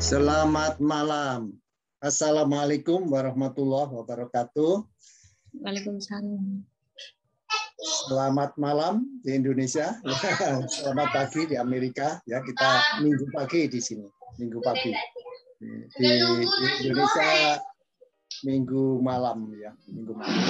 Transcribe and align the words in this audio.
Selamat 0.00 0.80
malam. 0.80 1.60
Assalamualaikum 2.00 3.04
warahmatullahi 3.12 3.92
wabarakatuh. 3.92 4.80
Waalaikumsalam. 5.60 6.64
Selamat 8.08 8.56
malam 8.56 9.04
di 9.20 9.36
Indonesia. 9.36 10.00
Selamat 10.80 11.12
pagi 11.12 11.52
di 11.52 11.60
Amerika. 11.60 12.16
Ya 12.24 12.40
kita 12.40 13.04
minggu 13.04 13.28
pagi 13.28 13.68
di 13.68 13.76
sini. 13.76 14.08
Minggu 14.40 14.64
pagi 14.64 14.96
di, 15.60 16.08
Indonesia 16.80 17.60
minggu 18.48 19.04
malam 19.04 19.52
ya. 19.52 19.76
Minggu 19.84 20.16
malam. 20.16 20.40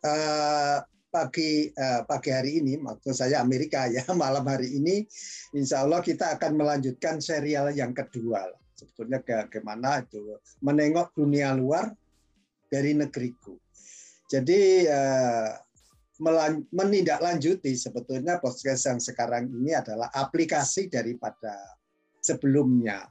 Uh, 0.00 0.80
pagi 1.16 1.72
uh, 1.72 2.04
pagi 2.04 2.28
hari 2.28 2.60
ini, 2.60 2.76
maksud 2.76 3.16
saya 3.16 3.40
Amerika 3.40 3.88
ya, 3.88 4.04
malam 4.12 4.44
hari 4.44 4.76
ini, 4.76 5.08
Insya 5.56 5.88
Allah 5.88 6.04
kita 6.04 6.36
akan 6.36 6.60
melanjutkan 6.60 7.24
serial 7.24 7.72
yang 7.72 7.96
kedua. 7.96 8.52
Sebetulnya 8.76 9.24
bagaimana 9.24 10.04
itu 10.04 10.36
menengok 10.60 11.16
dunia 11.16 11.56
luar 11.56 11.88
dari 12.68 12.92
negeriku. 12.92 13.56
Jadi 14.28 14.84
uh, 14.84 15.48
menindaklanjuti 16.72 17.72
sebetulnya 17.72 18.36
podcast 18.36 18.92
yang 18.92 19.00
sekarang 19.00 19.48
ini 19.48 19.72
adalah 19.72 20.12
aplikasi 20.12 20.92
daripada 20.92 21.56
sebelumnya. 22.20 23.08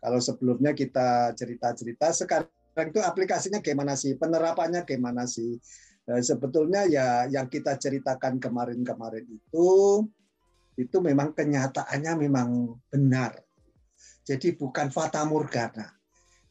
Kalau 0.00 0.20
sebelumnya 0.20 0.76
kita 0.76 1.32
cerita-cerita, 1.32 2.12
sekarang 2.12 2.92
itu 2.92 3.00
aplikasinya 3.00 3.64
gimana 3.64 3.96
sih, 3.96 4.16
penerapannya 4.20 4.84
gimana 4.84 5.24
sih, 5.24 5.56
sebetulnya 6.22 6.86
ya 6.86 7.26
yang 7.26 7.50
kita 7.50 7.74
ceritakan 7.74 8.38
kemarin-kemarin 8.38 9.26
itu 9.26 9.68
itu 10.76 10.96
memang 11.02 11.32
kenyataannya 11.34 12.12
memang 12.28 12.78
benar. 12.92 13.34
Jadi 14.22 14.54
bukan 14.54 14.92
fata 14.92 15.24
morgana. 15.24 15.90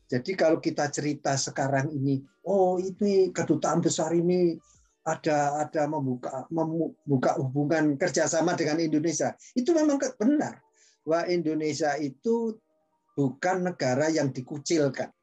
Jadi 0.06 0.38
kalau 0.38 0.62
kita 0.62 0.90
cerita 0.94 1.34
sekarang 1.34 1.90
ini, 1.94 2.22
oh 2.46 2.78
ini 2.78 3.34
kedutaan 3.34 3.82
besar 3.82 4.14
ini 4.14 4.54
ada 5.06 5.66
ada 5.66 5.86
membuka 5.86 6.46
membuka 6.50 7.38
hubungan 7.38 7.94
kerjasama 7.98 8.58
dengan 8.58 8.82
Indonesia, 8.82 9.34
itu 9.54 9.70
memang 9.74 10.02
benar 10.18 10.62
bahwa 11.06 11.30
Indonesia 11.30 11.94
itu 12.02 12.58
bukan 13.14 13.70
negara 13.70 14.10
yang 14.10 14.34
dikucilkan 14.34 15.14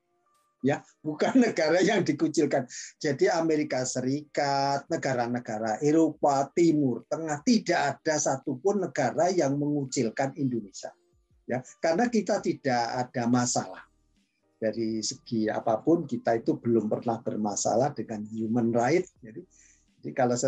ya 0.63 0.81
bukan 1.03 1.43
negara 1.43 1.83
yang 1.83 2.07
dikucilkan. 2.07 2.65
Jadi 2.97 3.27
Amerika 3.29 3.83
Serikat, 3.83 4.87
negara-negara 4.87 5.83
Eropa 5.83 6.49
Timur 6.55 7.05
Tengah 7.11 7.43
tidak 7.43 7.99
ada 7.99 8.17
satupun 8.17 8.87
negara 8.87 9.29
yang 9.29 9.59
mengucilkan 9.59 10.33
Indonesia. 10.39 10.95
Ya, 11.43 11.59
karena 11.83 12.07
kita 12.07 12.39
tidak 12.39 12.87
ada 12.97 13.27
masalah 13.27 13.83
dari 14.63 15.03
segi 15.03 15.51
apa 15.51 15.83
pun 15.83 16.07
kita 16.07 16.39
itu 16.39 16.55
belum 16.55 16.87
pernah 16.87 17.19
bermasalah 17.19 17.91
dengan 17.99 18.23
human 18.31 18.71
right. 18.71 19.03
Jadi, 19.19 19.43
jadi 20.01 20.11
kalau 20.15 20.39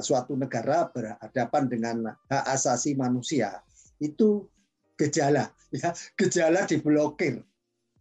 suatu 0.00 0.32
negara 0.40 0.88
berhadapan 0.88 1.64
dengan 1.68 1.96
hak 2.08 2.44
asasi 2.56 2.96
manusia 2.96 3.60
itu 4.00 4.48
gejala 4.96 5.52
ya 5.72 5.92
gejala 6.16 6.64
diblokir 6.64 7.44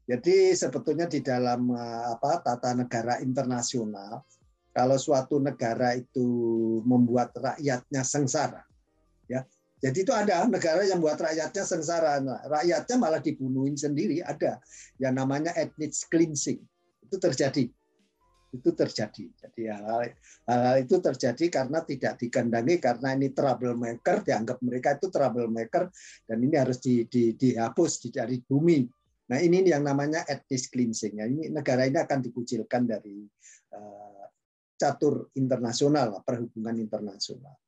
jadi 0.09 0.57
sebetulnya 0.57 1.05
di 1.05 1.21
dalam 1.21 1.69
eh, 1.69 2.05
apa 2.17 2.41
tata 2.41 2.73
negara 2.73 3.21
internasional, 3.21 4.25
kalau 4.73 4.97
suatu 4.97 5.38
negara 5.38 5.93
itu 5.93 6.25
membuat 6.81 7.29
rakyatnya 7.38 8.02
sengsara, 8.02 8.65
ya. 9.30 9.45
Jadi 9.80 10.03
itu 10.03 10.11
ada 10.11 10.43
negara 10.49 10.83
yang 10.83 10.99
buat 10.99 11.15
rakyatnya 11.15 11.64
sengsara, 11.64 12.19
nah, 12.19 12.42
rakyatnya 12.42 12.98
malah 12.99 13.21
dibunuhin 13.23 13.80
sendiri 13.80 14.19
ada 14.19 14.59
yang 14.99 15.15
namanya 15.15 15.55
ethnic 15.55 15.95
cleansing 16.11 16.59
itu 17.05 17.15
terjadi, 17.15 17.64
itu 18.52 18.69
terjadi. 18.75 19.25
Jadi 19.30 19.61
hal, 19.71 20.09
hal 20.49 20.75
itu 20.83 20.99
terjadi 20.99 21.45
karena 21.48 21.80
tidak 21.86 22.19
dikendangi 22.19 22.75
karena 22.81 23.15
ini 23.15 23.30
troublemaker 23.31 24.25
dianggap 24.25 24.58
mereka 24.65 24.98
itu 24.99 25.08
troublemaker 25.08 25.87
dan 26.27 26.37
ini 26.43 26.55
harus 26.59 26.81
di, 26.83 27.08
di, 27.08 27.37
dihapus 27.37 28.11
dari 28.11 28.42
bumi 28.43 28.98
Nah 29.30 29.38
ini 29.38 29.62
yang 29.62 29.86
namanya 29.86 30.26
ethnic 30.26 30.73
cleansing. 30.73 31.22
Ya. 31.22 31.26
Ini 31.30 31.54
negara 31.54 31.86
ini 31.86 32.02
akan 32.02 32.20
dikucilkan 32.26 32.90
dari 32.90 33.23
uh, 33.78 34.26
catur 34.80 35.30
internasional, 35.36 36.23
perhubungan 36.26 36.80
internasional. 36.80 37.60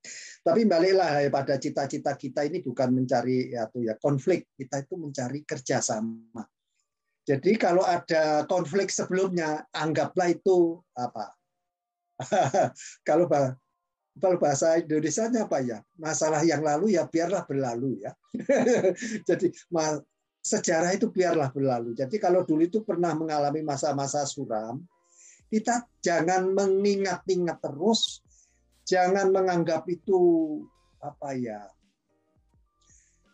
Tapi 0.41 0.65
baliklah 0.65 1.21
pada 1.29 1.59
cita-cita 1.61 2.17
kita 2.17 2.47
ini 2.47 2.63
bukan 2.63 2.89
mencari 2.95 3.53
ya, 3.53 3.69
ya 3.77 3.93
konflik, 3.99 4.49
kita 4.57 4.81
itu 4.81 4.95
mencari 4.97 5.45
kerjasama. 5.45 6.41
Jadi 7.21 7.53
kalau 7.61 7.85
ada 7.85 8.49
konflik 8.49 8.89
sebelumnya, 8.89 9.61
anggaplah 9.69 10.33
itu 10.33 10.81
apa? 10.97 11.29
kalau 13.07 13.29
kalau 14.17 14.37
bahasa 14.41 14.81
Indonesia-nya 14.81 15.45
apa 15.45 15.61
ya? 15.61 15.79
Masalah 15.99 16.41
yang 16.41 16.65
lalu 16.65 16.97
ya 16.97 17.05
biarlah 17.05 17.45
berlalu 17.45 18.01
ya. 18.01 18.11
Jadi 19.29 19.53
sejarah 20.41 20.97
itu 20.97 21.13
biarlah 21.13 21.53
berlalu. 21.53 21.93
Jadi 21.93 22.17
kalau 22.17 22.41
dulu 22.41 22.65
itu 22.65 22.81
pernah 22.81 23.13
mengalami 23.13 23.61
masa-masa 23.61 24.25
suram, 24.25 24.81
kita 25.47 25.85
jangan 26.01 26.49
mengingat-ingat 26.51 27.61
terus, 27.61 28.25
jangan 28.83 29.29
menganggap 29.29 29.85
itu 29.87 30.19
apa 31.01 31.33
ya 31.33 31.61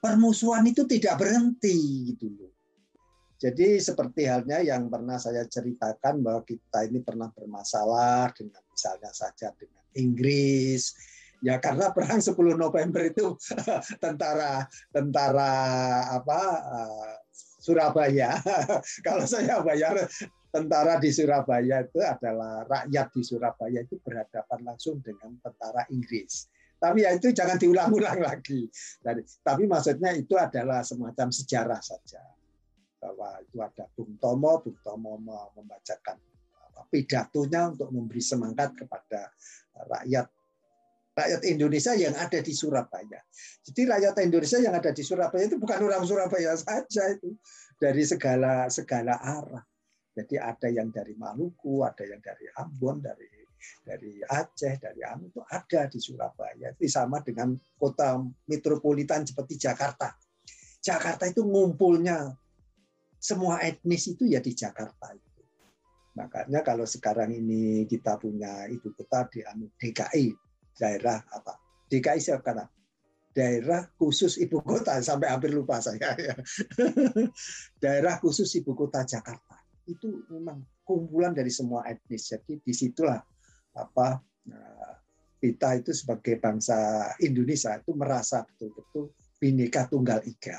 permusuhan 0.07 0.63
itu 0.69 0.87
tidak 0.87 1.19
berhenti 1.19 2.13
gitu 2.13 2.31
loh. 2.31 2.53
Jadi 3.37 3.77
seperti 3.77 4.25
halnya 4.25 4.65
yang 4.65 4.89
pernah 4.89 5.21
saya 5.21 5.45
ceritakan 5.45 6.25
bahwa 6.25 6.41
kita 6.41 6.89
ini 6.89 7.05
pernah 7.05 7.29
bermasalah 7.29 8.33
dengan 8.33 8.65
misalnya 8.65 9.13
saja 9.13 9.53
dengan 9.53 9.85
Inggris, 9.93 10.89
ya 11.41 11.61
karena 11.61 11.93
perang 11.93 12.21
10 12.21 12.33
November 12.57 13.01
itu 13.05 13.37
tentara 14.03 14.65
tentara 14.89 15.53
apa 16.17 16.39
eh, 16.61 17.13
Surabaya. 17.67 18.39
Kalau 19.05 19.27
saya 19.27 19.59
bayar 19.59 20.07
tentara 20.47 20.95
di 21.03 21.11
Surabaya 21.11 21.83
itu 21.83 21.99
adalah 21.99 22.63
rakyat 22.63 23.07
di 23.11 23.21
Surabaya 23.27 23.79
itu 23.83 23.99
berhadapan 23.99 24.59
langsung 24.63 25.03
dengan 25.03 25.35
tentara 25.43 25.83
Inggris. 25.91 26.47
Tapi 26.77 27.03
ya 27.03 27.11
itu 27.11 27.33
jangan 27.33 27.57
diulang-ulang 27.57 28.21
lagi. 28.21 28.69
Jadi, 29.01 29.25
tapi 29.41 29.65
maksudnya 29.65 30.13
itu 30.13 30.37
adalah 30.37 30.85
semacam 30.85 31.33
sejarah 31.33 31.81
saja 31.81 32.21
bahwa 33.01 33.41
itu 33.41 33.57
ada 33.59 33.85
Bung 33.97 34.15
Tomo, 34.21 34.61
Bung 34.61 34.77
Tomo 34.85 35.17
membacakan 35.57 36.17
pidatonya 36.93 37.73
untuk 37.73 37.89
memberi 37.89 38.21
semangat 38.21 38.77
kepada 38.77 39.33
rakyat 39.89 40.29
rakyat 41.17 41.41
Indonesia 41.49 41.97
yang 41.97 42.13
ada 42.13 42.37
di 42.37 42.53
Surabaya. 42.53 43.19
Jadi 43.65 43.81
rakyat 43.89 44.21
Indonesia 44.21 44.61
yang 44.61 44.77
ada 44.77 44.93
di 44.93 45.01
Surabaya 45.01 45.49
itu 45.49 45.57
bukan 45.57 45.81
orang 45.81 46.05
Surabaya 46.05 46.53
saja 46.53 47.03
itu 47.09 47.33
dari 47.81 48.05
segala 48.05 48.69
segala 48.69 49.17
arah. 49.17 49.65
Jadi 50.13 50.37
ada 50.37 50.69
yang 50.69 50.93
dari 50.93 51.17
Maluku, 51.17 51.81
ada 51.81 52.05
yang 52.05 52.21
dari 52.21 52.45
Ambon, 52.57 53.01
dari 53.01 53.25
dari 53.81 54.21
Aceh, 54.21 54.77
dari 54.77 55.01
Anu 55.01 55.33
itu 55.33 55.41
ada 55.41 55.89
di 55.89 55.99
Surabaya. 55.99 56.73
Itu 56.77 56.85
sama 56.85 57.25
dengan 57.25 57.57
kota 57.77 58.21
metropolitan 58.45 59.25
seperti 59.25 59.57
Jakarta. 59.57 60.13
Jakarta 60.77 61.25
itu 61.25 61.41
ngumpulnya 61.41 62.29
semua 63.17 63.59
etnis 63.65 64.05
itu 64.07 64.29
ya 64.29 64.39
di 64.39 64.53
Jakarta 64.53 65.11
itu. 65.11 65.41
Makanya 66.17 66.65
kalau 66.65 66.85
sekarang 66.85 67.33
ini 67.33 67.85
kita 67.85 68.17
punya 68.17 68.65
ibu 68.69 68.89
kota 68.93 69.29
di 69.29 69.45
anu 69.45 69.69
DKI, 69.77 70.46
daerah 70.77 71.19
apa 71.33 71.57
DKI 71.89 72.21
kata 72.41 72.65
daerah 73.37 73.85
khusus 74.01 74.41
ibu 74.41 74.65
kota 74.65 74.97
sampai 74.97 75.29
hampir 75.29 75.53
lupa 75.53 75.77
saya 75.77 76.17
ya. 76.17 76.33
daerah 77.83 78.17
khusus 78.17 78.49
ibu 78.57 78.73
kota 78.73 79.05
Jakarta 79.05 79.61
itu 79.85 80.25
memang 80.33 80.65
kumpulan 80.81 81.37
dari 81.37 81.53
semua 81.53 81.85
etnis 81.85 82.33
jadi 82.33 82.57
di 82.57 82.73
situlah 82.73 83.21
apa 83.77 84.17
nah, 84.49 84.93
kita 85.37 85.77
itu 85.77 85.93
sebagai 85.93 86.41
bangsa 86.41 87.09
Indonesia 87.21 87.77
itu 87.77 87.93
merasa 87.93 88.41
betul-betul 88.41 89.13
bineka 89.37 89.85
tunggal 89.85 90.25
ika. 90.25 90.57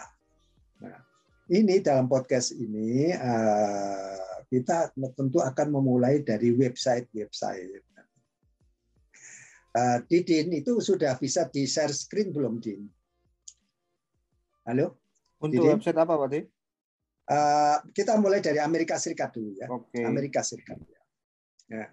Nah, 0.86 1.02
ini 1.50 1.82
dalam 1.82 2.06
podcast 2.06 2.54
ini 2.54 3.10
eh, 3.10 4.38
kita 4.46 4.94
tentu 4.94 5.42
akan 5.42 5.68
memulai 5.74 6.22
dari 6.22 6.54
website-website 6.54 7.87
Uh, 9.78 9.98
Didin 10.10 10.50
itu 10.50 10.82
sudah 10.82 11.14
bisa 11.14 11.46
di 11.46 11.62
share 11.62 11.94
screen 11.94 12.34
belum, 12.34 12.58
Din? 12.58 12.82
Halo? 14.66 14.98
Untuk 15.38 15.62
Didin? 15.62 15.78
website 15.78 15.98
apa, 15.98 16.18
Pak 16.18 16.30
Uh, 17.28 17.76
kita 17.92 18.16
mulai 18.16 18.40
dari 18.40 18.56
Amerika 18.56 18.96
Serikat 18.96 19.36
dulu 19.36 19.52
ya. 19.52 19.68
Okay. 19.68 20.00
Amerika 20.00 20.40
Serikat. 20.40 20.80
Ya. 21.68 21.84
Ya. 21.84 21.86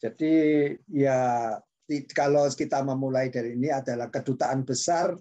Jadi 0.00 0.32
ya 0.88 1.20
kalau 2.16 2.48
kita 2.48 2.80
memulai 2.80 3.28
dari 3.28 3.60
ini 3.60 3.68
adalah 3.68 4.08
kedutaan 4.08 4.64
besar 4.64 5.12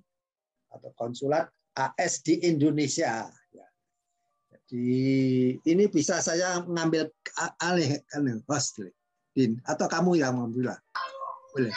atau 0.72 0.90
konsulat 0.96 1.52
AS 1.76 2.24
di 2.24 2.40
Indonesia. 2.48 3.28
Ya. 4.68 4.76
Jadi 4.76 5.60
ini 5.64 5.84
bisa 5.88 6.20
saya 6.20 6.60
mengambil 6.68 7.08
alih 7.64 8.04
kan 8.12 8.28
host, 8.52 8.84
Din, 9.32 9.60
atau 9.64 9.88
kamu 9.88 10.20
yang 10.20 10.36
mengambil. 10.36 10.76
Boleh. 11.56 11.74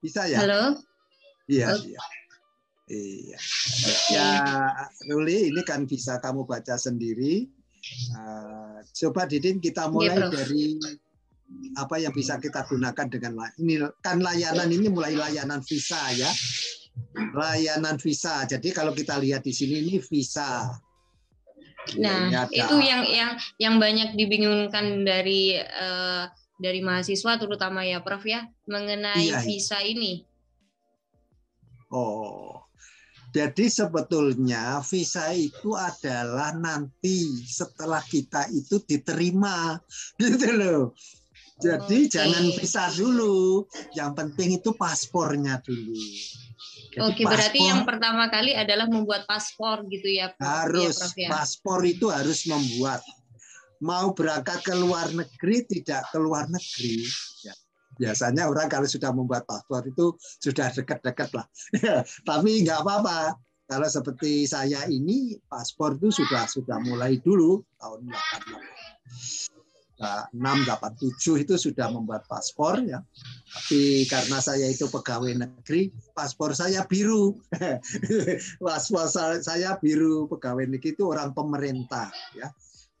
Bisa 0.00 0.24
ya? 0.28 0.40
Halo. 0.40 0.80
Iya, 1.44 1.76
iya. 1.84 2.00
Iya. 2.86 3.38
Ya, 4.14 4.28
Ruli, 5.10 5.50
ini 5.50 5.60
kan 5.66 5.84
bisa 5.84 6.22
kamu 6.22 6.46
baca 6.46 6.78
sendiri. 6.78 7.50
Uh, 8.16 8.82
coba 9.04 9.30
Didin 9.30 9.62
kita 9.62 9.86
mulai 9.86 10.18
ya, 10.18 10.26
dari 10.26 10.74
apa 11.78 12.02
yang 12.02 12.10
bisa 12.10 12.34
kita 12.42 12.66
gunakan 12.66 13.06
dengan 13.06 13.46
ini 13.62 13.78
kan 14.02 14.18
layanan 14.18 14.66
ini 14.74 14.90
mulai 14.90 15.14
layanan 15.14 15.62
visa 15.62 16.10
ya 16.10 16.26
layanan 17.30 17.94
visa. 18.00 18.42
Jadi 18.42 18.74
kalau 18.74 18.90
kita 18.90 19.20
lihat 19.22 19.46
di 19.46 19.54
sini 19.54 19.86
ini 19.86 20.02
visa. 20.02 20.74
Nah, 21.94 22.28
ya, 22.32 22.42
itu 22.50 22.76
yang 22.82 23.02
yang 23.06 23.30
yang 23.62 23.74
banyak 23.78 24.18
dibingungkan 24.18 25.06
dari 25.06 25.54
uh, 25.58 26.26
dari 26.58 26.80
mahasiswa 26.82 27.38
terutama 27.38 27.84
ya 27.86 28.02
Prof 28.02 28.24
ya 28.26 28.48
mengenai 28.66 29.30
iya, 29.30 29.38
iya. 29.38 29.46
visa 29.46 29.78
ini. 29.84 30.26
Oh. 31.92 32.66
Jadi 33.36 33.68
sebetulnya 33.68 34.80
visa 34.80 35.28
itu 35.36 35.76
adalah 35.76 36.56
nanti 36.56 37.44
setelah 37.44 38.00
kita 38.00 38.48
itu 38.48 38.80
diterima 38.80 39.76
gitu 40.20 40.48
loh. 40.56 40.82
Jadi 41.56 42.08
okay. 42.08 42.12
jangan 42.12 42.44
visa 42.52 42.84
dulu, 42.92 43.64
yang 43.96 44.12
penting 44.12 44.60
itu 44.60 44.76
paspornya 44.76 45.60
dulu. 45.64 45.96
Jadi 46.96 47.12
Oke, 47.12 47.28
paspor, 47.28 47.32
berarti 47.36 47.60
yang 47.60 47.82
pertama 47.84 48.24
kali 48.32 48.56
adalah 48.56 48.88
membuat 48.88 49.28
paspor 49.28 49.84
gitu 49.92 50.08
ya, 50.08 50.32
Prof. 50.32 50.48
Harus, 50.48 50.96
ya, 50.96 51.04
Prof, 51.04 51.12
ya? 51.20 51.28
paspor 51.28 51.80
itu 51.84 52.06
harus 52.08 52.48
membuat. 52.48 53.04
Mau 53.84 54.16
berangkat 54.16 54.64
ke 54.64 54.72
luar 54.72 55.12
negeri, 55.12 55.68
tidak 55.68 56.08
ke 56.08 56.16
luar 56.16 56.48
negeri. 56.48 57.04
Ya. 57.44 57.52
Biasanya 58.00 58.48
orang 58.48 58.72
kalau 58.72 58.88
sudah 58.88 59.12
membuat 59.12 59.44
paspor 59.44 59.84
itu 59.84 60.16
sudah 60.40 60.72
dekat-dekat 60.72 61.36
lah. 61.36 61.44
Tapi 62.32 62.64
nggak 62.64 62.80
apa-apa. 62.80 63.36
Kalau 63.68 63.88
seperti 63.92 64.48
saya 64.48 64.88
ini, 64.88 65.36
paspor 65.52 66.00
itu 66.00 66.08
sudah 66.08 66.48
sudah 66.48 66.80
mulai 66.80 67.20
dulu 67.20 67.60
tahun 67.76 68.08
88. 68.08 69.55
687 69.96 71.44
itu 71.48 71.54
sudah 71.56 71.88
membuat 71.88 72.28
paspor 72.28 72.84
ya. 72.84 73.00
Tapi 73.48 74.04
karena 74.04 74.44
saya 74.44 74.68
itu 74.68 74.84
pegawai 74.92 75.32
negeri, 75.32 75.88
paspor 76.12 76.52
saya 76.52 76.84
biru. 76.84 77.32
paspor 78.64 79.08
saya 79.40 79.80
biru 79.80 80.28
pegawai 80.28 80.68
negeri 80.68 80.92
itu 80.92 81.04
orang 81.08 81.32
pemerintah 81.32 82.12
ya. 82.36 82.52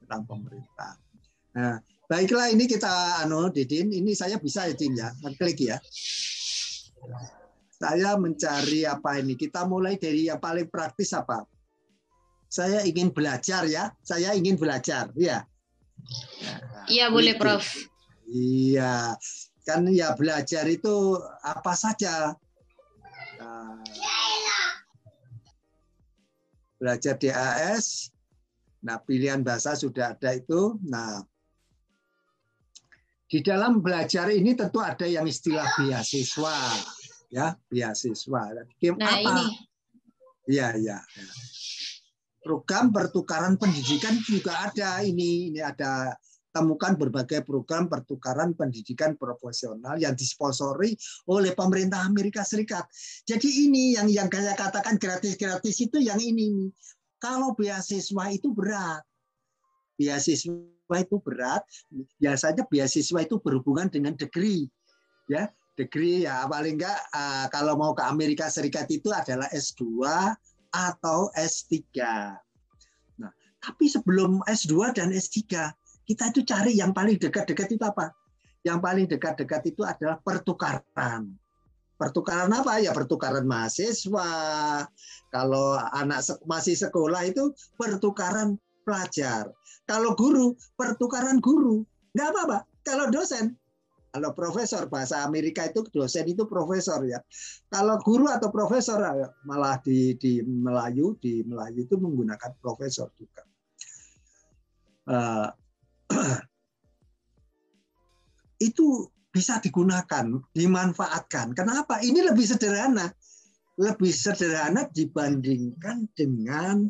Orang 0.08 0.24
pemerintah. 0.24 0.96
Nah, 1.56 1.76
baiklah 2.08 2.48
ini 2.48 2.64
kita 2.64 3.20
anu 3.24 3.52
Didin, 3.52 3.92
ini 3.92 4.16
saya 4.16 4.40
bisa 4.40 4.64
ya 4.64 4.76
ya. 4.76 5.08
Klik 5.36 5.60
ya. 5.60 5.76
Saya 7.76 8.16
mencari 8.16 8.88
apa 8.88 9.20
ini? 9.20 9.36
Kita 9.36 9.68
mulai 9.68 10.00
dari 10.00 10.32
yang 10.32 10.40
paling 10.40 10.72
praktis 10.72 11.12
apa? 11.12 11.44
Saya 12.48 12.80
ingin 12.88 13.12
belajar 13.12 13.68
ya. 13.68 13.92
Saya 14.00 14.32
ingin 14.32 14.56
belajar 14.56 15.12
ya 15.12 15.44
Iya 16.86 17.10
boleh 17.10 17.34
itu. 17.34 17.42
Prof. 17.42 17.66
Iya, 18.26 19.14
kan 19.62 19.86
ya 19.90 20.14
belajar 20.18 20.66
itu 20.66 21.18
apa 21.42 21.72
saja. 21.78 22.34
Nah, 23.38 23.78
belajar 26.78 27.14
DAS, 27.18 28.10
nah 28.82 28.98
pilihan 29.02 29.42
bahasa 29.46 29.78
sudah 29.78 30.14
ada 30.14 30.34
itu. 30.34 30.74
Nah, 30.86 31.22
di 33.26 33.38
dalam 33.42 33.82
belajar 33.82 34.30
ini 34.30 34.54
tentu 34.58 34.82
ada 34.82 35.06
yang 35.06 35.26
istilah 35.26 35.66
beasiswa, 35.78 36.58
ya 37.30 37.54
beasiswa. 37.70 38.42
Game 38.78 38.98
nah, 38.98 39.14
apa? 39.14 39.30
Ini. 39.30 39.44
Iya, 40.46 40.68
iya. 40.78 40.98
Ya 41.02 41.26
program 42.46 42.94
pertukaran 42.94 43.58
pendidikan 43.58 44.14
juga 44.22 44.70
ada 44.70 45.02
ini 45.02 45.50
ini 45.50 45.58
ada 45.58 46.14
temukan 46.54 46.94
berbagai 46.94 47.42
program 47.44 47.90
pertukaran 47.90 48.54
pendidikan 48.54 49.18
profesional 49.18 49.98
yang 49.98 50.14
disponsori 50.14 50.94
oleh 51.28 51.52
pemerintah 51.52 52.06
Amerika 52.06 52.46
Serikat. 52.46 52.88
Jadi 53.28 53.68
ini 53.68 53.98
yang 53.98 54.08
yang 54.08 54.30
saya 54.30 54.54
katakan 54.54 54.96
gratis-gratis 54.96 55.76
itu 55.84 56.00
yang 56.00 56.16
ini. 56.22 56.72
Kalau 57.20 57.52
beasiswa 57.52 58.24
itu 58.32 58.54
berat. 58.54 59.04
Beasiswa 60.00 60.96
itu 61.00 61.16
berat, 61.24 61.64
biasanya 62.20 62.68
beasiswa 62.68 63.20
itu 63.24 63.36
berhubungan 63.40 63.88
dengan 63.88 64.12
degree. 64.12 64.68
Ya, 65.26 65.48
degree 65.76 66.24
ya 66.24 66.48
paling 66.48 66.80
enggak 66.80 67.00
uh, 67.12 67.48
kalau 67.52 67.76
mau 67.76 67.92
ke 67.92 68.04
Amerika 68.04 68.48
Serikat 68.48 68.88
itu 68.88 69.12
adalah 69.12 69.48
S2 69.52 69.82
atau 70.70 71.30
S3. 71.34 71.76
Nah, 73.20 73.32
tapi 73.62 73.86
sebelum 73.90 74.42
S2 74.46 74.94
dan 74.96 75.10
S3, 75.12 75.70
kita 76.06 76.30
itu 76.30 76.40
cari 76.46 76.78
yang 76.78 76.94
paling 76.94 77.18
dekat-dekat 77.18 77.74
itu 77.74 77.82
apa? 77.82 78.14
Yang 78.62 78.78
paling 78.78 79.06
dekat-dekat 79.10 79.62
itu 79.74 79.82
adalah 79.82 80.18
pertukaran. 80.22 81.34
Pertukaran 81.96 82.52
apa? 82.52 82.78
Ya 82.78 82.92
pertukaran 82.92 83.48
mahasiswa. 83.48 84.30
Kalau 85.32 85.80
anak 85.96 86.22
masih 86.44 86.76
sekolah 86.76 87.24
itu 87.26 87.50
pertukaran 87.74 88.60
pelajar. 88.86 89.50
Kalau 89.88 90.14
guru, 90.14 90.54
pertukaran 90.78 91.42
guru. 91.42 91.82
Nggak 92.14 92.28
apa-apa. 92.30 92.58
Kalau 92.86 93.10
dosen, 93.10 93.58
kalau 94.16 94.32
profesor 94.32 94.88
bahasa 94.88 95.28
Amerika 95.28 95.68
itu 95.68 95.84
dosen 95.92 96.24
itu 96.24 96.48
profesor 96.48 97.04
ya. 97.04 97.20
Kalau 97.68 98.00
guru 98.00 98.32
atau 98.32 98.48
profesor 98.48 98.96
ya, 98.96 99.28
malah 99.44 99.76
di 99.84 100.16
di 100.16 100.40
Melayu 100.40 101.20
di 101.20 101.44
Melayu 101.44 101.84
itu 101.84 102.00
menggunakan 102.00 102.56
profesor 102.56 103.12
juga. 103.20 103.44
Uh, 105.04 105.52
itu 108.72 109.04
bisa 109.28 109.60
digunakan, 109.60 110.40
dimanfaatkan. 110.56 111.52
Kenapa? 111.52 112.00
Ini 112.00 112.24
lebih 112.32 112.48
sederhana. 112.48 113.12
Lebih 113.76 114.16
sederhana 114.16 114.88
dibandingkan 114.96 116.08
dengan 116.16 116.88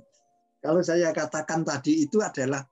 kalau 0.63 0.79
saya 0.79 1.11
katakan 1.11 1.67
tadi 1.67 2.07
itu 2.07 2.23
adalah 2.23 2.63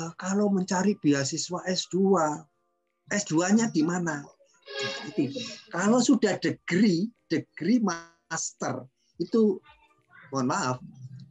uh, 0.00 0.16
kalau 0.16 0.48
mencari 0.48 0.96
beasiswa 0.96 1.60
S2 1.68 2.16
S2-nya 3.10 3.74
di 3.74 3.82
mana? 3.82 4.22
Nah, 4.22 4.94
itu. 5.10 5.34
Kalau 5.68 5.98
sudah 5.98 6.38
degree, 6.38 7.10
degree 7.26 7.82
master 7.82 8.86
itu 9.18 9.58
mohon 10.30 10.46
maaf, 10.48 10.78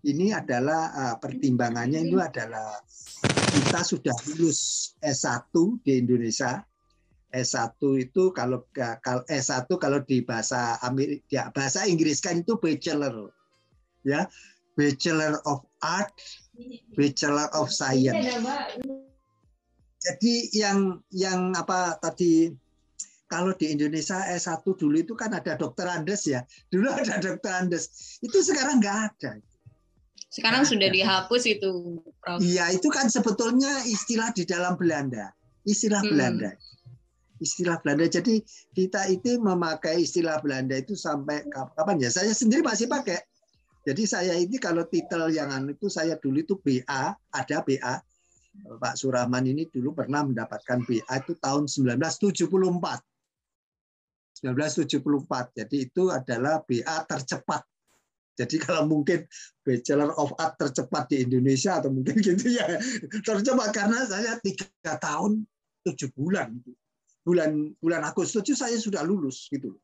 ini 0.05 0.31
adalah 0.31 0.91
uh, 0.95 1.15
pertimbangannya 1.19 2.07
itu 2.07 2.19
adalah 2.19 2.79
kita 3.51 3.81
sudah 3.83 4.15
lulus 4.31 4.93
S1 5.03 5.51
di 5.83 5.99
Indonesia. 5.99 6.63
S1 7.29 7.77
itu 8.01 8.33
kalau 8.33 8.65
kalau 8.73 9.21
S1 9.29 9.69
kalau 9.77 10.01
di 10.01 10.25
bahasa 10.25 10.81
Amerika 10.81 11.25
ya, 11.29 11.43
bahasa 11.53 11.85
Inggris 11.85 12.23
kan 12.23 12.41
itu 12.41 12.57
bachelor. 12.57 13.29
Ya. 14.01 14.25
Bachelor 14.79 15.43
of 15.43 15.67
Art, 15.83 16.15
Bachelor 16.95 17.51
of 17.51 17.67
Science. 17.67 18.15
Jadi 19.99 20.55
yang 20.55 21.03
yang 21.11 21.51
apa 21.59 21.99
tadi 21.99 22.55
kalau 23.29 23.53
di 23.53 23.69
Indonesia 23.69 24.25
S1 24.25 24.65
dulu 24.65 24.97
itu 24.97 25.13
kan 25.13 25.29
ada 25.35 25.53
dokter 25.53 25.85
Andes 25.85 26.25
ya. 26.25 26.41
Dulu 26.73 26.89
ada 26.99 27.21
dokter 27.21 27.51
Andes. 27.53 28.17
Itu 28.23 28.41
sekarang 28.41 28.81
nggak 28.81 28.97
ada. 28.97 29.31
Sekarang 30.29 30.61
sudah 30.61 30.93
dihapus 30.93 31.43
itu, 31.49 32.01
Prof. 32.21 32.37
Iya, 32.37 32.69
itu 32.69 32.85
kan 32.93 33.09
sebetulnya 33.09 33.81
istilah 33.89 34.29
di 34.29 34.45
dalam 34.45 34.77
Belanda. 34.77 35.33
Istilah 35.65 36.05
hmm. 36.05 36.11
Belanda. 36.13 36.51
Istilah 37.41 37.81
Belanda. 37.81 38.05
Jadi 38.05 38.37
kita 38.77 39.09
itu 39.09 39.41
memakai 39.41 40.05
istilah 40.05 40.37
Belanda 40.37 40.77
itu 40.77 40.93
sampai 40.93 41.49
kapan 41.49 41.97
ya? 41.97 42.13
Saya 42.13 42.29
sendiri 42.29 42.61
masih 42.61 42.85
pakai. 42.85 43.17
Jadi 43.89 44.05
saya 44.05 44.37
ini 44.37 44.61
kalau 44.61 44.85
titel 44.85 45.33
yang 45.33 45.49
anu 45.49 45.73
itu 45.73 45.89
saya 45.89 46.13
dulu 46.21 46.45
itu 46.45 46.53
BA, 46.61 47.03
ada 47.15 47.57
BA, 47.65 47.97
Pak 48.53 48.95
Surahman 48.97 49.45
ini 49.45 49.69
dulu 49.69 49.93
pernah 49.93 50.25
mendapatkan 50.25 50.81
BA 50.85 51.13
itu 51.21 51.33
tahun 51.37 51.69
1974. 51.69 52.49
1974. 54.39 55.57
Jadi 55.57 55.75
itu 55.85 56.03
adalah 56.09 56.63
BA 56.65 56.97
tercepat. 57.05 57.63
Jadi 58.39 58.55
kalau 58.55 58.87
mungkin 58.87 59.27
Bachelor 59.67 60.15
of 60.15 60.31
Art 60.39 60.55
tercepat 60.55 61.11
di 61.11 61.27
Indonesia 61.27 61.83
atau 61.83 61.91
mungkin 61.91 62.15
gitu 62.23 62.55
ya 62.55 62.79
tercepat 63.19 63.75
karena 63.75 64.07
saya 64.07 64.39
tiga 64.39 64.95
tahun 64.95 65.43
tujuh 65.83 66.07
bulan 66.15 66.55
bulan 67.27 67.75
bulan 67.83 68.07
Agustus 68.07 68.47
itu 68.47 68.55
saya 68.55 68.79
sudah 68.79 69.03
lulus 69.03 69.51
gitu 69.51 69.75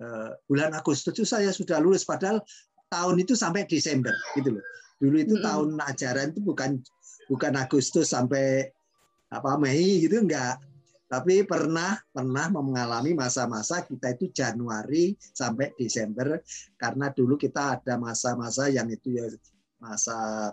uh, 0.00 0.32
bulan 0.48 0.72
Agustus 0.72 1.12
itu 1.12 1.28
saya 1.28 1.52
sudah 1.52 1.76
lulus 1.76 2.08
padahal 2.08 2.40
tahun 2.88 3.20
itu 3.20 3.36
sampai 3.36 3.68
Desember 3.68 4.16
gitu 4.32 4.56
loh. 4.56 4.64
Dulu 4.98 5.16
itu 5.22 5.34
hmm. 5.38 5.44
tahun 5.44 5.68
ajaran 5.78 6.26
itu 6.34 6.40
bukan 6.42 6.82
bukan 7.28 7.54
Agustus 7.60 8.10
sampai 8.10 8.66
apa 9.28 9.60
Mei 9.60 10.02
gitu 10.02 10.24
enggak. 10.24 10.58
Tapi 11.08 11.40
pernah 11.48 11.96
pernah 12.12 12.52
mengalami 12.52 13.16
masa-masa 13.16 13.80
kita 13.80 14.12
itu 14.12 14.28
Januari 14.28 15.16
sampai 15.16 15.72
Desember 15.72 16.36
karena 16.76 17.08
dulu 17.08 17.40
kita 17.40 17.80
ada 17.80 17.96
masa-masa 17.96 18.68
yang 18.68 18.92
itu 18.92 19.16
ya 19.16 19.24
masa 19.80 20.52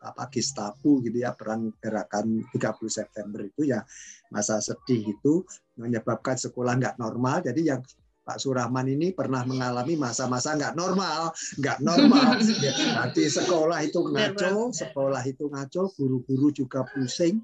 apa 0.00 0.32
Gestapo 0.32 1.02
gitu 1.04 1.20
ya 1.20 1.36
perang 1.36 1.76
gerakan 1.76 2.40
30 2.56 2.88
September 2.88 3.44
itu 3.44 3.68
ya 3.68 3.84
masa 4.32 4.56
sedih 4.64 5.12
itu 5.12 5.44
menyebabkan 5.76 6.40
sekolah 6.40 6.80
nggak 6.80 6.96
normal 6.96 7.44
jadi 7.44 7.76
yang 7.76 7.80
Pak 8.30 8.38
Surahman 8.38 8.86
ini 8.86 9.10
pernah 9.10 9.42
mengalami 9.42 9.98
masa-masa 9.98 10.54
nggak 10.54 10.78
normal 10.78 11.34
nggak 11.58 11.82
normal 11.82 12.38
nanti 13.02 13.26
sekolah 13.26 13.82
itu 13.82 14.06
ngaco 14.06 14.70
sekolah 14.70 15.22
itu 15.26 15.50
ngaco 15.50 15.90
guru-guru 15.98 16.54
juga 16.54 16.86
pusing 16.86 17.42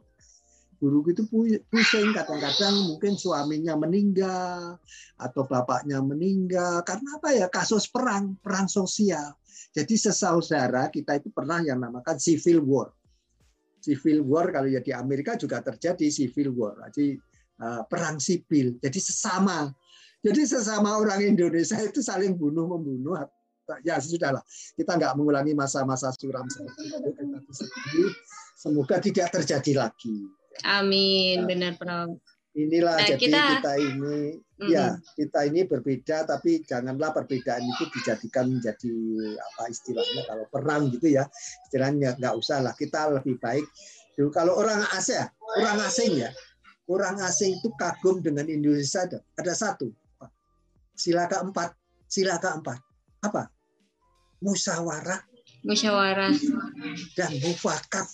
guru 0.78 1.02
itu 1.10 1.26
pusing 1.66 2.14
kadang-kadang 2.14 2.86
mungkin 2.86 3.18
suaminya 3.18 3.74
meninggal 3.74 4.78
atau 5.18 5.42
bapaknya 5.42 5.98
meninggal 5.98 6.86
karena 6.86 7.18
apa 7.18 7.34
ya 7.34 7.50
kasus 7.50 7.90
perang 7.90 8.38
perang 8.38 8.70
sosial 8.70 9.34
jadi 9.76 9.94
sesaudara 10.00 10.88
kita 10.88 11.20
itu 11.20 11.28
pernah 11.28 11.60
yang 11.60 11.76
namakan 11.76 12.16
civil 12.16 12.64
war. 12.64 12.88
Civil 13.84 14.24
war 14.24 14.48
kalau 14.48 14.72
ya 14.72 14.80
di 14.80 14.96
Amerika 14.96 15.36
juga 15.36 15.60
terjadi 15.60 16.08
civil 16.08 16.56
war. 16.56 16.80
Jadi 16.88 17.12
uh, 17.60 17.84
perang 17.84 18.16
sipil. 18.16 18.80
Jadi 18.80 18.96
sesama. 18.96 19.68
Jadi 20.26 20.42
sesama 20.42 20.98
orang 20.98 21.22
Indonesia 21.22 21.78
itu 21.78 22.02
saling 22.02 22.34
bunuh 22.34 22.66
membunuh. 22.66 23.14
Ya 23.86 24.02
sudahlah. 24.02 24.42
Kita 24.74 24.98
nggak 24.98 25.14
mengulangi 25.14 25.54
masa-masa 25.54 26.10
suram 26.18 26.46
seperti 26.50 26.82
itu. 26.90 28.10
Semoga 28.58 28.98
tidak 28.98 29.30
terjadi 29.30 29.86
lagi. 29.86 30.26
Amin, 30.66 31.44
nah, 31.44 31.46
benar 31.46 31.72
Prof. 31.78 32.18
Inilah 32.56 32.96
nah, 32.96 33.04
jadi 33.04 33.20
kita, 33.20 33.42
kita 33.60 33.74
ini 33.76 34.40
mm, 34.40 34.70
ya 34.72 34.96
kita 35.12 35.44
ini 35.44 35.68
berbeda 35.68 36.24
tapi 36.24 36.64
janganlah 36.64 37.12
perbedaan 37.12 37.60
itu 37.60 37.84
dijadikan 37.92 38.48
menjadi 38.48 38.96
apa 39.36 39.68
istilahnya 39.68 40.22
kalau 40.26 40.46
perang 40.50 40.90
gitu 40.90 41.06
ya. 41.06 41.28
Istilahnya 41.68 42.18
nggak 42.18 42.34
usah 42.34 42.64
lah 42.66 42.74
kita 42.74 43.14
lebih 43.14 43.38
baik. 43.38 43.66
Dulu 44.18 44.32
kalau 44.34 44.58
orang 44.58 44.82
asing 44.96 45.22
orang 45.62 45.78
asing 45.86 46.18
ya. 46.18 46.30
Orang 46.86 47.18
asing 47.18 47.58
itu 47.58 47.68
kagum 47.74 48.22
dengan 48.22 48.46
Indonesia. 48.46 49.04
Ada, 49.04 49.18
ada 49.42 49.52
satu 49.52 49.90
sila 50.96 51.28
keempat 51.28 51.76
sila 52.08 52.40
keempat 52.40 52.80
apa 53.22 53.52
musyawarah 54.42 55.20
musyawarah 55.62 56.32
dan 57.14 57.30
mufakat 57.44 58.08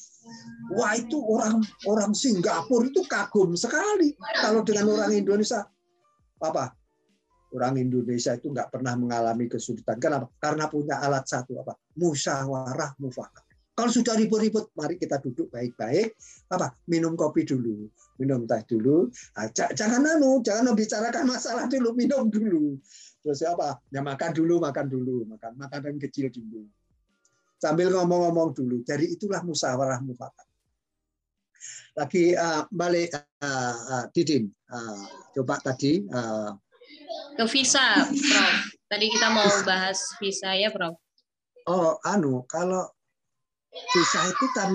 Wah 0.73 0.95
itu 0.95 1.19
orang 1.19 1.61
orang 1.91 2.15
Singapura 2.15 2.89
itu 2.89 3.03
kagum 3.05 3.59
sekali 3.59 4.15
kalau 4.39 4.63
dengan 4.63 4.89
orang 4.95 5.13
Indonesia. 5.13 5.67
Apa? 6.39 6.73
Orang 7.53 7.77
Indonesia 7.77 8.33
itu 8.33 8.49
nggak 8.49 8.73
pernah 8.73 8.97
mengalami 8.97 9.51
kesulitan. 9.51 10.01
Kenapa? 10.01 10.33
Karena 10.41 10.71
punya 10.73 11.03
alat 11.05 11.29
satu 11.29 11.61
apa? 11.61 11.77
Musyawarah 12.01 12.97
mufakat. 12.97 13.45
Kalau 13.73 13.89
sudah 13.89 14.15
ribut-ribut, 14.21 14.69
mari 14.77 15.01
kita 15.01 15.17
duduk 15.17 15.49
baik-baik. 15.49 16.13
Apa? 16.53 16.77
Minum 16.93 17.17
kopi 17.17 17.49
dulu, 17.49 17.89
minum 18.21 18.45
teh 18.45 18.61
dulu. 18.69 19.09
Nah, 19.09 19.49
jangan 19.53 20.05
anu, 20.05 20.45
jangan 20.45 20.73
membicarakan 20.73 21.25
masalah 21.25 21.65
dulu, 21.73 21.97
minum 21.97 22.29
dulu. 22.29 22.77
Terus 23.25 23.41
apa? 23.49 23.81
Ya 23.89 24.05
makan 24.05 24.31
dulu, 24.37 24.61
makan 24.61 24.87
dulu, 24.93 25.25
makan 25.25 25.57
makanan 25.57 25.97
kecil 25.97 26.29
dulu 26.29 26.69
sambil 27.63 27.95
ngomong-ngomong 27.95 28.51
dulu. 28.59 28.83
Jadi 28.83 29.15
itulah 29.15 29.39
musyawarah 29.47 30.03
mufakat. 30.03 30.47
Lagi 31.95 32.35
uh, 32.35 32.67
balik 32.75 33.15
uh, 33.15 33.79
uh, 34.03 34.05
Didin, 34.11 34.51
uh, 34.67 35.07
coba 35.39 35.63
tadi 35.63 36.03
uh, 36.11 36.51
ke 37.39 37.45
visa, 37.47 38.03
Prof. 38.03 38.55
Tadi 38.91 39.07
kita 39.07 39.31
mau 39.31 39.47
bahas 39.63 40.03
visa 40.19 40.51
ya, 40.59 40.75
Prof. 40.75 40.99
Oh, 41.71 42.03
anu, 42.03 42.43
kalau 42.51 42.91
visa 43.73 44.21
itu 44.29 44.47
kan 44.53 44.73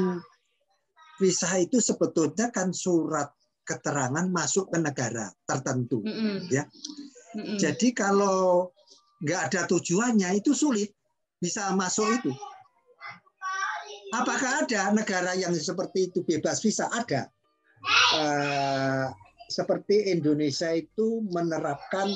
visa 1.17 1.49
itu 1.57 1.77
sebetulnya 1.81 2.49
kan 2.53 2.73
surat 2.73 3.29
keterangan 3.67 4.25
masuk 4.31 4.71
ke 4.71 4.79
negara 4.79 5.27
tertentu, 5.43 5.99
mm 5.99 6.13
-mm. 6.13 6.37
ya. 6.47 6.63
Mm 7.35 7.43
-mm. 7.43 7.57
Jadi 7.59 7.91
kalau 7.91 8.71
nggak 9.19 9.51
ada 9.51 9.61
tujuannya 9.67 10.39
itu 10.39 10.55
sulit 10.55 10.93
bisa 11.41 11.73
masuk 11.75 12.07
itu. 12.21 12.31
Apakah 14.15 14.63
ada 14.63 14.95
negara 14.95 15.35
yang 15.35 15.51
seperti 15.51 16.07
itu 16.07 16.23
bebas 16.23 16.63
visa? 16.63 16.87
Ada. 16.87 17.27
Uh, 18.15 19.11
seperti 19.51 20.15
Indonesia 20.15 20.71
itu 20.71 21.23
menerapkan 21.27 22.07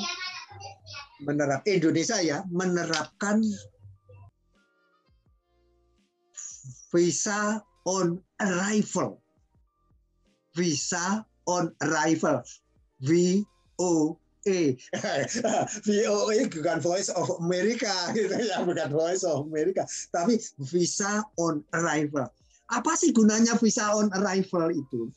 menerap 1.24 1.64
Indonesia 1.70 2.20
ya 2.20 2.44
menerapkan 2.50 3.40
visa 6.92 7.64
on 7.88 8.20
arrival 8.40 9.18
visa 10.56 11.26
on 11.48 11.74
arrival 11.82 12.44
VO 13.02 14.22
E. 14.42 14.74
VOA 15.86 16.50
bukan 16.50 16.82
Voice 16.82 17.14
of 17.14 17.30
America 17.38 17.94
gitu 18.18 18.34
ya, 18.42 18.66
bukan 18.66 18.90
Voice 18.90 19.22
of 19.22 19.46
America, 19.46 19.86
tapi 20.10 20.42
visa 20.74 21.22
on 21.38 21.62
arrival. 21.78 22.26
Apa 22.74 22.98
sih 22.98 23.14
gunanya 23.14 23.54
visa 23.62 23.94
on 23.94 24.10
arrival 24.18 24.74
itu? 24.74 25.14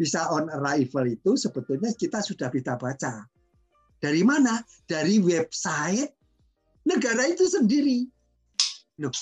Visa 0.00 0.24
on 0.32 0.48
arrival 0.48 1.04
itu 1.04 1.36
sebetulnya 1.36 1.92
kita 1.92 2.24
sudah 2.24 2.48
bisa 2.48 2.80
baca. 2.80 3.28
Dari 4.00 4.24
mana? 4.24 4.64
Dari 4.88 5.20
website 5.20 6.08
negara 6.88 7.28
itu 7.28 7.44
sendiri. 7.44 8.08
Loh, 9.04 9.12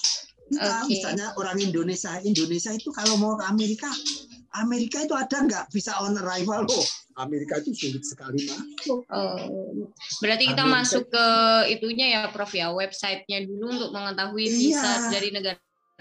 kita 0.49 0.85
okay. 0.85 0.88
misalnya 0.88 1.26
orang 1.37 1.61
Indonesia, 1.61 2.17
Indonesia 2.25 2.73
itu 2.73 2.88
kalau 2.88 3.21
mau 3.21 3.37
ke 3.37 3.45
Amerika, 3.45 3.93
Amerika 4.57 5.05
itu 5.05 5.12
ada 5.12 5.45
nggak 5.45 5.64
visa 5.69 5.93
on 6.00 6.17
arrival 6.17 6.64
loh? 6.64 6.87
Amerika 7.21 7.61
itu 7.61 7.75
sulit 7.76 8.00
sekali 8.07 8.49
masuk. 8.49 9.05
Oh, 9.12 9.37
berarti 10.25 10.49
kita 10.49 10.64
Amerika, 10.64 10.81
masuk 10.81 11.05
ke 11.12 11.26
itunya 11.76 12.07
ya, 12.17 12.21
Prof 12.33 12.49
ya, 12.55 12.73
websitenya 12.73 13.45
dulu 13.45 13.67
untuk 13.69 13.90
mengetahui 13.93 14.47
iya, 14.49 14.57
visa 14.57 14.90
dari 15.12 15.28
negara 15.35 15.59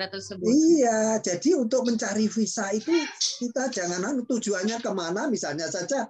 tersebut. 0.07 0.47
Iya, 0.47 1.19
jadi 1.19 1.49
untuk 1.57 1.83
mencari 1.83 2.29
visa 2.31 2.71
itu 2.71 2.93
kita 3.43 3.67
jangan 3.73 3.99
anu, 4.05 4.23
tujuannya 4.29 4.77
ke 4.79 4.91
mana, 4.93 5.27
misalnya 5.27 5.67
saja 5.67 6.07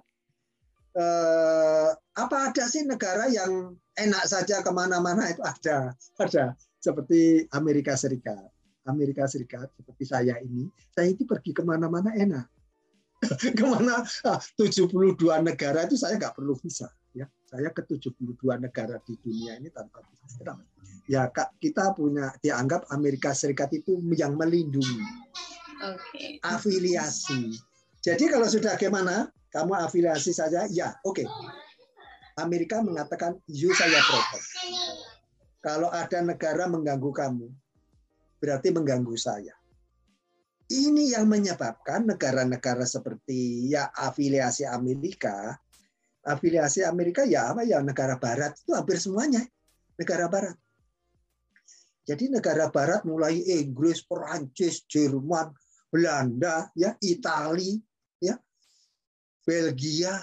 eh, 0.94 1.90
apa 1.96 2.36
ada 2.52 2.64
sih 2.68 2.84
negara 2.84 3.26
yang 3.32 3.74
enak 3.98 4.24
saja 4.30 4.62
ke 4.62 4.70
mana-mana 4.70 5.26
itu 5.32 5.42
ada, 5.42 5.96
ada 6.20 6.54
seperti 6.78 7.46
Amerika 7.52 7.98
Serikat. 7.98 8.48
Amerika 8.88 9.28
Serikat 9.28 9.68
seperti 9.76 10.04
saya 10.08 10.40
ini, 10.40 10.64
saya 10.96 11.12
itu 11.12 11.28
pergi 11.28 11.52
ke 11.52 11.60
mana-mana 11.60 12.14
enak. 12.16 12.46
Ke 13.58 13.64
mana? 13.66 14.06
72 14.54 14.94
ah, 15.34 15.42
negara 15.42 15.82
itu 15.82 15.98
saya 15.98 16.14
nggak 16.14 16.38
perlu 16.38 16.54
visa 16.54 16.86
ya. 17.10 17.26
Saya 17.50 17.74
ke 17.74 17.82
72 17.82 18.14
negara 18.62 18.94
di 19.02 19.18
dunia 19.18 19.58
ini 19.58 19.74
tanpa 19.74 20.06
visa. 20.06 20.54
Ya 21.10 21.26
kak 21.26 21.58
kita 21.58 21.98
punya 21.98 22.30
dianggap 22.38 22.86
Amerika 22.94 23.34
Serikat 23.34 23.74
itu 23.74 23.98
yang 24.14 24.38
melindungi. 24.38 25.02
Okay. 25.78 26.42
afiliasi. 26.42 27.54
Jadi 28.02 28.30
kalau 28.30 28.46
sudah 28.46 28.78
gimana? 28.78 29.30
Kamu 29.50 29.74
afiliasi 29.78 30.30
saja? 30.30 30.70
Ya 30.70 30.94
oke. 31.02 31.22
Okay. 31.22 31.26
Amerika 32.38 32.78
mengatakan 32.82 33.34
you 33.50 33.74
saya 33.74 33.98
protect 33.98 34.46
kalau 35.58 35.90
ada 35.90 36.22
negara 36.22 36.70
mengganggu 36.70 37.10
kamu 37.10 37.48
berarti 38.38 38.68
mengganggu 38.70 39.14
saya 39.18 39.58
ini 40.68 41.16
yang 41.16 41.24
menyebabkan 41.24 42.04
negara-negara 42.04 42.84
seperti 42.84 43.72
ya 43.72 43.88
afiliasi 43.88 44.68
Amerika, 44.68 45.56
afiliasi 46.28 46.84
Amerika 46.84 47.24
ya 47.24 47.56
apa 47.56 47.64
ya 47.64 47.80
negara 47.80 48.20
Barat 48.20 48.52
itu 48.60 48.76
hampir 48.76 49.00
semuanya 49.00 49.40
negara 49.96 50.28
Barat. 50.28 50.56
Jadi 52.04 52.28
negara 52.28 52.68
Barat 52.68 53.04
mulai 53.04 53.40
Inggris, 53.40 54.04
Perancis, 54.04 54.84
Jerman, 54.88 55.52
Belanda, 55.88 56.68
ya 56.76 56.96
Italia, 57.00 57.80
ya 58.20 58.36
Belgia, 59.44 60.20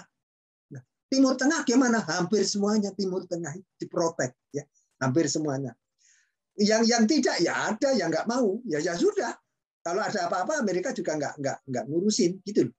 nah, 0.70 0.82
Timur 1.10 1.34
Tengah 1.34 1.62
gimana? 1.66 2.02
Hampir 2.06 2.46
semuanya 2.46 2.94
Timur 2.94 3.26
Tengah 3.26 3.54
diprotek, 3.78 4.34
ya 4.54 4.62
hampir 5.00 5.26
semuanya. 5.28 5.72
Yang 6.56 6.82
yang 6.88 7.04
tidak 7.04 7.36
ya 7.44 7.52
ada 7.72 7.90
yang 7.92 8.08
nggak 8.08 8.28
mau, 8.28 8.60
ya 8.64 8.80
ya 8.80 8.96
sudah 8.96 9.36
kalau 9.84 10.00
ada 10.00 10.26
apa-apa 10.26 10.58
Amerika 10.64 10.90
juga 10.96 11.14
nggak 11.14 11.34
nggak 11.38 11.58
nggak 11.68 11.84
ngurusin 11.86 12.40
gitu 12.48 12.66
loh, 12.66 12.74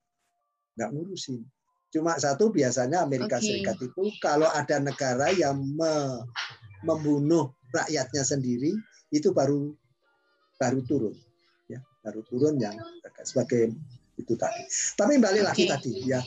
nggak 0.76 0.90
ngurusin. 0.92 1.40
Cuma 1.88 2.18
satu 2.20 2.52
biasanya 2.52 3.06
Amerika 3.06 3.40
okay. 3.40 3.64
Serikat 3.64 3.78
itu 3.80 4.02
kalau 4.20 4.50
ada 4.50 4.76
negara 4.76 5.32
yang 5.32 5.56
me, 5.56 6.20
membunuh 6.84 7.54
rakyatnya 7.72 8.22
sendiri 8.24 8.76
itu 9.08 9.32
baru 9.32 9.72
baru 10.58 10.80
turun 10.84 11.14
ya 11.70 11.80
baru 12.04 12.20
turun 12.26 12.58
yang 12.60 12.76
sebagai 13.24 13.72
itu 14.18 14.34
tadi 14.34 14.62
tapi 14.98 15.16
balik 15.22 15.46
okay. 15.46 15.48
lagi 15.48 15.64
tadi 15.68 15.92
ya 16.04 16.20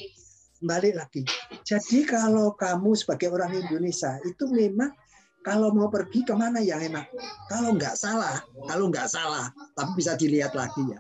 balik 0.62 0.96
lagi 0.98 1.22
jadi 1.66 2.00
kalau 2.08 2.54
kamu 2.54 2.94
sebagai 2.96 3.34
orang 3.34 3.54
Indonesia 3.58 4.18
itu 4.24 4.48
memang 4.50 4.94
kalau 5.42 5.74
mau 5.74 5.90
pergi 5.90 6.22
ke 6.26 6.34
mana 6.38 6.62
yang 6.62 6.82
enak 6.82 7.10
kalau 7.50 7.74
nggak 7.74 7.98
salah 7.98 8.42
kalau 8.70 8.90
nggak 8.90 9.10
salah 9.10 9.50
tapi 9.74 9.92
bisa 9.98 10.14
dilihat 10.18 10.54
lagi 10.54 10.82
ya 10.90 11.00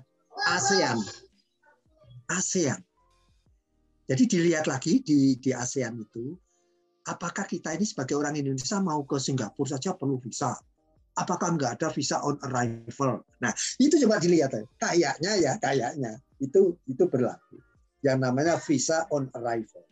ASEAN 0.50 0.98
ASEAN 2.30 2.80
jadi 4.10 4.24
dilihat 4.28 4.66
lagi 4.66 5.00
di 5.06 5.38
di 5.38 5.52
ASEAN 5.54 6.02
itu 6.02 6.34
apakah 7.06 7.46
kita 7.46 7.74
ini 7.74 7.86
sebagai 7.86 8.18
orang 8.18 8.38
Indonesia 8.38 8.82
mau 8.82 9.06
ke 9.06 9.18
Singapura 9.22 9.78
saja 9.78 9.94
perlu 9.94 10.18
visa 10.22 10.54
apakah 11.18 11.56
nggak 11.56 11.72
ada 11.80 11.88
visa 11.92 12.24
on 12.24 12.40
arrival? 12.48 13.24
Nah, 13.44 13.52
itu 13.80 14.00
coba 14.06 14.22
dilihat 14.22 14.52
ya. 14.56 14.64
Kayaknya 14.80 15.32
ya, 15.40 15.52
kayaknya 15.60 16.12
itu 16.40 16.78
itu 16.88 17.04
berlaku. 17.08 17.60
Yang 18.02 18.18
namanya 18.24 18.56
visa 18.62 19.06
on 19.12 19.28
arrival. 19.36 19.86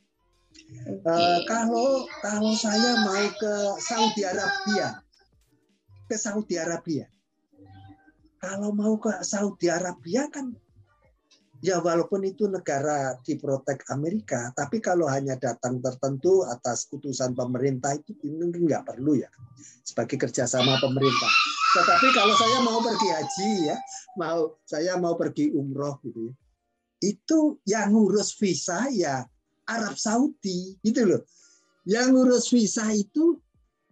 Okay. 0.89 1.06
Uh, 1.06 1.39
kalau 1.48 2.08
kalau 2.24 2.54
saya 2.56 3.00
mau 3.04 3.25
ke 3.36 3.54
Saudi 3.84 4.22
Arabia, 4.25 5.01
ke 6.06 6.16
Saudi 6.16 6.56
Arabia, 6.58 7.06
kalau 8.39 8.72
mau 8.74 8.96
ke 8.98 9.12
Saudi 9.22 9.68
Arabia 9.68 10.30
kan 10.32 10.56
Ya 11.60 11.84
walaupun 11.84 12.24
itu 12.24 12.48
negara 12.48 13.20
diprotek 13.28 13.84
Amerika, 13.92 14.48
tapi 14.56 14.80
kalau 14.80 15.12
hanya 15.12 15.36
datang 15.36 15.84
tertentu 15.84 16.48
atas 16.48 16.88
putusan 16.88 17.36
pemerintah 17.36 18.00
itu 18.00 18.16
mungkin 18.32 18.63
nggak 18.63 18.88
perlu 18.88 19.20
ya 19.20 19.28
sebagai 19.84 20.16
kerjasama 20.16 20.80
pemerintah. 20.80 21.32
Tetapi 21.75 22.08
kalau 22.16 22.32
saya 22.39 22.63
mau 22.63 22.80
pergi 22.80 23.08
haji 23.12 23.50
ya, 23.68 23.78
mau 24.16 24.56
saya 24.63 24.96
mau 24.96 25.20
pergi 25.20 25.51
umroh 25.51 26.00
gitu 26.00 26.32
ya, 26.32 26.34
itu 27.04 27.39
yang 27.68 27.92
ngurus 27.92 28.39
visa 28.39 28.88
ya 28.96 29.28
Arab 29.70 29.96
Saudi 29.96 30.74
gitu 30.82 31.06
loh. 31.06 31.22
Yang 31.86 32.08
ngurus 32.12 32.46
visa 32.50 32.90
itu 32.92 33.38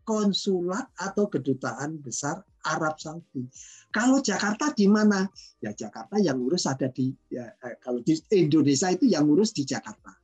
konsulat 0.07 0.87
atau 0.97 1.27
kedutaan 1.27 1.99
besar 1.99 2.39
Arab 2.63 2.95
Saudi. 2.99 3.47
Kalau 3.91 4.19
Jakarta 4.19 4.71
di 4.75 4.87
mana? 4.87 5.27
Ya 5.63 5.71
Jakarta 5.71 6.19
yang 6.19 6.39
ngurus 6.39 6.67
ada 6.67 6.91
di 6.91 7.11
ya, 7.31 7.47
eh, 7.63 7.75
kalau 7.79 8.03
di 8.03 8.15
Indonesia 8.35 8.91
itu 8.91 9.07
yang 9.07 9.27
ngurus 9.27 9.55
di 9.55 9.63
Jakarta. 9.63 10.15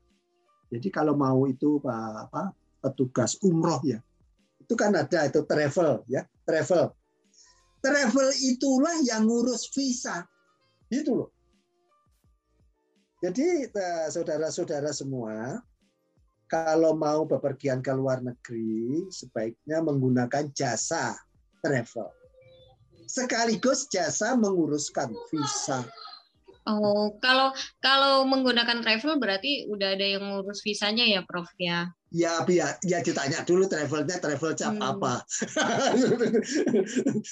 Jadi 0.71 0.87
kalau 0.89 1.13
mau 1.13 1.45
itu 1.45 1.77
apa 1.85 2.49
petugas 2.81 3.37
umroh 3.45 3.79
ya, 3.85 4.01
itu 4.59 4.73
kan 4.73 4.91
ada 4.95 5.29
itu 5.29 5.45
travel 5.45 6.03
ya 6.09 6.25
travel. 6.43 6.91
Travel 7.83 8.29
itulah 8.47 8.95
yang 9.03 9.27
ngurus 9.27 9.67
visa, 9.75 10.23
itu 10.87 11.11
loh. 11.11 11.29
Jadi 13.23 13.71
eh, 13.71 14.07
saudara-saudara 14.11 14.91
semua, 14.91 15.63
kalau 16.51 16.91
mau 16.91 17.23
bepergian 17.23 17.79
ke 17.79 17.95
luar 17.95 18.19
negeri, 18.19 19.07
sebaiknya 19.07 19.79
menggunakan 19.79 20.51
jasa 20.51 21.15
travel. 21.63 22.11
Sekaligus 23.07 23.87
jasa 23.87 24.35
menguruskan 24.35 25.15
visa. 25.31 25.87
Oh, 26.63 27.19
kalau 27.19 27.51
kalau 27.83 28.23
menggunakan 28.23 28.79
travel 28.79 29.19
berarti 29.19 29.67
udah 29.67 29.99
ada 29.99 30.05
yang 30.15 30.23
ngurus 30.23 30.63
visanya 30.63 31.03
ya, 31.03 31.19
Prof 31.27 31.51
ya? 31.59 31.91
Ya, 32.13 32.45
ya, 32.45 32.77
ya 32.85 33.01
ditanya 33.01 33.43
dulu 33.43 33.65
travelnya 33.67 34.21
travel 34.21 34.53
cap 34.55 34.77
hmm. 34.77 34.85
apa. 34.85 35.25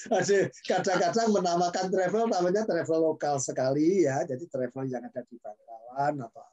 Kadang-kadang 0.68 1.30
menamakan 1.32 1.86
travel 1.94 2.28
namanya 2.28 2.66
travel 2.68 3.14
lokal 3.14 3.40
sekali 3.40 4.04
ya, 4.04 4.26
jadi 4.28 4.44
travel 4.52 4.90
yang 4.90 5.06
ada 5.06 5.22
di 5.24 5.38
Bangkalan 5.40 6.28
atau 6.28 6.52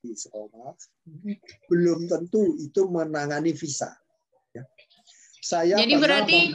di 0.00 0.16
sekolah 0.16 0.72
belum 1.68 2.08
tentu 2.08 2.56
itu 2.56 2.88
menangani 2.88 3.52
visa. 3.52 3.92
Ya. 4.56 4.64
Saya 5.40 5.76
jadi 5.76 5.94
berarti 6.00 6.52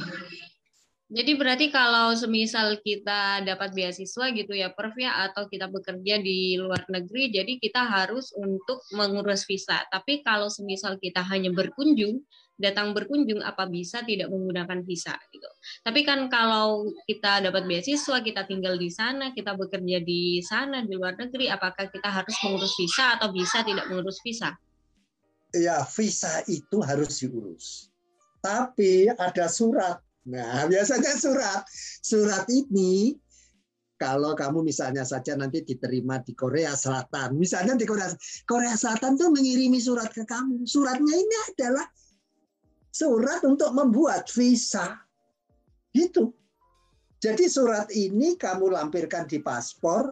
jadi 1.16 1.32
berarti 1.40 1.72
kalau 1.72 2.12
semisal 2.12 2.76
kita 2.84 3.40
dapat 3.48 3.72
beasiswa 3.72 4.26
gitu 4.36 4.52
ya 4.52 4.68
Prof 4.76 4.92
ya 5.00 5.32
atau 5.32 5.48
kita 5.48 5.72
bekerja 5.72 6.20
di 6.20 6.60
luar 6.60 6.84
negeri 6.92 7.32
jadi 7.32 7.56
kita 7.56 7.88
harus 7.88 8.36
untuk 8.36 8.84
mengurus 8.92 9.48
visa. 9.48 9.80
Tapi 9.88 10.20
kalau 10.28 10.52
semisal 10.52 11.00
kita 11.00 11.24
hanya 11.24 11.56
berkunjung 11.56 12.20
datang 12.56 12.96
berkunjung 12.96 13.44
apa 13.44 13.68
bisa 13.68 14.04
tidak 14.04 14.32
menggunakan 14.32 14.84
visa 14.84 15.16
gitu. 15.32 15.48
Tapi 15.84 16.08
kan 16.08 16.28
kalau 16.32 16.88
kita 17.08 17.44
dapat 17.44 17.68
beasiswa, 17.68 18.24
kita 18.24 18.48
tinggal 18.48 18.80
di 18.80 18.88
sana, 18.88 19.36
kita 19.36 19.56
bekerja 19.60 20.00
di 20.04 20.40
sana 20.40 20.84
di 20.84 20.96
luar 20.96 21.20
negeri, 21.20 21.52
apakah 21.52 21.92
kita 21.92 22.08
harus 22.12 22.36
mengurus 22.44 22.76
visa 22.80 23.20
atau 23.20 23.32
bisa 23.36 23.64
tidak 23.64 23.92
mengurus 23.92 24.20
visa? 24.24 24.56
Ya, 25.56 25.84
visa 25.84 26.44
itu 26.48 26.80
harus 26.84 27.24
diurus. 27.24 27.92
Tapi 28.40 29.12
ada 29.16 29.48
surat. 29.48 30.05
Nah, 30.26 30.66
biasanya 30.66 31.14
surat. 31.18 31.62
Surat 32.02 32.50
ini 32.50 33.14
kalau 33.96 34.36
kamu 34.36 34.66
misalnya 34.66 35.08
saja 35.08 35.40
nanti 35.40 35.64
diterima 35.64 36.20
di 36.20 36.36
Korea 36.36 36.76
Selatan, 36.76 37.40
misalnya 37.40 37.80
di 37.80 37.88
Korea 37.88 38.12
Korea 38.44 38.76
Selatan 38.76 39.16
tuh 39.16 39.32
mengirimi 39.32 39.80
surat 39.80 40.12
ke 40.12 40.28
kamu. 40.28 40.68
Suratnya 40.68 41.16
ini 41.16 41.36
adalah 41.54 41.88
surat 42.92 43.46
untuk 43.48 43.72
membuat 43.72 44.28
visa. 44.34 45.00
Gitu. 45.96 46.34
Jadi 47.24 47.48
surat 47.48 47.88
ini 47.96 48.36
kamu 48.36 48.76
lampirkan 48.76 49.26
di 49.26 49.40
paspor, 49.40 50.12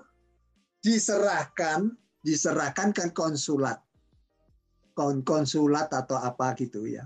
diserahkan, 0.80 1.92
diserahkan 2.24 2.96
ke 2.96 3.12
konsulat. 3.12 3.84
Konsulat 5.28 5.92
atau 5.92 6.16
apa 6.22 6.56
gitu 6.56 6.88
ya. 6.88 7.04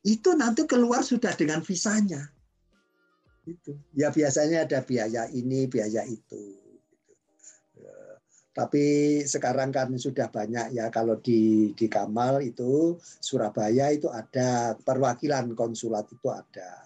Itu 0.00 0.32
nanti 0.32 0.64
keluar 0.64 1.04
sudah 1.04 1.36
dengan 1.36 1.60
visanya. 1.60 2.24
Itu. 3.44 3.76
Ya 3.96 4.12
biasanya 4.12 4.64
ada 4.68 4.80
biaya 4.84 5.28
ini, 5.32 5.68
biaya 5.68 6.04
itu. 6.08 6.60
Tapi 8.50 8.84
sekarang 9.24 9.70
kan 9.70 9.94
sudah 9.94 10.26
banyak 10.26 10.74
ya 10.74 10.90
kalau 10.90 11.22
di 11.22 11.70
di 11.78 11.86
Kamal 11.86 12.42
itu 12.42 12.98
Surabaya 13.00 13.94
itu 13.94 14.10
ada 14.10 14.74
perwakilan 14.74 15.54
konsulat 15.54 16.10
itu 16.10 16.28
ada. 16.28 16.82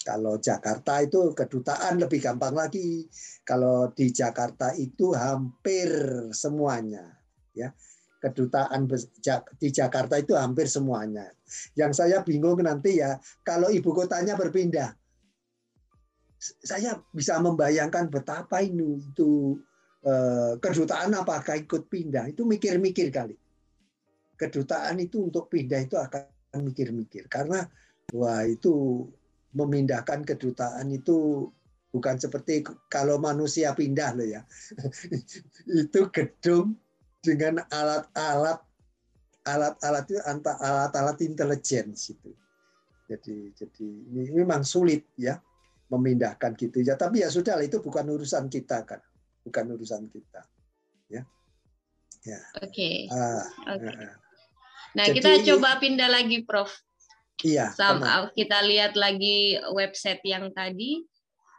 Kalau 0.00 0.36
Jakarta 0.36 1.00
itu 1.00 1.32
kedutaan 1.32 2.00
lebih 2.00 2.20
gampang 2.20 2.52
lagi. 2.52 3.08
Kalau 3.44 3.88
di 3.96 4.12
Jakarta 4.12 4.76
itu 4.76 5.16
hampir 5.16 5.88
semuanya 6.36 7.16
ya. 7.56 7.72
Kedutaan 8.20 8.84
di 9.56 9.68
Jakarta 9.72 10.20
itu 10.20 10.36
hampir 10.36 10.68
semuanya. 10.68 11.32
Yang 11.72 12.04
saya 12.04 12.20
bingung 12.20 12.60
nanti 12.60 13.00
ya 13.00 13.16
kalau 13.40 13.72
ibu 13.72 13.96
kotanya 13.96 14.36
berpindah. 14.36 14.92
Saya 16.40 17.00
bisa 17.12 17.36
membayangkan 17.40 18.08
betapa 18.12 18.64
ini 18.64 19.00
itu 19.00 19.60
Eh, 20.00 20.52
kedutaan 20.64 21.12
apakah 21.12 21.60
ikut 21.60 21.92
pindah 21.92 22.32
itu 22.32 22.48
mikir-mikir 22.48 23.12
kali 23.12 23.36
kedutaan 24.32 24.96
itu 24.96 25.28
untuk 25.28 25.52
pindah 25.52 25.76
itu 25.84 25.92
akan 25.92 26.24
mikir-mikir 26.64 27.28
karena 27.28 27.68
wah 28.16 28.40
itu 28.48 29.04
memindahkan 29.52 30.24
kedutaan 30.24 30.88
itu 30.88 31.44
bukan 31.92 32.16
seperti 32.16 32.64
kalau 32.88 33.20
manusia 33.20 33.76
pindah 33.76 34.16
loh 34.16 34.24
ya 34.24 34.40
itu 35.84 36.00
gedung 36.08 36.72
dengan 37.20 37.60
alat-alat 37.68 38.60
alat-alat 39.44 40.04
itu 40.08 40.20
antara 40.28 40.60
alat-alat 40.60 41.16
intelijen 41.24 41.92
itu 41.96 42.30
jadi 43.08 43.36
jadi 43.56 43.86
ini 44.12 44.30
memang 44.36 44.64
sulit 44.64 45.08
ya 45.16 45.40
memindahkan 45.90 46.54
gitu 46.54 46.84
ya 46.84 46.94
tapi 46.94 47.24
ya 47.24 47.28
sudah 47.32 47.58
itu 47.60 47.80
bukan 47.82 48.06
urusan 48.08 48.46
kita 48.52 48.84
kan 48.84 49.00
bukan 49.44 49.64
urusan 49.76 50.06
kita. 50.12 50.42
Ya. 51.08 51.22
Ya. 52.24 52.40
Oke. 52.60 52.70
Okay. 52.70 52.96
Ah, 53.10 53.44
okay. 53.76 53.94
Uh, 53.96 54.14
nah, 54.96 55.06
Jadi, 55.08 55.16
kita 55.20 55.30
coba 55.52 55.80
pindah 55.80 56.08
lagi, 56.12 56.44
Prof. 56.44 56.70
Iya. 57.40 57.72
Sama 57.72 58.28
kita 58.36 58.60
lihat 58.68 59.00
lagi 59.00 59.56
website 59.72 60.20
yang 60.28 60.52
tadi. 60.52 61.00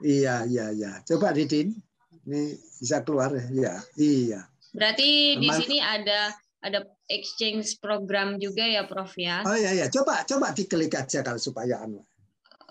Iya, 0.05 0.45
iya, 0.45 0.69
iya. 0.69 0.91
Coba 1.01 1.33
Didin. 1.33 1.73
Ini 2.21 2.53
bisa 2.77 3.01
keluar 3.01 3.33
ya. 3.49 3.81
Iya. 3.97 4.45
Berarti 4.71 5.35
di 5.37 5.49
sini 5.51 5.77
ada 5.83 6.31
ada 6.61 6.85
exchange 7.09 7.81
program 7.81 8.37
juga 8.37 8.63
ya, 8.63 8.85
Prof 8.85 9.11
ya. 9.17 9.41
Oh 9.43 9.57
iya 9.57 9.73
iya, 9.73 9.85
coba 9.89 10.23
coba 10.23 10.53
diklik 10.53 10.93
aja 10.93 11.25
kalau 11.25 11.41
supaya 11.41 11.81
anu. 11.81 12.05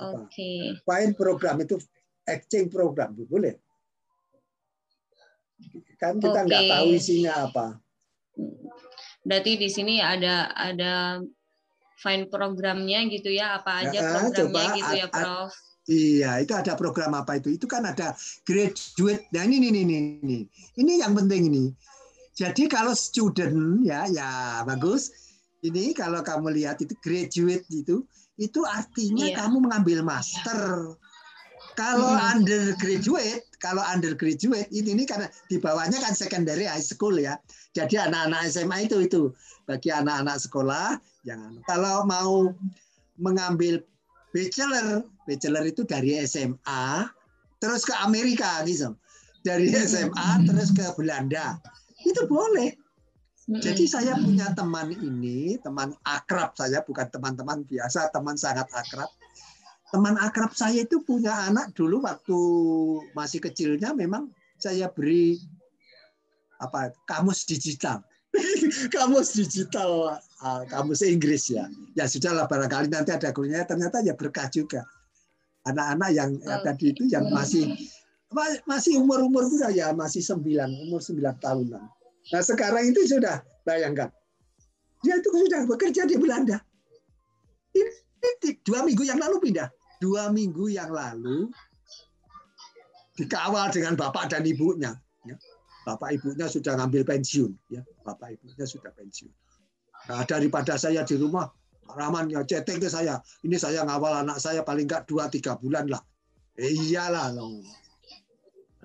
Oke. 0.00 0.30
Okay. 0.32 0.60
Find 0.86 1.12
program 1.18 1.60
itu 1.60 1.76
exchange 2.24 2.70
program, 2.72 3.12
boleh? 3.12 3.58
Kan 6.00 6.16
kita 6.16 6.46
nggak 6.46 6.62
okay. 6.64 6.72
tahu 6.72 6.86
isinya 6.96 7.34
apa. 7.50 7.66
berarti 9.20 9.60
di 9.60 9.68
sini 9.68 10.00
ada 10.00 10.48
ada 10.56 11.20
fine 12.00 12.24
programnya 12.32 13.04
gitu 13.12 13.28
ya 13.28 13.60
apa 13.60 13.84
aja 13.84 14.00
programnya 14.00 14.64
coba, 14.72 14.78
gitu 14.80 14.92
ya 14.96 15.06
Prof. 15.12 15.52
Iya, 15.90 16.30
itu 16.40 16.52
ada 16.54 16.72
program 16.78 17.18
apa 17.18 17.42
itu? 17.42 17.50
Itu 17.50 17.66
kan 17.66 17.82
ada 17.82 18.14
graduate. 18.46 19.26
Nah 19.34 19.42
ini 19.42 19.58
ini 19.58 19.82
ini 19.82 19.96
ini. 20.22 20.38
Ini 20.78 21.02
yang 21.02 21.18
penting 21.18 21.50
ini. 21.50 21.74
Jadi 22.40 22.72
kalau 22.72 22.96
student 22.96 23.84
ya 23.84 24.08
ya 24.08 24.64
bagus. 24.64 25.12
Ini 25.60 25.92
kalau 25.92 26.24
kamu 26.24 26.56
lihat 26.56 26.80
itu 26.80 26.96
graduate 27.04 27.68
itu 27.68 28.00
itu 28.40 28.60
artinya 28.64 29.28
iya. 29.28 29.36
kamu 29.44 29.68
mengambil 29.68 30.00
master. 30.00 30.96
Kalau 31.76 32.16
hmm. 32.16 32.40
undergraduate, 32.40 33.44
kalau 33.60 33.84
undergraduate 33.84 34.72
ini, 34.72 34.96
ini 34.96 35.04
karena 35.04 35.28
di 35.52 35.60
bawahnya 35.60 36.00
kan 36.00 36.16
secondary 36.16 36.64
high 36.64 36.80
school 36.80 37.12
ya. 37.12 37.36
Jadi 37.76 38.00
anak-anak 38.00 38.48
SMA 38.48 38.88
itu 38.88 39.04
itu 39.04 39.22
bagi 39.68 39.92
anak-anak 39.92 40.40
sekolah 40.40 40.96
yang 41.28 41.60
kalau 41.68 42.08
mau 42.08 42.56
mengambil 43.20 43.84
bachelor, 44.32 45.04
bachelor 45.28 45.68
itu 45.68 45.84
dari 45.84 46.16
SMA 46.24 47.04
terus 47.60 47.84
ke 47.84 47.92
Amerika 48.00 48.64
gitu. 48.64 48.96
Dari 49.44 49.68
SMA 49.76 50.48
terus 50.48 50.72
ke 50.72 50.88
Belanda. 50.96 51.60
Itu 52.10 52.26
boleh. 52.26 52.74
Jadi 53.50 53.90
saya 53.90 54.14
punya 54.14 54.54
teman 54.54 54.94
ini, 54.94 55.58
teman 55.58 55.90
akrab 56.06 56.54
saya, 56.54 56.86
bukan 56.86 57.10
teman-teman 57.10 57.66
biasa, 57.66 58.14
teman 58.14 58.38
sangat 58.38 58.70
akrab. 58.70 59.10
Teman 59.90 60.14
akrab 60.22 60.54
saya 60.54 60.86
itu 60.86 61.02
punya 61.02 61.50
anak 61.50 61.74
dulu 61.74 61.98
waktu 62.06 62.38
masih 63.10 63.42
kecilnya 63.42 63.90
memang 63.90 64.30
saya 64.54 64.86
beri 64.86 65.42
apa 66.62 66.94
kamus 67.10 67.42
digital. 67.42 68.06
Kamus 68.94 69.34
digital 69.34 70.22
uh, 70.38 70.62
kamus 70.70 71.02
Inggris 71.02 71.50
ya. 71.50 71.66
Ya 71.98 72.06
sudahlah 72.06 72.46
barangkali 72.46 72.86
nanti 72.86 73.10
ada 73.10 73.34
gurunya. 73.34 73.66
Ternyata 73.66 74.06
ya 74.06 74.14
berkah 74.14 74.46
juga. 74.46 74.86
Anak-anak 75.66 76.10
yang 76.14 76.30
ya, 76.38 76.62
tadi 76.62 76.94
itu 76.94 77.10
yang 77.10 77.26
masih 77.34 77.74
masih 78.70 79.02
umur 79.02 79.26
umur 79.26 79.50
juga 79.50 79.74
ya 79.74 79.90
masih 79.90 80.22
sembilan 80.22 80.70
umur 80.86 81.02
sembilan 81.02 81.34
tahunan 81.42 81.99
nah 82.28 82.42
sekarang 82.44 82.92
itu 82.92 83.00
sudah 83.08 83.40
bayangkan 83.64 84.12
dia 85.00 85.16
itu 85.16 85.28
sudah 85.32 85.64
bekerja 85.64 86.04
di 86.04 86.20
Belanda 86.20 86.60
ini, 87.72 88.50
dua 88.66 88.84
minggu 88.84 89.02
yang 89.08 89.16
lalu 89.16 89.40
pindah 89.40 89.72
dua 90.00 90.28
minggu 90.28 90.68
yang 90.72 90.92
lalu 90.92 91.48
dikawal 93.20 93.68
dengan 93.68 93.94
bapak 94.00 94.32
dan 94.32 94.48
ibunya. 94.48 94.96
Ya. 95.28 95.36
Bapak 95.84 96.16
ibunya 96.16 96.48
sudah 96.48 96.80
ngambil 96.80 97.04
pensiun, 97.04 97.52
ya. 97.68 97.84
Bapak 98.00 98.40
ibunya 98.40 98.64
sudah 98.64 98.88
pensiun. 98.96 99.32
Nah, 100.08 100.24
daripada 100.24 100.80
saya 100.80 101.04
di 101.04 101.20
rumah, 101.20 101.52
Rahman 101.84 102.32
ya 102.32 102.40
chatting 102.48 102.80
ke 102.80 102.88
saya. 102.88 103.20
Ini 103.44 103.60
saya 103.60 103.84
ngawal 103.84 104.24
anak 104.24 104.40
saya 104.40 104.64
paling 104.64 104.88
enggak 104.88 105.04
dua 105.04 105.28
tiga 105.28 105.60
bulan 105.60 105.90
lah. 105.92 106.00
Eh, 106.56 106.72
iyalah 106.72 107.36
loh. 107.36 107.60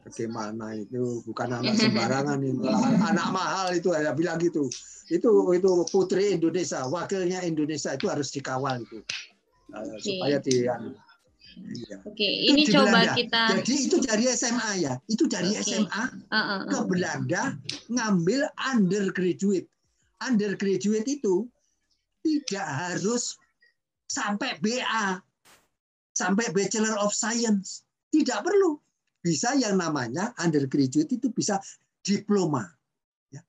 Bagaimana 0.05 0.77
itu 0.77 1.25
bukan 1.25 1.49
anak 1.49 1.81
sembarangan 1.81 2.37
ini. 2.45 2.61
Anak 3.01 3.27
mahal 3.33 3.73
itu 3.73 3.89
ada 3.89 4.13
bilang 4.13 4.37
gitu. 4.37 4.69
Itu 5.09 5.49
itu 5.49 5.71
putri 5.89 6.37
Indonesia, 6.37 6.85
wakilnya 6.85 7.41
Indonesia 7.41 7.97
itu 7.97 8.05
harus 8.05 8.29
dikawal 8.29 8.85
itu. 8.85 9.01
Uh, 9.73 9.97
supaya 9.97 10.37
di 10.45 10.69
Iya. 11.55 12.03
Oke, 12.03 12.27
ini 12.27 12.67
itu 12.67 12.75
coba 12.75 12.91
Belanda. 12.91 13.15
kita. 13.15 13.41
Jadi 13.55 13.75
itu 13.87 13.97
dari 14.03 14.25
SMA 14.35 14.69
ya, 14.83 14.93
itu 15.07 15.23
dari 15.23 15.55
okay. 15.55 15.63
SMA 15.63 16.03
uh, 16.27 16.35
uh, 16.35 16.35
uh. 16.35 16.59
ke 16.67 16.77
Belanda 16.83 17.43
ngambil 17.87 18.51
undergraduate. 18.59 19.67
Undergraduate 20.19 21.07
itu 21.07 21.47
tidak 22.27 22.67
harus 22.67 23.39
sampai 24.11 24.59
BA, 24.59 25.21
sampai 26.11 26.45
Bachelor 26.51 26.99
of 26.99 27.15
Science, 27.15 27.87
tidak 28.11 28.43
perlu. 28.43 28.79
Bisa 29.25 29.57
yang 29.57 29.81
namanya 29.81 30.37
undergraduate 30.37 31.09
itu 31.09 31.33
bisa 31.33 31.57
diploma. 32.05 32.61
Ya. 33.33 33.41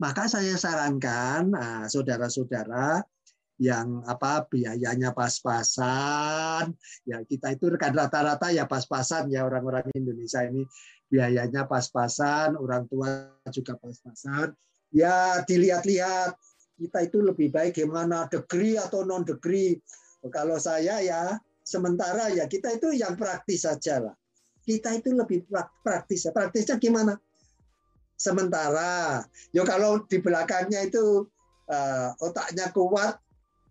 Maka 0.00 0.24
saya 0.24 0.56
sarankan, 0.56 1.52
nah, 1.52 1.84
saudara-saudara, 1.84 3.04
yang 3.58 4.06
apa 4.06 4.46
biayanya 4.46 5.10
pas-pasan 5.10 6.70
ya 7.02 7.26
kita 7.26 7.58
itu 7.58 7.74
kan 7.74 7.90
rata-rata 7.90 8.54
ya 8.54 8.70
pas-pasan 8.70 9.34
ya 9.34 9.42
orang-orang 9.42 9.82
Indonesia 9.98 10.46
ini 10.46 10.62
biayanya 11.10 11.66
pas-pasan 11.66 12.54
orang 12.54 12.86
tua 12.86 13.34
juga 13.50 13.74
pas-pasan 13.74 14.54
ya 14.94 15.42
dilihat-lihat 15.42 16.38
kita 16.78 17.10
itu 17.10 17.18
lebih 17.18 17.50
baik 17.50 17.82
gimana 17.82 18.30
degree 18.30 18.78
atau 18.78 19.02
non 19.02 19.26
degree 19.26 19.74
kalau 20.30 20.54
saya 20.62 21.02
ya 21.02 21.34
sementara 21.66 22.30
ya 22.30 22.46
kita 22.46 22.78
itu 22.78 22.94
yang 22.94 23.18
praktis 23.18 23.66
saja 23.66 23.98
lah 24.06 24.14
kita 24.68 25.00
itu 25.00 25.16
lebih 25.16 25.48
praktis 25.80 26.28
praktisnya 26.28 26.76
gimana 26.76 27.16
sementara 28.20 29.24
yo 29.56 29.64
kalau 29.64 30.04
di 30.04 30.20
belakangnya 30.20 30.84
itu 30.84 31.24
uh, 31.72 32.12
otaknya 32.20 32.68
kuat 32.76 33.16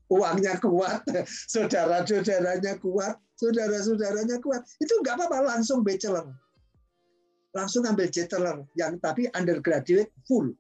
uangnya 0.08 0.56
kuat, 0.60 1.04
saudara-saudaranya 1.54 2.80
kuat, 2.80 3.20
saudara-saudaranya 3.36 4.40
kuat, 4.40 4.64
itu 4.80 4.94
nggak 5.04 5.20
apa-apa 5.20 5.56
langsung 5.56 5.84
bachelor. 5.84 6.32
Langsung 7.56 7.84
ambil 7.88 8.08
bachelor, 8.12 8.64
yang 8.76 9.00
tapi 9.04 9.28
undergraduate 9.36 10.12
full. 10.28 10.52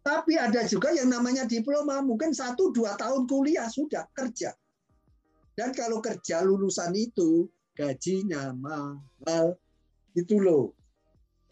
Tapi 0.00 0.40
ada 0.40 0.64
juga 0.64 0.96
yang 0.96 1.12
namanya 1.12 1.44
diploma, 1.44 2.00
mungkin 2.00 2.32
satu 2.32 2.72
dua 2.72 2.96
tahun 2.96 3.28
kuliah 3.28 3.68
sudah 3.68 4.08
kerja. 4.16 4.56
Dan 5.52 5.76
kalau 5.76 6.00
kerja 6.00 6.40
lulusan 6.40 6.96
itu 6.96 7.44
gajinya 7.80 8.52
mahal, 8.52 9.56
itu 10.12 10.36
loh. 10.36 10.76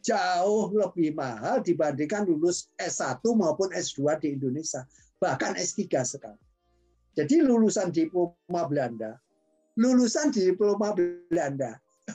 Jauh 0.04 0.70
lebih 0.72 1.16
mahal 1.16 1.64
dibandingkan 1.64 2.28
lulus 2.28 2.70
S1 2.78 3.24
maupun 3.34 3.72
S2 3.74 4.20
di 4.20 4.36
Indonesia, 4.36 4.84
bahkan 5.18 5.56
S3 5.56 5.84
sekarang. 6.04 6.38
Jadi 7.18 7.42
lulusan 7.42 7.90
diploma 7.90 8.62
Belanda, 8.70 9.18
lulusan 9.74 10.30
diploma 10.30 10.94
Belanda. 10.94 11.74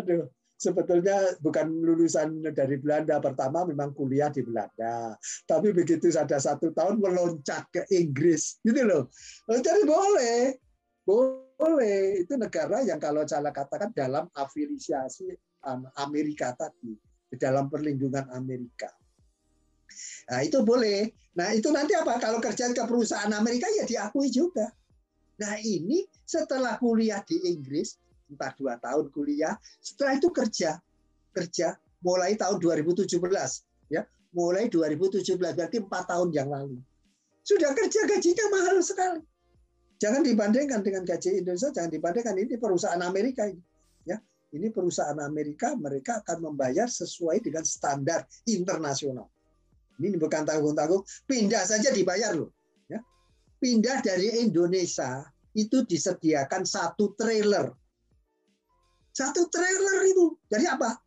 Aduh, 0.00 0.32
sebetulnya 0.56 1.36
bukan 1.44 1.68
lulusan 1.84 2.40
dari 2.56 2.80
Belanda 2.80 3.20
pertama 3.20 3.68
memang 3.68 3.92
kuliah 3.92 4.32
di 4.32 4.40
Belanda. 4.40 5.12
Tapi 5.44 5.76
begitu 5.76 6.08
ada 6.16 6.40
satu 6.40 6.72
tahun 6.72 7.04
meloncat 7.04 7.68
ke 7.68 7.82
Inggris. 7.92 8.64
Gitu 8.64 8.80
loh. 8.80 9.12
Oh, 9.44 9.60
jadi 9.60 9.84
boleh. 9.84 10.56
Boleh 11.04 11.44
itu 12.24 12.34
negara 12.36 12.84
yang 12.84 13.00
kalau 13.00 13.24
saya 13.24 13.50
katakan 13.50 13.90
dalam 13.92 14.28
afiliasi 14.36 15.32
Amerika 16.00 16.52
tadi 16.54 16.94
dalam 17.34 17.66
perlindungan 17.66 18.30
Amerika 18.30 18.92
Nah, 20.30 20.40
itu 20.42 20.58
boleh. 20.64 21.12
Nah, 21.36 21.52
itu 21.52 21.68
nanti 21.70 21.92
apa? 21.94 22.16
Kalau 22.18 22.38
kerja 22.40 22.70
ke 22.70 22.84
perusahaan 22.86 23.30
Amerika 23.34 23.68
ya 23.74 23.84
diakui 23.84 24.30
juga. 24.30 24.70
Nah, 25.42 25.58
ini 25.60 26.06
setelah 26.22 26.78
kuliah 26.78 27.20
di 27.26 27.42
Inggris, 27.50 27.98
entah 28.30 28.54
dua 28.54 28.78
tahun 28.78 29.10
kuliah, 29.10 29.58
setelah 29.82 30.16
itu 30.16 30.30
kerja. 30.30 30.78
Kerja 31.34 31.74
mulai 32.06 32.38
tahun 32.38 32.62
2017. 32.62 33.10
ya 33.90 34.06
Mulai 34.34 34.70
2017, 34.70 35.34
berarti 35.38 35.78
empat 35.82 36.04
tahun 36.10 36.30
yang 36.30 36.48
lalu. 36.50 36.78
Sudah 37.44 37.74
kerja 37.76 38.06
gajinya 38.08 38.46
mahal 38.50 38.78
sekali. 38.80 39.20
Jangan 39.98 40.22
dibandingkan 40.26 40.80
dengan 40.82 41.02
gaji 41.06 41.40
Indonesia, 41.40 41.70
jangan 41.70 41.90
dibandingkan 41.92 42.34
ini 42.34 42.54
perusahaan 42.58 43.00
Amerika 43.00 43.46
ini. 43.46 43.62
Ya, 44.04 44.18
ini 44.50 44.68
perusahaan 44.68 45.16
Amerika, 45.22 45.78
mereka 45.78 46.20
akan 46.22 46.50
membayar 46.50 46.90
sesuai 46.90 47.40
dengan 47.40 47.62
standar 47.62 48.26
internasional. 48.46 49.30
Ini 50.02 50.18
bukan 50.18 50.42
tanggung-tanggung, 50.42 51.06
pindah 51.30 51.62
saja 51.62 51.94
dibayar 51.94 52.34
loh. 52.34 52.50
Ya. 52.90 52.98
Pindah 53.62 54.02
dari 54.02 54.42
Indonesia 54.42 55.22
itu 55.54 55.86
disediakan 55.86 56.66
satu 56.66 57.14
trailer. 57.14 57.70
Satu 59.14 59.46
trailer 59.46 60.02
itu. 60.10 60.34
Jadi 60.50 60.66
apa? 60.66 60.98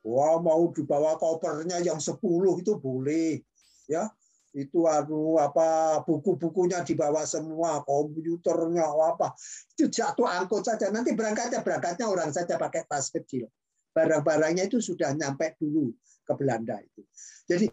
Wah, 0.00 0.40
mau 0.40 0.72
dibawa 0.72 1.20
kopernya 1.20 1.84
yang 1.84 2.00
10 2.00 2.16
itu 2.64 2.72
boleh. 2.80 3.44
Ya, 3.84 4.08
itu 4.50 4.82
anu 4.90 5.38
apa 5.38 6.00
buku-bukunya 6.02 6.82
dibawa 6.82 7.22
semua 7.22 7.86
komputernya 7.86 8.82
apa 8.86 9.30
itu 9.78 9.86
jatuh 9.86 10.26
angkut 10.26 10.66
saja 10.66 10.90
nanti 10.90 11.14
berangkatnya 11.14 11.62
berangkatnya 11.62 12.10
orang 12.10 12.34
saja 12.34 12.58
pakai 12.58 12.82
tas 12.90 13.14
kecil 13.14 13.46
barang-barangnya 13.94 14.66
itu 14.66 14.82
sudah 14.82 15.14
nyampe 15.14 15.54
dulu 15.58 15.94
ke 16.26 16.32
Belanda 16.34 16.82
itu 16.82 17.06
jadi 17.46 17.70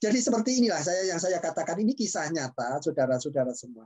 jadi 0.00 0.18
seperti 0.18 0.64
inilah 0.64 0.80
saya 0.80 1.04
yang 1.04 1.20
saya 1.20 1.38
katakan 1.38 1.76
ini 1.76 1.92
kisah 1.92 2.32
nyata, 2.32 2.80
saudara-saudara 2.80 3.52
semua. 3.52 3.84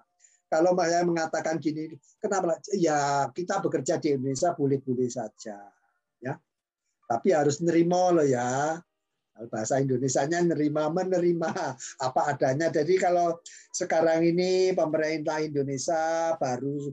Kalau 0.49 0.73
saya 0.79 1.05
mengatakan 1.05 1.61
gini, 1.61 1.93
kenapa? 2.17 2.57
Ya 2.73 3.29
kita 3.35 3.61
bekerja 3.61 4.01
di 4.01 4.17
Indonesia 4.17 4.57
boleh-boleh 4.57 5.11
saja, 5.11 5.61
ya. 6.23 6.35
Tapi 7.05 7.29
harus 7.37 7.61
nerimo 7.61 8.15
loh 8.15 8.25
ya. 8.25 8.81
Bahasa 9.47 9.79
Indonesia-nya 9.79 10.43
nerima 10.43 10.91
menerima 10.91 11.51
apa 12.07 12.21
adanya. 12.35 12.67
Jadi 12.75 12.99
kalau 12.99 13.39
sekarang 13.71 14.27
ini 14.27 14.75
pemerintah 14.75 15.39
Indonesia 15.39 16.35
baru 16.35 16.91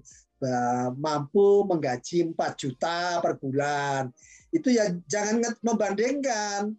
mampu 0.94 1.66
menggaji 1.66 2.36
4 2.36 2.62
juta 2.62 3.20
per 3.24 3.42
bulan. 3.42 4.14
Itu 4.54 4.70
ya 4.70 4.94
jangan 5.10 5.42
membandingkan. 5.66 6.70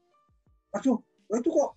Aduh, 0.76 1.02
itu 1.34 1.48
kok 1.50 1.70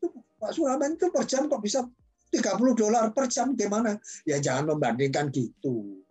itu 0.00 0.06
Pak 0.40 0.50
Sulaiman 0.56 0.96
itu 0.96 1.06
per 1.12 1.24
jam 1.28 1.46
kok 1.46 1.62
bisa 1.62 1.84
30 2.30 2.78
dolar 2.78 3.10
per 3.14 3.26
jam 3.28 3.52
gimana? 3.54 3.98
Ya 4.24 4.38
jangan 4.38 4.74
membandingkan 4.76 5.28
gitu. 5.34 6.02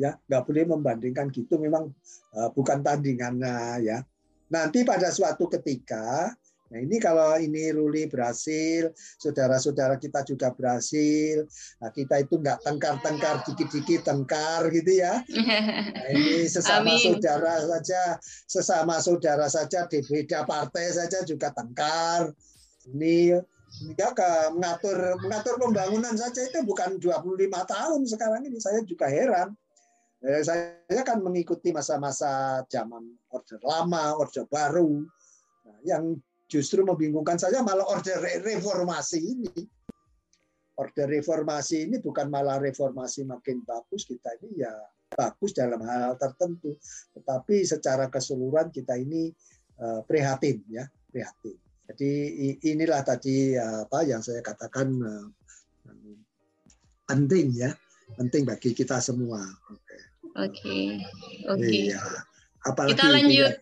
Ya, 0.00 0.16
nggak 0.28 0.48
boleh 0.48 0.64
membandingkan 0.66 1.28
gitu 1.30 1.60
memang 1.60 1.92
uh, 2.32 2.48
bukan 2.56 2.80
tandingannya 2.80 3.84
ya. 3.84 3.98
Nanti 4.52 4.84
pada 4.84 5.08
suatu 5.08 5.48
ketika, 5.48 6.28
nah 6.68 6.76
ini 6.76 7.00
kalau 7.00 7.40
ini 7.40 7.72
Ruli 7.72 8.04
berhasil, 8.04 8.92
saudara-saudara 9.16 9.96
kita 9.96 10.20
juga 10.28 10.52
berhasil, 10.52 11.48
nah 11.80 11.88
kita 11.88 12.20
itu 12.20 12.36
nggak 12.36 12.60
tengkar-tengkar 12.60 13.48
dikit-dikit 13.48 14.04
tengkar 14.04 14.68
gitu 14.68 14.92
ya. 15.00 15.24
Nah, 15.24 16.08
ini 16.12 16.44
sesama 16.52 16.92
Amin. 16.92 17.00
saudara 17.00 17.64
saja, 17.64 18.02
sesama 18.44 19.00
saudara 19.00 19.48
saja 19.48 19.88
di 19.88 20.04
beda 20.04 20.44
partai 20.44 20.92
saja 20.92 21.24
juga 21.24 21.48
tengkar. 21.56 22.28
Ini 22.92 23.40
enggak 23.88 24.12
ke 24.20 24.30
mengatur 24.52 25.16
mengatur 25.24 25.54
pembangunan 25.56 26.12
saja 26.12 26.44
itu 26.44 26.60
bukan 26.60 27.00
25 27.00 27.48
tahun 27.48 28.00
sekarang 28.04 28.44
ini 28.44 28.60
saya 28.60 28.84
juga 28.84 29.08
heran 29.08 29.56
saya 30.22 31.02
kan 31.02 31.18
mengikuti 31.18 31.74
masa-masa 31.74 32.62
zaman 32.70 33.10
order 33.34 33.58
lama, 33.66 34.14
order 34.14 34.46
baru. 34.46 35.02
Nah, 35.66 35.78
yang 35.82 36.14
justru 36.46 36.86
membingungkan 36.86 37.42
saya 37.42 37.58
malah 37.66 37.82
order 37.90 38.22
reformasi 38.46 39.18
ini. 39.18 39.50
Order 40.78 41.10
reformasi 41.10 41.90
ini 41.90 41.98
bukan 41.98 42.30
malah 42.30 42.62
reformasi 42.62 43.26
makin 43.26 43.66
bagus 43.66 44.06
kita 44.06 44.30
ini 44.40 44.62
ya 44.62 44.72
bagus 45.12 45.52
dalam 45.52 45.84
hal, 45.84 46.16
tertentu, 46.16 46.72
tetapi 47.12 47.68
secara 47.68 48.08
keseluruhan 48.08 48.72
kita 48.72 48.96
ini 48.96 49.28
uh, 49.76 50.00
prihatin 50.08 50.64
ya, 50.72 50.88
prihatin. 51.12 51.60
Jadi 51.92 52.10
inilah 52.72 53.04
tadi 53.04 53.52
uh, 53.52 53.84
apa 53.84 54.08
yang 54.08 54.24
saya 54.24 54.40
katakan 54.40 54.88
penting 57.04 57.52
ya, 57.52 57.76
penting 58.16 58.48
bagi 58.48 58.72
kita 58.72 58.96
semua. 59.04 59.44
Oke, 60.32 60.96
oke. 61.44 61.68
Iya. 61.68 62.00
kita 62.88 63.04
lanjut. 63.12 63.52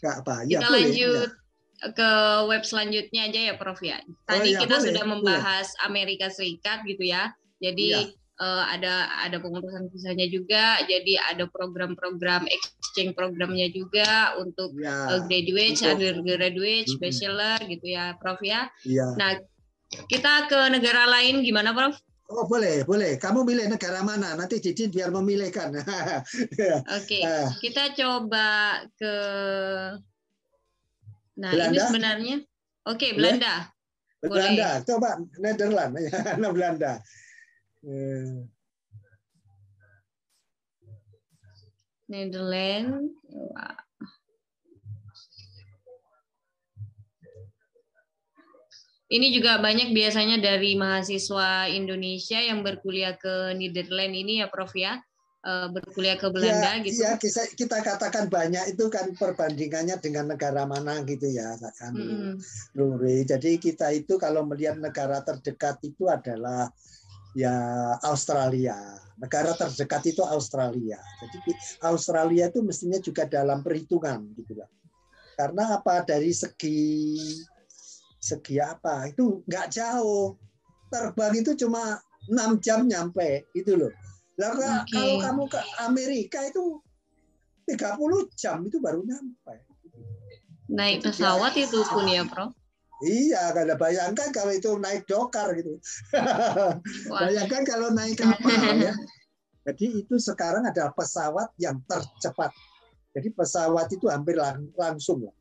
Enggak 0.00 0.16
apa? 0.24 0.34
Ya, 0.48 0.58
kita 0.58 0.68
boleh, 0.72 0.80
lanjut 0.80 1.30
ya. 1.30 1.88
ke 1.92 2.10
web 2.48 2.62
selanjutnya 2.64 3.22
aja 3.28 3.40
ya, 3.52 3.54
Prof 3.60 3.80
ya. 3.84 3.98
Tadi 4.24 4.48
oh, 4.50 4.52
ya, 4.56 4.60
kita 4.64 4.76
boleh, 4.80 4.86
sudah 4.88 5.04
membahas 5.04 5.66
boleh. 5.68 5.84
Amerika 5.86 6.26
Serikat 6.32 6.82
gitu 6.88 7.04
ya. 7.04 7.30
Jadi 7.60 7.88
ya. 7.92 8.02
uh, 8.40 8.64
ada 8.72 9.10
ada 9.20 9.36
pengurusan 9.36 9.92
visanya 9.92 10.26
juga. 10.32 10.80
Jadi 10.88 11.20
ada 11.20 11.44
program-program 11.46 12.48
exchange 12.48 13.12
programnya 13.12 13.68
juga 13.68 14.32
untuk 14.40 14.72
ya. 14.80 15.12
uh, 15.12 15.20
graduate, 15.28 15.76
undergraduate, 15.84 16.88
mm 16.88 16.96
-hmm. 16.96 17.02
bachelor 17.04 17.58
gitu 17.68 17.86
ya, 17.86 18.16
Prof 18.16 18.40
ya. 18.40 18.72
ya. 18.88 19.12
Nah, 19.20 19.36
kita 20.08 20.48
ke 20.48 20.60
negara 20.72 21.04
lain 21.04 21.44
gimana, 21.44 21.76
Prof? 21.76 22.00
Oh 22.32 22.48
boleh, 22.48 22.80
boleh. 22.88 23.20
Kamu 23.20 23.44
milih 23.44 23.68
negara 23.68 24.00
mana? 24.00 24.32
Nanti 24.32 24.56
Didin 24.56 24.88
biar 24.88 25.12
memilihkan. 25.12 25.68
Oke, 26.48 26.80
okay. 26.88 27.20
uh. 27.20 27.52
kita 27.60 27.92
coba 27.92 28.80
ke. 28.96 29.14
Nah 31.36 31.50
Belanda? 31.52 31.72
ini 31.72 31.78
sebenarnya, 31.80 32.36
oke 32.84 33.00
okay, 33.00 33.10
Belanda. 33.16 33.72
Belanda, 34.20 34.68
boleh. 34.68 34.84
coba 34.84 35.08
Nederland, 35.40 35.92
ya, 36.04 36.12
Belanda. 36.52 36.92
Uh. 37.80 38.44
Netherlands. 42.12 43.16
Ini 49.12 49.28
juga 49.28 49.60
banyak 49.60 49.92
biasanya 49.92 50.40
dari 50.40 50.72
mahasiswa 50.72 51.68
Indonesia 51.68 52.40
yang 52.40 52.64
berkuliah 52.64 53.12
ke 53.12 53.52
Netherlands 53.52 54.16
ini 54.16 54.40
ya 54.40 54.48
Prof 54.48 54.72
ya 54.72 54.96
eh, 55.44 55.68
berkuliah 55.68 56.16
ke 56.16 56.32
Belanda 56.32 56.80
ya, 56.80 56.80
gitu. 56.80 56.96
Iya, 57.04 57.10
kita, 57.20 57.42
kita 57.52 57.76
katakan 57.84 58.32
banyak 58.32 58.72
itu 58.72 58.88
kan 58.88 59.12
perbandingannya 59.12 60.00
dengan 60.00 60.32
negara 60.32 60.64
mana 60.64 61.04
gitu 61.04 61.28
ya, 61.28 61.52
kan. 61.76 61.92
Mm 61.92 62.40
-hmm. 62.72 63.20
Jadi 63.28 63.60
kita 63.60 63.92
itu 63.92 64.16
kalau 64.16 64.48
melihat 64.48 64.80
negara 64.80 65.20
terdekat 65.20 65.76
itu 65.84 66.08
adalah 66.08 66.72
ya 67.36 67.52
Australia. 68.08 68.96
Negara 69.20 69.52
terdekat 69.52 70.08
itu 70.08 70.24
Australia. 70.24 70.96
Jadi 71.20 71.52
Australia 71.84 72.48
itu 72.48 72.64
mestinya 72.64 72.96
juga 72.96 73.28
dalam 73.28 73.60
perhitungan 73.60 74.24
gitu 74.40 74.56
lah. 74.56 74.68
Karena 75.36 75.80
apa 75.80 76.00
dari 76.04 76.32
segi 76.32 76.80
segi 78.22 78.62
apa 78.62 79.10
itu 79.10 79.42
nggak 79.50 79.66
jauh 79.74 80.38
terbang 80.86 81.34
itu 81.42 81.58
cuma 81.58 81.98
enam 82.30 82.62
jam 82.62 82.86
nyampe 82.86 83.50
itu 83.50 83.74
loh 83.74 83.90
lalu 84.38 84.62
okay. 84.62 84.86
kalau 84.94 85.14
kamu 85.18 85.42
ke 85.50 85.60
Amerika 85.82 86.38
itu 86.46 86.78
30 87.66 88.38
jam 88.38 88.62
itu 88.62 88.78
baru 88.78 89.02
nyampe 89.02 89.54
naik 90.70 91.02
pesawat 91.02 91.58
itu 91.58 91.82
pun 91.90 92.06
ya 92.06 92.22
bro 92.22 92.54
Iya, 93.02 93.50
kalau 93.50 93.74
bayangkan 93.74 94.30
kalau 94.30 94.54
itu 94.54 94.78
naik 94.78 95.10
dokar 95.10 95.50
gitu. 95.58 95.74
bayangkan 97.10 97.66
kalau 97.66 97.90
naik 97.90 98.14
kapal 98.14 98.78
ya. 98.78 98.94
Jadi 99.66 100.06
itu 100.06 100.14
sekarang 100.22 100.62
ada 100.66 100.90
pesawat 100.94 101.50
yang 101.58 101.82
tercepat. 101.86 102.54
Jadi 103.10 103.34
pesawat 103.34 103.90
itu 103.90 104.06
hampir 104.06 104.38
lang 104.38 104.70
langsung 104.78 105.26
lah. 105.26 105.34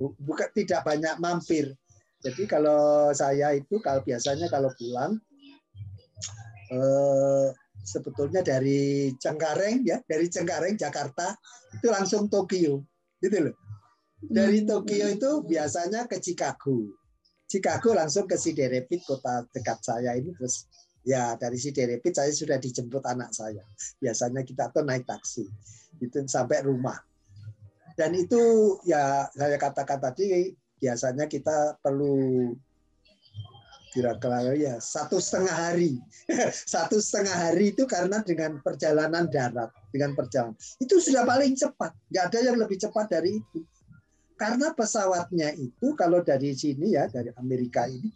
Bukan 0.00 0.48
tidak 0.56 0.88
banyak 0.88 1.20
mampir. 1.20 1.76
Jadi 2.22 2.46
kalau 2.46 3.10
saya 3.10 3.50
itu 3.58 3.82
kalau 3.82 3.98
biasanya 4.06 4.46
kalau 4.46 4.70
pulang 4.78 5.18
eh, 6.70 7.48
sebetulnya 7.82 8.40
dari 8.46 9.10
Cengkareng 9.18 9.82
ya, 9.82 9.98
dari 10.06 10.30
Cengkareng 10.30 10.78
Jakarta 10.78 11.34
itu 11.74 11.90
langsung 11.90 12.30
Tokyo, 12.30 12.86
gitu 13.18 13.36
loh. 13.50 13.56
Dari 14.22 14.62
hmm. 14.62 14.68
Tokyo 14.70 15.06
itu 15.10 15.30
biasanya 15.42 16.06
ke 16.06 16.22
Chicago. 16.22 16.94
Chicago 17.50 17.92
langsung 17.92 18.24
ke 18.24 18.38
Siderepit 18.38 19.02
kota 19.04 19.44
dekat 19.52 19.82
saya 19.84 20.16
ini 20.16 20.32
terus 20.32 20.64
ya 21.04 21.36
dari 21.36 21.58
Siderepit 21.58 22.14
saya 22.14 22.30
sudah 22.30 22.56
dijemput 22.56 23.02
anak 23.02 23.34
saya. 23.34 23.60
Biasanya 23.98 24.46
kita 24.46 24.70
tuh 24.70 24.86
naik 24.86 25.04
taksi 25.04 25.44
itu 25.98 26.18
sampai 26.24 26.62
rumah. 26.64 26.96
Dan 27.92 28.16
itu 28.16 28.40
ya 28.88 29.28
saya 29.36 29.58
katakan 29.60 30.00
tadi 30.00 30.54
biasanya 30.82 31.30
kita 31.30 31.78
perlu 31.78 32.50
kira-kira 33.92 34.56
ya 34.56 34.74
satu 34.80 35.20
setengah 35.20 35.52
hari. 35.52 36.00
Satu 36.72 36.96
setengah 36.96 37.36
hari 37.50 37.76
itu 37.76 37.84
karena 37.84 38.24
dengan 38.24 38.56
perjalanan 38.64 39.28
darat 39.28 39.68
dengan 39.92 40.16
perjalanan. 40.16 40.56
Itu 40.80 40.96
sudah 40.96 41.28
paling 41.28 41.52
cepat. 41.52 41.92
Nggak 42.08 42.24
ada 42.32 42.38
yang 42.40 42.56
lebih 42.56 42.80
cepat 42.80 43.12
dari 43.12 43.36
itu. 43.36 43.60
Karena 44.40 44.72
pesawatnya 44.72 45.52
itu 45.54 45.92
kalau 45.94 46.24
dari 46.24 46.56
sini 46.56 46.96
ya 46.96 47.06
dari 47.06 47.30
Amerika 47.36 47.84
ini 47.84 48.08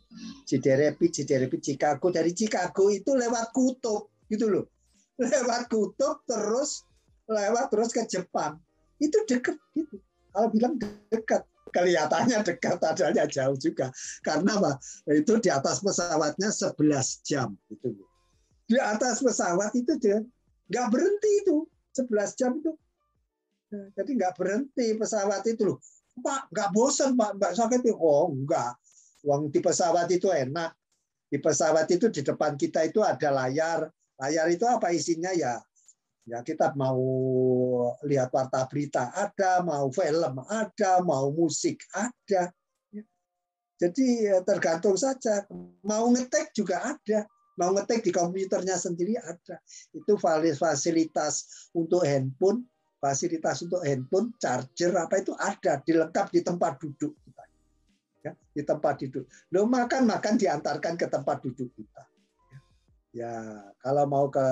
Ciderepit 0.49 1.13
Ciderepit 1.23 1.61
Chicago. 1.61 2.09
Dari 2.09 2.33
Chicago 2.33 2.89
itu 2.89 3.13
lewat 3.13 3.53
kutub 3.53 4.09
gitu 4.33 4.49
loh. 4.49 4.67
Lewat 5.21 5.69
kutub 5.69 6.25
terus 6.25 6.89
lewat 7.29 7.69
terus 7.69 7.93
ke 7.93 8.03
Jepang. 8.09 8.57
Itu 8.97 9.23
dekat 9.29 9.61
gitu. 9.77 10.01
Kalau 10.33 10.49
bilang 10.49 10.81
dekat 11.13 11.45
kelihatannya 11.75 12.43
dekat 12.47 12.79
adanya 12.83 13.25
jauh 13.27 13.59
juga. 13.59 13.91
Karena 14.23 14.59
apa? 14.59 14.79
Itu 15.11 15.39
di 15.39 15.51
atas 15.51 15.83
pesawatnya 15.83 16.51
11 16.51 17.27
jam 17.27 17.55
itu 17.71 17.95
di 18.67 18.77
atas 18.83 19.23
pesawat 19.23 19.71
itu 19.79 19.95
dia 20.03 20.19
nggak 20.67 20.89
berhenti 20.91 21.31
itu. 21.47 21.57
11 21.95 22.39
jam 22.39 22.53
itu. 22.59 22.75
Jadi 23.71 24.11
nggak 24.19 24.35
berhenti 24.37 24.87
pesawat 24.99 25.47
itu 25.47 25.63
loh. 25.75 25.79
Pak 26.19 26.51
nggak 26.51 26.71
bosan 26.75 27.15
pak. 27.15 27.39
Nggak 27.39 27.53
sakit 27.55 27.81
oh 27.95 28.35
enggak 28.35 28.75
uang 29.23 29.51
di 29.55 29.63
pesawat 29.63 30.11
itu 30.11 30.29
enak. 30.31 30.75
Di 31.27 31.39
pesawat 31.39 31.87
itu 31.91 32.11
di 32.11 32.23
depan 32.23 32.59
kita 32.59 32.87
itu 32.87 33.03
ada 33.03 33.31
layar. 33.31 33.87
Layar 34.19 34.47
itu 34.51 34.67
apa 34.67 34.91
isinya? 34.91 35.31
Ya 35.35 35.63
Ya 36.27 36.43
kita 36.43 36.75
mau 36.75 36.99
lihat 38.03 38.35
warta 38.35 38.67
berita 38.67 39.15
ada, 39.15 39.63
mau 39.63 39.87
film 39.95 40.43
ada, 40.51 40.99
mau 41.07 41.31
musik 41.31 41.79
ada. 41.95 42.51
Ya. 42.91 43.03
Jadi 43.79 44.27
ya, 44.27 44.43
tergantung 44.43 44.99
saja. 44.99 45.47
Mau 45.87 46.11
ngetek 46.11 46.51
juga 46.51 46.83
ada. 46.83 47.31
Mau 47.55 47.71
ngetek 47.79 48.03
di 48.03 48.11
komputernya 48.11 48.75
sendiri 48.75 49.15
ada. 49.23 49.63
Itu 49.95 50.19
fasilitas 50.59 51.71
untuk 51.71 52.03
handphone, 52.03 52.67
fasilitas 52.99 53.63
untuk 53.63 53.87
handphone, 53.87 54.35
charger 54.43 54.99
apa 54.99 55.23
itu 55.23 55.31
ada, 55.39 55.79
dilengkap 55.79 56.27
di 56.35 56.43
tempat 56.43 56.83
duduk 56.83 57.15
kita. 57.23 57.45
ya, 58.27 58.33
di 58.35 58.63
tempat 58.67 58.99
duduk. 58.99 59.31
Lo 59.55 59.71
makan 59.71 60.11
makan 60.11 60.35
diantarkan 60.35 60.99
ke 60.99 61.07
tempat 61.07 61.39
duduk 61.47 61.71
kita. 61.71 62.16
Ya, 63.17 63.33
kalau 63.81 64.05
mau 64.05 64.29
ke 64.29 64.45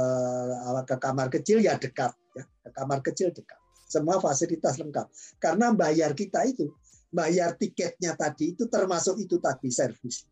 ke 0.88 0.96
kamar 0.96 1.28
kecil 1.28 1.60
ya 1.60 1.76
dekat, 1.76 2.16
ya, 2.32 2.48
ke 2.48 2.70
kamar 2.72 3.04
kecil 3.04 3.28
dekat. 3.28 3.60
Semua 3.84 4.16
fasilitas 4.16 4.80
lengkap. 4.80 5.04
Karena 5.36 5.76
bayar 5.76 6.16
kita 6.16 6.48
itu, 6.48 6.72
bayar 7.12 7.60
tiketnya 7.60 8.16
tadi 8.16 8.56
itu 8.56 8.64
termasuk 8.72 9.20
itu 9.20 9.36
tadi 9.36 9.68
servis. 9.68 10.24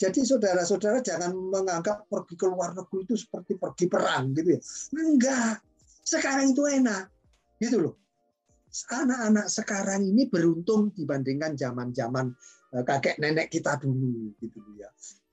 Jadi 0.00 0.24
saudara-saudara 0.24 0.98
jangan 1.04 1.30
menganggap 1.30 2.08
pergi 2.08 2.34
ke 2.34 2.48
luar 2.48 2.72
negeri 2.72 3.06
itu 3.06 3.14
seperti 3.20 3.60
pergi 3.60 3.86
perang 3.86 4.32
gitu 4.32 4.56
ya. 4.56 4.60
Enggak. 4.98 5.62
Sekarang 6.02 6.56
itu 6.56 6.64
enak. 6.66 7.06
Gitu 7.60 7.76
loh. 7.78 7.94
Anak-anak 8.88 9.46
sekarang 9.52 10.02
ini 10.08 10.26
beruntung 10.26 10.90
dibandingkan 10.96 11.54
zaman-zaman 11.54 12.32
eh, 12.74 12.82
kakek 12.82 13.20
nenek 13.20 13.52
kita 13.52 13.76
dulu 13.76 14.32
gitu 14.40 14.58
ya. 14.80 14.88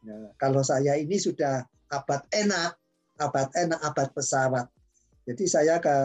Nah, 0.06 0.36
kalau 0.38 0.62
saya 0.62 1.00
ini 1.00 1.18
sudah 1.18 1.64
abad 1.90 2.22
enak, 2.32 2.72
abad 3.18 3.50
enak, 3.58 3.80
abad 3.82 4.10
pesawat. 4.14 4.66
Jadi 5.26 5.44
saya 5.46 5.78
ke 5.78 5.96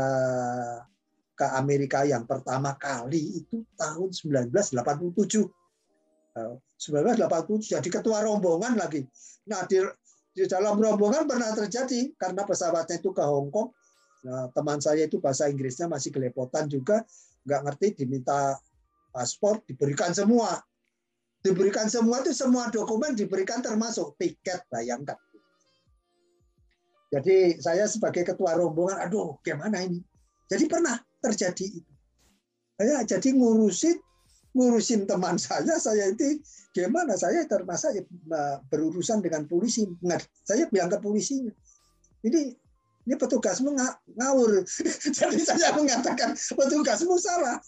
ke 1.34 1.46
Amerika 1.58 2.06
yang 2.06 2.24
pertama 2.30 2.78
kali 2.78 3.42
itu 3.42 3.66
tahun 3.74 4.10
1987. 4.12 5.50
1987 6.34 7.78
jadi 7.78 7.88
ketua 7.88 8.22
rombongan 8.26 8.74
lagi. 8.74 9.06
Nah 9.46 9.62
di, 9.66 9.78
di 10.34 10.44
dalam 10.50 10.78
rombongan 10.78 11.26
pernah 11.26 11.50
terjadi 11.54 12.14
karena 12.18 12.42
pesawatnya 12.42 12.98
itu 12.98 13.10
ke 13.14 13.22
Hong 13.22 13.50
Kong. 13.54 13.70
Nah, 14.24 14.48
teman 14.56 14.80
saya 14.80 15.04
itu 15.04 15.20
bahasa 15.20 15.52
Inggrisnya 15.52 15.84
masih 15.84 16.08
gelepotan 16.08 16.64
juga, 16.64 17.04
nggak 17.44 17.60
ngerti 17.60 17.86
diminta 18.02 18.56
paspor 19.12 19.60
diberikan 19.68 20.16
semua. 20.16 20.58
Diberikan 21.44 21.92
semua 21.92 22.24
itu 22.24 22.32
semua 22.32 22.72
dokumen 22.72 23.12
diberikan 23.12 23.60
termasuk 23.60 24.16
tiket 24.16 24.64
bayangkan. 24.72 25.20
Jadi 27.14 27.62
saya 27.62 27.86
sebagai 27.86 28.26
ketua 28.26 28.58
rombongan, 28.58 29.06
aduh 29.06 29.38
gimana 29.46 29.86
ini? 29.86 30.02
Jadi 30.50 30.66
pernah 30.66 30.98
terjadi 31.22 31.78
itu. 31.78 31.92
Saya 32.74 33.06
jadi 33.06 33.28
ngurusin 33.38 34.02
ngurusin 34.54 35.06
teman 35.06 35.38
saya, 35.38 35.78
saya 35.78 36.10
itu 36.10 36.42
gimana? 36.74 37.14
Saya 37.14 37.46
termasuk 37.46 37.90
ya, 37.94 38.02
berurusan 38.66 39.22
dengan 39.22 39.46
polisi. 39.46 39.86
Saya 40.42 40.66
bilang 40.70 40.90
ke 40.90 40.98
polisinya, 40.98 41.54
ini 42.26 42.54
ini 43.04 43.14
petugasmu 43.14 43.76
ngawur. 44.16 44.64
Jadi 45.18 45.38
saya 45.44 45.76
mengatakan 45.76 46.32
petugasmu 46.34 47.14
salah. 47.20 47.60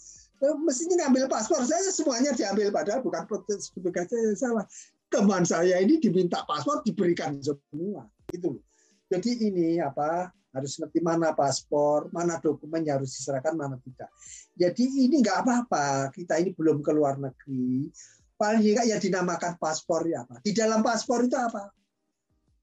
Mestinya 0.65 1.05
ngambil 1.05 1.25
paspor 1.29 1.65
saya 1.65 1.89
semuanya 1.89 2.29
diambil 2.33 2.69
padahal 2.69 3.01
bukan 3.01 3.25
petugasnya 3.73 4.17
yang 4.17 4.37
salah. 4.37 4.65
Teman 5.07 5.45
saya 5.45 5.81
ini 5.81 6.01
diminta 6.01 6.41
paspor 6.45 6.81
diberikan 6.85 7.37
semua. 7.41 8.05
Itu 8.33 8.61
Jadi 9.07 9.47
ini 9.47 9.79
apa 9.79 10.31
harus 10.51 10.73
ngerti 10.79 10.99
mana 10.99 11.31
paspor, 11.31 12.11
mana 12.11 12.41
dokumen 12.41 12.83
yang 12.83 12.99
harus 12.99 13.15
diserahkan, 13.15 13.53
mana 13.53 13.79
tidak. 13.79 14.09
Jadi 14.57 15.07
ini 15.07 15.21
nggak 15.21 15.45
apa-apa, 15.45 16.09
kita 16.11 16.41
ini 16.41 16.51
belum 16.51 16.81
ke 16.81 16.91
luar 16.91 17.21
negeri, 17.21 17.87
paling 18.35 18.61
tidak 18.65 18.85
ya 18.89 18.97
dinamakan 18.97 19.53
paspor 19.61 20.05
ya 20.09 20.25
apa. 20.25 20.41
Di 20.41 20.51
dalam 20.51 20.81
paspor 20.81 21.23
itu 21.25 21.37
apa? 21.37 21.69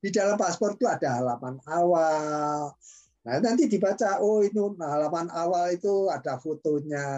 Di 0.05 0.13
dalam 0.13 0.37
paspor 0.37 0.77
itu 0.77 0.85
ada 0.85 1.17
halaman 1.17 1.57
awal. 1.65 2.77
Nah, 3.25 3.41
nanti 3.41 3.65
dibaca, 3.73 4.21
oh 4.21 4.45
itu 4.45 4.77
halaman 4.77 5.33
awal 5.33 5.73
itu 5.73 6.13
ada 6.13 6.37
fotonya. 6.37 7.09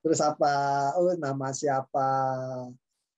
Terus 0.00 0.24
apa? 0.24 0.88
Oh, 0.96 1.12
nama 1.20 1.52
siapa? 1.52 2.08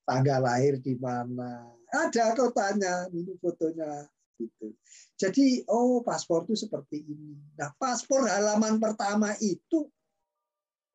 Tanggal 0.02 0.42
lahir 0.42 0.82
di 0.82 0.98
mana? 0.98 1.70
Ada 1.86 2.34
kotanya, 2.34 3.06
ini 3.14 3.38
fotonya 3.38 4.10
gitu. 4.42 4.74
Jadi, 5.20 5.68
oh 5.68 6.00
paspor 6.00 6.48
itu 6.48 6.56
seperti 6.56 7.04
ini. 7.04 7.36
Nah, 7.60 7.68
paspor 7.76 8.24
halaman 8.24 8.80
pertama 8.80 9.36
itu 9.44 9.84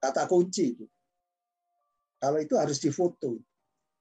kata 0.01 0.25
kunci 0.25 0.73
itu. 0.73 0.85
Kalau 2.17 2.41
itu 2.41 2.57
harus 2.57 2.81
difoto, 2.81 3.37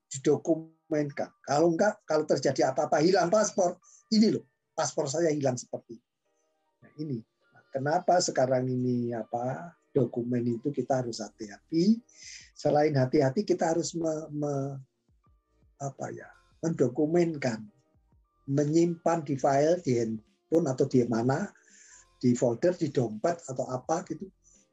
didokumenkan. 0.09 1.29
Kalau 1.45 1.69
enggak, 1.69 2.01
kalau 2.09 2.25
terjadi 2.25 2.73
apa-apa 2.73 3.05
hilang 3.05 3.29
paspor, 3.29 3.77
ini 4.17 4.33
loh, 4.33 4.49
paspor 4.73 5.13
saya 5.13 5.29
hilang 5.29 5.61
seperti 5.61 6.01
ini. 6.01 6.09
Nah, 6.81 6.93
ini. 7.05 7.19
Kenapa 7.69 8.17
sekarang 8.23 8.65
ini 8.71 9.13
apa 9.13 9.77
dokumen 9.93 10.57
itu 10.57 10.73
kita 10.73 11.05
harus 11.05 11.21
hati-hati. 11.21 12.01
Selain 12.57 12.97
hati-hati, 12.97 13.45
kita 13.45 13.77
harus 13.77 13.93
me, 13.93 14.09
me, 14.33 14.55
apa 15.83 16.07
ya, 16.15 16.31
mendokumenkan 16.65 17.74
menyimpan 18.49 19.25
di 19.25 19.35
file 19.41 19.81
di 19.81 19.93
handphone 20.01 20.67
atau 20.69 20.85
di 20.85 21.01
mana 21.09 21.49
di 22.21 22.33
folder 22.33 22.73
di 22.77 22.89
dompet 22.89 23.45
atau 23.49 23.69
apa 23.69 24.05
gitu. 24.09 24.25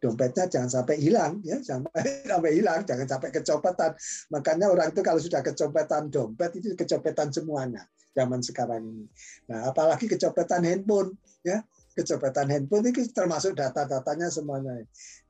Dompetnya 0.01 0.49
jangan 0.49 0.81
sampai 0.81 0.97
hilang 0.97 1.45
ya. 1.45 1.61
Sampai 1.61 2.01
sampai 2.31 2.51
hilang 2.57 2.81
jangan 2.87 3.05
sampai 3.05 3.29
kecopetan. 3.29 3.91
Makanya 4.33 4.73
orang 4.73 4.89
itu 4.89 5.01
kalau 5.05 5.21
sudah 5.21 5.45
kecopetan 5.45 6.09
dompet 6.09 6.57
itu 6.57 6.73
kecopetan 6.73 7.29
semuanya 7.29 7.85
zaman 8.15 8.41
sekarang 8.43 8.81
ini. 8.87 9.05
Nah 9.51 9.69
apalagi 9.69 10.09
kecopetan 10.09 10.65
handphone 10.65 11.15
ya. 11.45 11.61
Kecopetan 11.91 12.47
handphone 12.47 12.87
itu 12.87 13.03
termasuk 13.11 13.51
data-datanya 13.53 14.31
semuanya. 14.31 14.79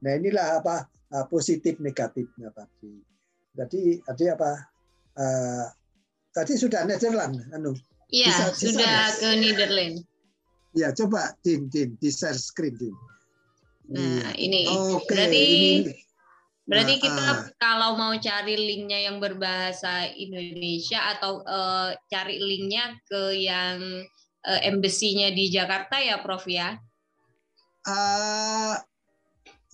Nah 0.06 0.12
inilah 0.14 0.62
apa 0.62 0.86
uh, 1.10 1.26
positif 1.26 1.82
negatifnya 1.82 2.54
tadi. 2.54 3.02
Jadi 3.52 4.00
tadi 4.06 4.26
apa 4.30 4.52
uh, 5.20 5.66
tadi 6.32 6.54
sudah 6.56 6.88
Netherlands 6.88 7.50
anu 7.52 7.76
Iya, 8.12 8.52
sudah 8.52 9.16
ke 9.16 9.30
Netherlands. 9.40 10.04
Ya, 10.76 10.92
coba 10.92 11.36
Din, 11.44 11.72
Din, 11.72 11.96
di 12.00 12.12
share 12.12 12.36
screen, 12.36 12.76
Din. 12.76 12.96
Nah, 13.92 14.32
iya. 14.36 14.40
ini. 14.40 14.62
Okay, 14.68 15.08
berarti 15.08 15.42
ini. 15.44 15.68
berarti 16.62 16.94
nah, 16.96 17.02
kita 17.04 17.24
uh, 17.28 17.40
kalau 17.60 17.90
mau 18.00 18.14
cari 18.16 18.56
linknya 18.56 19.12
yang 19.12 19.18
berbahasa 19.20 20.08
Indonesia 20.16 21.12
atau 21.18 21.44
uh, 21.44 21.92
cari 22.08 22.40
linknya 22.40 22.96
ke 23.04 23.36
yang 23.36 24.06
uh, 24.48 24.60
embassy-nya 24.64 25.36
di 25.36 25.52
Jakarta 25.52 26.00
ya, 26.00 26.24
Prof 26.24 26.48
ya? 26.48 26.80
Uh, 27.84 28.80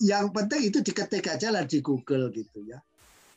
yang 0.01 0.29
penting 0.33 0.71
itu 0.73 0.79
diketik 0.81 1.25
aja 1.29 1.53
lah 1.53 1.65
di 1.65 1.81
Google 1.81 2.33
gitu 2.33 2.65
ya. 2.65 2.79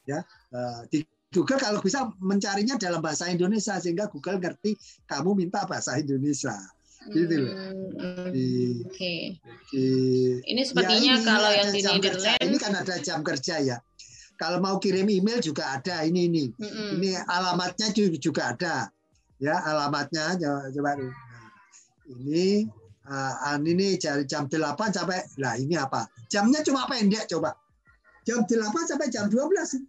Ya, 0.09 0.25
uh, 0.57 0.89
di 0.89 1.05
juga 1.31 1.55
kalau 1.63 1.79
bisa 1.79 2.11
mencarinya 2.19 2.75
dalam 2.75 2.99
bahasa 2.99 3.31
Indonesia 3.31 3.79
sehingga 3.79 4.11
Google 4.11 4.43
ngerti 4.43 4.75
kamu 5.07 5.47
minta 5.47 5.63
bahasa 5.63 5.95
Indonesia 5.95 6.59
gitu 7.09 7.35
loh. 7.49 7.55
Hmm, 7.57 8.29
di, 8.29 8.49
okay. 8.85 9.41
di, 9.73 9.85
ini 10.45 10.63
sepertinya 10.69 11.17
ya 11.17 11.23
ini, 11.23 11.25
kalau 11.25 11.51
yang 11.51 11.71
di 11.73 11.81
Netherlands 11.81 12.45
ini 12.45 12.57
kan 12.61 12.73
ada 12.77 12.95
jam 13.01 13.25
kerja 13.25 13.57
ya. 13.63 13.79
Kalau 14.37 14.61
mau 14.61 14.77
kirim 14.77 15.09
email 15.09 15.41
juga 15.41 15.81
ada 15.81 16.05
ini 16.05 16.29
ini. 16.29 16.45
Mm-hmm. 16.53 16.89
Ini 16.97 17.11
alamatnya 17.25 17.89
juga 18.21 18.53
ada. 18.57 18.89
Ya, 19.41 19.57
alamatnya 19.65 20.37
coba 20.37 21.01
nah, 21.01 21.09
ini 22.09 22.69
uh, 23.09 23.57
ini 23.57 23.97
dari 23.97 24.25
jam 24.29 24.49
8 24.49 24.77
sampai 24.93 25.25
lah 25.41 25.57
ini 25.57 25.77
apa? 25.81 26.05
Jamnya 26.29 26.61
cuma 26.61 26.85
pendek 26.85 27.29
coba. 27.33 27.57
Jam 28.29 28.45
8 28.45 28.53
sampai 28.85 29.09
jam 29.09 29.33
12 29.33 29.89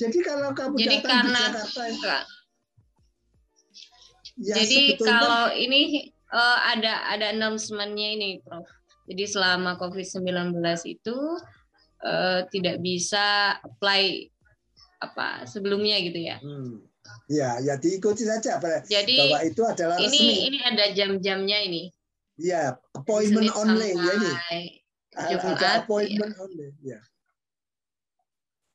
jadi 0.00 0.18
kalau 0.24 0.56
kamu 0.56 0.74
jadi 0.80 0.96
datang 1.04 1.10
karena, 1.28 1.36
di 1.36 1.44
Jakarta 1.44 2.16
ya 4.40 4.54
jadi 4.56 4.80
kalau 4.96 5.52
ini 5.52 6.08
uh, 6.32 6.58
ada 6.74 7.10
ada 7.10 7.34
announcementnya 7.34 8.16
ini, 8.16 8.30
Prof. 8.42 8.66
Jadi 9.10 9.26
selama 9.26 9.74
COVID-19 9.74 10.54
itu 10.86 11.16
uh, 12.06 12.40
tidak 12.48 12.78
bisa 12.78 13.58
apply 13.58 14.30
apa 15.02 15.44
sebelumnya 15.50 15.98
gitu 15.98 16.20
ya. 16.20 16.38
Hmm. 16.38 16.86
Ya, 17.26 17.58
ya 17.58 17.74
diikuti 17.74 18.22
saja. 18.22 18.62
Jadi 18.86 19.18
bahwa 19.18 19.40
itu 19.42 19.62
adalah 19.66 19.98
ini 19.98 20.14
resmi. 20.14 20.46
ini 20.46 20.58
ada 20.62 20.84
jam-jamnya 20.94 21.58
ini. 21.66 21.82
Ya, 22.38 22.78
appointment 22.94 23.50
only 23.58 23.92
ya 23.98 24.12
ini. 24.14 24.32
Ada 25.18 25.82
appointment 25.82 26.32
ya. 26.38 26.42
only. 26.42 26.68
Ya. 26.86 27.00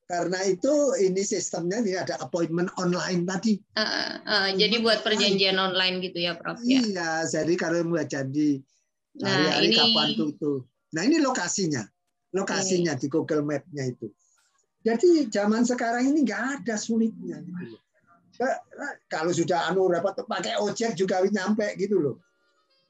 Karena 0.06 0.38
itu 0.46 0.94
ini 1.02 1.26
sistemnya 1.26 1.82
ini 1.82 1.98
ada 1.98 2.22
appointment 2.22 2.70
online 2.78 3.26
tadi. 3.26 3.58
Uh, 3.74 3.82
uh, 3.82 4.10
uh, 4.30 4.48
jadi 4.54 4.78
buat 4.86 5.02
perjanjian 5.02 5.58
online 5.58 5.98
gitu 6.06 6.22
ya, 6.22 6.38
Prof. 6.38 6.62
Ya? 6.62 6.86
Iya, 6.86 7.12
jadi 7.26 7.54
kalau 7.58 7.82
mau 7.90 7.98
jadi 8.06 8.62
nah, 9.18 9.34
hari-hari 9.34 9.74
ini... 9.74 9.78
kapan 9.82 10.08
tuh, 10.38 10.62
Nah 10.94 11.02
ini 11.10 11.18
lokasinya, 11.18 11.82
lokasinya 12.38 12.94
ini. 12.94 13.02
di 13.02 13.08
Google 13.10 13.42
Map-nya 13.42 13.90
itu. 13.90 14.14
Jadi 14.86 15.26
zaman 15.34 15.66
sekarang 15.66 16.14
ini 16.14 16.22
nggak 16.22 16.62
ada 16.62 16.78
sulitnya. 16.78 17.42
Gitu. 17.42 17.76
Kalau 19.10 19.34
sudah 19.34 19.74
anu 19.74 19.90
rapat 19.90 20.22
pakai 20.22 20.62
ojek 20.62 20.94
juga 20.94 21.26
nyampe 21.26 21.66
gitu 21.82 21.98
loh. 21.98 22.16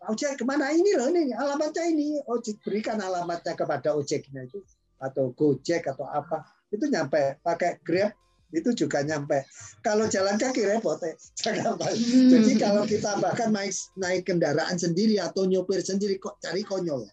Ojek 0.06 0.36
ke 0.38 0.44
mana 0.44 0.70
ini 0.76 0.92
loh 1.00 1.08
ini 1.10 1.32
alamatnya 1.34 1.88
ini 1.88 2.20
ojek 2.28 2.62
berikan 2.62 3.00
alamatnya 3.00 3.56
kepada 3.56 3.96
ojeknya 3.96 4.46
itu 4.46 4.62
atau 5.02 5.34
Gojek 5.34 5.88
atau 5.92 6.08
apa 6.08 6.46
itu 6.76 6.86
nyampe 6.92 7.40
pakai 7.40 7.80
Grab 7.82 8.12
itu 8.56 8.72
juga 8.72 9.04
nyampe. 9.04 9.44
Kalau 9.84 10.08
jalan 10.08 10.40
kaki 10.40 10.64
repot 10.64 10.96
ya 11.04 11.14
Jakarta. 11.36 11.92
Hmm. 11.92 12.30
Jadi 12.32 12.52
kalau 12.56 12.84
kita 12.88 13.20
bahkan 13.20 13.52
naik 13.52 13.76
naik 14.00 14.24
kendaraan 14.24 14.80
sendiri 14.80 15.20
atau 15.20 15.44
nyopir 15.44 15.84
sendiri 15.84 16.16
kok 16.16 16.40
cari 16.40 16.64
konyol. 16.64 17.04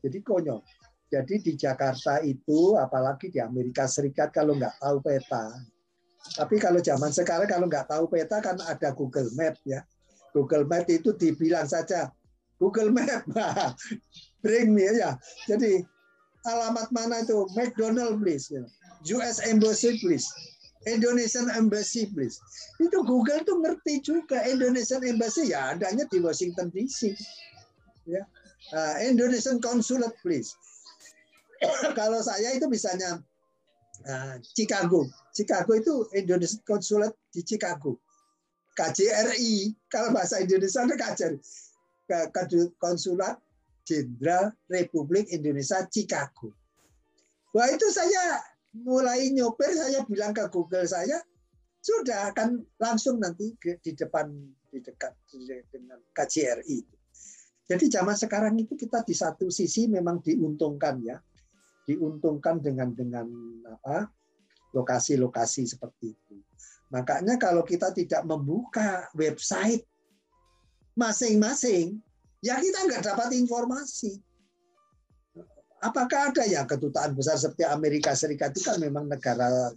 Jadi 0.00 0.18
konyol. 0.24 0.64
Jadi 1.10 1.42
di 1.42 1.52
Jakarta 1.58 2.22
itu, 2.22 2.78
apalagi 2.78 3.34
di 3.34 3.42
Amerika 3.42 3.90
Serikat 3.90 4.30
kalau 4.30 4.54
nggak 4.54 4.78
tahu 4.78 5.02
peta, 5.02 5.58
tapi 6.38 6.62
kalau 6.62 6.78
zaman 6.78 7.10
sekarang 7.10 7.50
kalau 7.50 7.66
nggak 7.66 7.90
tahu 7.90 8.06
peta 8.06 8.38
kan 8.38 8.54
ada 8.62 8.94
Google 8.94 9.26
Map 9.34 9.58
ya. 9.66 9.82
Google 10.30 10.70
Map 10.70 10.86
itu 10.86 11.10
dibilang 11.18 11.66
saja 11.66 12.14
Google 12.62 12.94
Map, 12.94 13.26
bring 14.44 14.70
me 14.70 14.86
ya. 14.86 15.18
Jadi 15.50 15.82
alamat 16.46 16.88
mana 16.94 17.26
itu 17.26 17.42
McDonald 17.58 18.22
please, 18.22 18.46
ya. 18.46 18.62
US 19.04 19.40
Embassy 19.44 20.00
please. 20.00 20.28
Indonesian 20.88 21.52
Embassy, 21.52 22.08
please. 22.08 22.40
Itu 22.80 23.04
Google 23.04 23.44
tuh 23.44 23.60
ngerti 23.60 24.00
juga 24.00 24.40
Indonesian 24.48 25.04
Embassy 25.04 25.52
ya 25.52 25.76
adanya 25.76 26.08
di 26.08 26.24
Washington 26.24 26.72
DC. 26.72 27.12
Ya. 28.08 28.24
Uh, 28.72 28.96
Indonesian 29.04 29.60
Consulate, 29.60 30.16
please. 30.24 30.56
Kalau 31.98 32.24
saya 32.24 32.56
itu 32.56 32.64
misalnya 32.64 33.20
uh, 34.08 34.34
Chicago. 34.56 35.04
Chicago 35.36 35.76
itu 35.76 36.08
Indonesian 36.16 36.64
Consulate 36.64 37.16
di 37.28 37.44
Chicago. 37.44 38.00
KJRI, 38.72 39.76
kalau 39.92 40.14
bahasa 40.14 40.40
Indonesia 40.40 40.80
itu 40.88 40.96
KJRI. 40.96 41.38
Konsulat 42.80 43.36
Jenderal 43.84 44.54
Republik 44.72 45.28
Indonesia 45.28 45.84
Chicago. 45.92 46.54
Wah 47.52 47.66
itu 47.68 47.86
saya 47.92 48.40
mulai 48.74 49.34
nyopir 49.34 49.70
saya 49.74 50.06
bilang 50.06 50.30
ke 50.30 50.46
Google 50.50 50.86
saya 50.86 51.18
sudah 51.80 52.30
akan 52.30 52.60
langsung 52.76 53.18
nanti 53.18 53.56
di 53.58 53.92
depan 53.96 54.30
di 54.70 54.78
dekat 54.78 55.16
dengan 55.72 55.98
KJRI 56.14 56.78
Jadi 57.70 57.86
zaman 57.86 58.18
sekarang 58.18 58.58
itu 58.58 58.74
kita 58.74 59.06
di 59.06 59.14
satu 59.14 59.46
sisi 59.46 59.86
memang 59.86 60.18
diuntungkan 60.18 60.98
ya, 61.06 61.22
diuntungkan 61.86 62.58
dengan 62.58 62.90
dengan 62.90 63.30
apa 63.70 64.10
lokasi-lokasi 64.74 65.70
seperti 65.70 66.10
itu. 66.10 66.36
Makanya 66.90 67.38
kalau 67.38 67.62
kita 67.62 67.94
tidak 67.94 68.26
membuka 68.26 69.06
website 69.14 69.86
masing-masing, 70.98 72.02
ya 72.42 72.58
kita 72.58 72.90
nggak 72.90 73.06
dapat 73.06 73.38
informasi 73.38 74.18
apakah 75.80 76.32
ada 76.32 76.44
ya 76.44 76.68
kedutaan 76.68 77.16
besar 77.16 77.40
seperti 77.40 77.64
Amerika 77.64 78.12
Serikat 78.12 78.52
itu 78.52 78.64
kan 78.64 78.76
memang 78.80 79.08
negara 79.08 79.72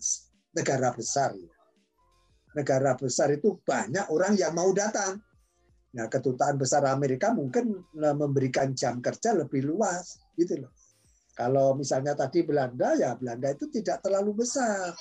negara 0.53 0.89
besar. 0.93 1.33
Ya. 1.33 1.51
Negara 2.53 2.93
besar 2.93 3.33
itu 3.33 3.57
banyak 3.65 4.11
orang 4.13 4.37
yang 4.37 4.53
mau 4.53 4.69
datang. 4.75 5.17
Nah, 5.93 6.09
kedutaan 6.09 6.57
besar 6.57 6.85
Amerika 6.89 7.33
mungkin 7.33 7.85
memberikan 7.93 8.73
jam 8.73 8.97
kerja 8.97 9.37
lebih 9.37 9.61
luas, 9.65 10.17
gitu 10.37 10.65
loh. 10.65 10.73
Kalau 11.33 11.73
misalnya 11.73 12.13
tadi 12.13 12.45
Belanda, 12.45 12.93
ya 12.93 13.17
Belanda 13.17 13.53
itu 13.53 13.65
tidak 13.69 14.05
terlalu 14.05 14.45
besar. 14.45 14.93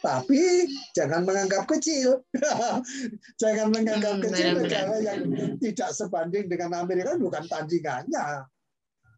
Tapi 0.00 0.68
jangan 0.92 1.24
menganggap 1.24 1.64
kecil. 1.68 2.24
jangan 3.40 3.72
menganggap 3.72 4.20
hmm, 4.20 4.24
kecil 4.28 4.48
negara 4.60 4.96
yang 5.00 5.20
tidak 5.60 5.90
sebanding 5.96 6.44
dengan 6.48 6.84
Amerika 6.84 7.16
bukan 7.16 7.44
tandingannya. 7.48 8.48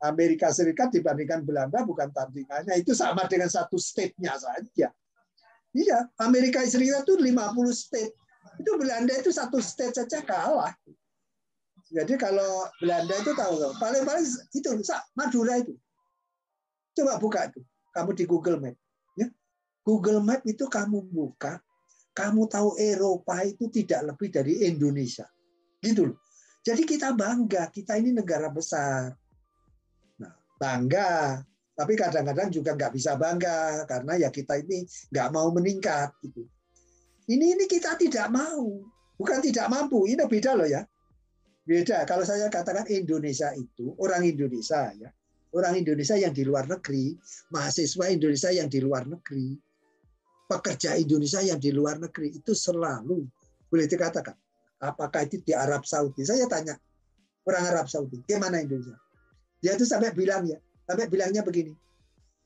Amerika 0.05 0.53
Serikat 0.53 0.92
dibandingkan 0.92 1.44
Belanda 1.47 1.84
bukan 1.84 2.12
tandingannya. 2.12 2.74
Itu 2.80 2.92
sama 2.92 3.24
dengan 3.30 3.49
satu 3.49 3.80
state-nya 3.80 4.36
saja. 4.36 4.88
Iya, 5.76 5.99
Amerika 6.20 6.64
Serikat 6.64 7.05
itu 7.05 7.14
50 7.20 7.32
state. 7.72 8.12
Itu 8.57 8.80
Belanda 8.80 9.12
itu 9.12 9.28
satu 9.28 9.61
state 9.61 9.97
saja 9.97 10.24
kalah. 10.24 10.72
Jadi 11.86 12.18
kalau 12.18 12.66
Belanda 12.82 13.14
itu 13.14 13.30
tahu, 13.36 13.55
paling-paling 13.78 14.26
itu 14.53 14.68
Madura 15.14 15.55
itu. 15.62 15.74
Coba 16.97 17.20
buka 17.20 17.47
itu. 17.53 17.61
Kamu 17.94 18.11
di 18.16 18.24
Google 18.24 18.59
Map. 18.59 18.76
Ya. 19.14 19.28
Google 19.86 20.20
Map 20.24 20.42
itu 20.49 20.66
kamu 20.66 21.07
buka, 21.07 21.61
kamu 22.16 22.49
tahu 22.49 22.74
Eropa 22.80 23.44
itu 23.44 23.68
tidak 23.70 24.12
lebih 24.12 24.28
dari 24.32 24.66
Indonesia. 24.66 25.28
Gitu 25.78 26.11
loh. 26.11 26.18
Jadi 26.66 26.82
kita 26.82 27.14
bangga, 27.14 27.70
kita 27.70 27.94
ini 27.94 28.11
negara 28.11 28.51
besar 28.51 29.14
bangga. 30.57 31.40
Tapi 31.76 31.92
kadang-kadang 31.92 32.48
juga 32.48 32.72
nggak 32.72 32.92
bisa 32.96 33.20
bangga 33.20 33.84
karena 33.84 34.16
ya 34.16 34.28
kita 34.32 34.57
ini 34.57 34.88
nggak 35.12 35.28
mau 35.28 35.52
meningkat 35.52 36.09
gitu. 36.24 36.48
Ini 37.28 37.59
ini 37.59 37.64
kita 37.68 38.00
tidak 38.00 38.32
mau. 38.32 38.80
Bukan 39.16 39.40
tidak 39.44 39.68
mampu 39.68 40.09
ini 40.09 40.24
beda 40.24 40.57
loh 40.57 40.68
ya. 40.68 40.84
Beda. 41.68 42.09
Kalau 42.09 42.24
saya 42.24 42.48
katakan 42.48 42.88
Indonesia 42.88 43.52
itu 43.52 43.92
orang 44.00 44.24
Indonesia 44.24 44.88
ya. 44.96 45.12
Orang 45.52 45.76
Indonesia 45.76 46.16
yang 46.16 46.32
di 46.36 46.44
luar 46.44 46.68
negeri 46.68 47.16
mahasiswa 47.52 48.12
Indonesia 48.12 48.50
yang 48.52 48.68
di 48.68 48.80
luar 48.80 49.09
negeri 49.09 49.57
pekerja 50.46 50.94
Indonesia 50.94 51.40
yang 51.42 51.59
di 51.59 51.70
luar 51.74 51.98
negeri 51.98 52.38
itu 52.38 52.52
selalu 52.54 53.24
boleh 53.66 53.86
dikatakan 53.88 54.36
apakah 54.84 55.26
itu 55.26 55.42
di 55.42 55.57
Arab 55.57 55.82
Saudi? 55.88 56.22
Saya 56.22 56.44
tanya 56.46 56.76
orang 57.48 57.64
Arab 57.72 57.86
Saudi 57.88 58.20
gimana 58.28 58.62
Indonesia 58.62 58.94
dia 59.67 59.75
itu 59.75 59.83
sampai 59.83 60.14
bilang 60.14 60.47
ya, 60.47 60.62
sampai 60.87 61.11
bilangnya 61.11 61.43
begini. 61.43 61.75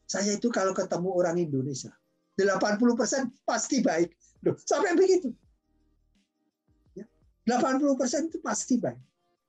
Saya 0.08 0.40
itu 0.40 0.48
kalau 0.48 0.72
ketemu 0.72 1.12
orang 1.12 1.36
Indonesia, 1.36 1.92
80% 2.40 2.80
pasti 3.44 3.84
baik. 3.84 4.08
Loh, 4.40 4.56
sampai 4.56 4.96
begitu. 4.96 5.28
Ya, 6.96 7.04
80% 7.44 8.32
itu 8.32 8.40
pasti 8.40 8.80
baik. 8.80 8.96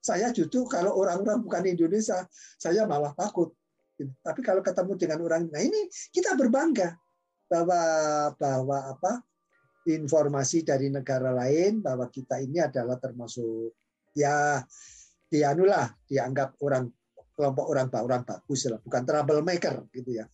Saya 0.03 0.35
justru 0.35 0.67
kalau 0.67 0.99
orang-orang 0.99 1.39
bukan 1.39 1.63
Indonesia, 1.63 2.27
saya 2.59 2.83
malah 2.83 3.15
takut. 3.15 3.55
Tapi 3.95 4.43
kalau 4.43 4.59
ketemu 4.59 4.99
dengan 4.99 5.19
orang, 5.23 5.47
nah 5.47 5.63
ini 5.63 5.87
kita 6.11 6.35
berbangga 6.35 6.91
bahwa 7.47 7.81
bahwa 8.35 8.77
apa 8.99 9.23
informasi 9.87 10.67
dari 10.67 10.91
negara 10.91 11.31
lain 11.31 11.79
bahwa 11.79 12.11
kita 12.11 12.43
ini 12.43 12.59
adalah 12.59 12.99
termasuk 12.99 13.71
ya 14.11 14.59
dianulah 15.31 15.87
dianggap 16.11 16.59
orang 16.59 16.91
kelompok 17.41 17.65
orang 17.73 17.89
orang 17.89 18.21
bagus 18.21 18.69
lah, 18.69 18.77
bukan 18.77 19.01
troublemaker 19.01 19.89
gitu 19.89 20.21
ya. 20.21 20.29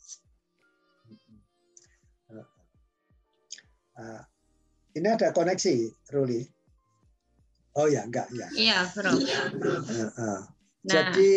Uh, 3.98 4.22
ini 4.94 5.08
ada 5.08 5.32
koneksi, 5.32 5.90
Ruli. 6.12 6.44
Oh 7.80 7.88
ya, 7.88 8.04
enggak 8.04 8.28
ya. 8.36 8.48
Iya, 8.52 8.78
bro. 8.92 9.16
Nah. 10.88 11.12
Jadi 11.12 11.34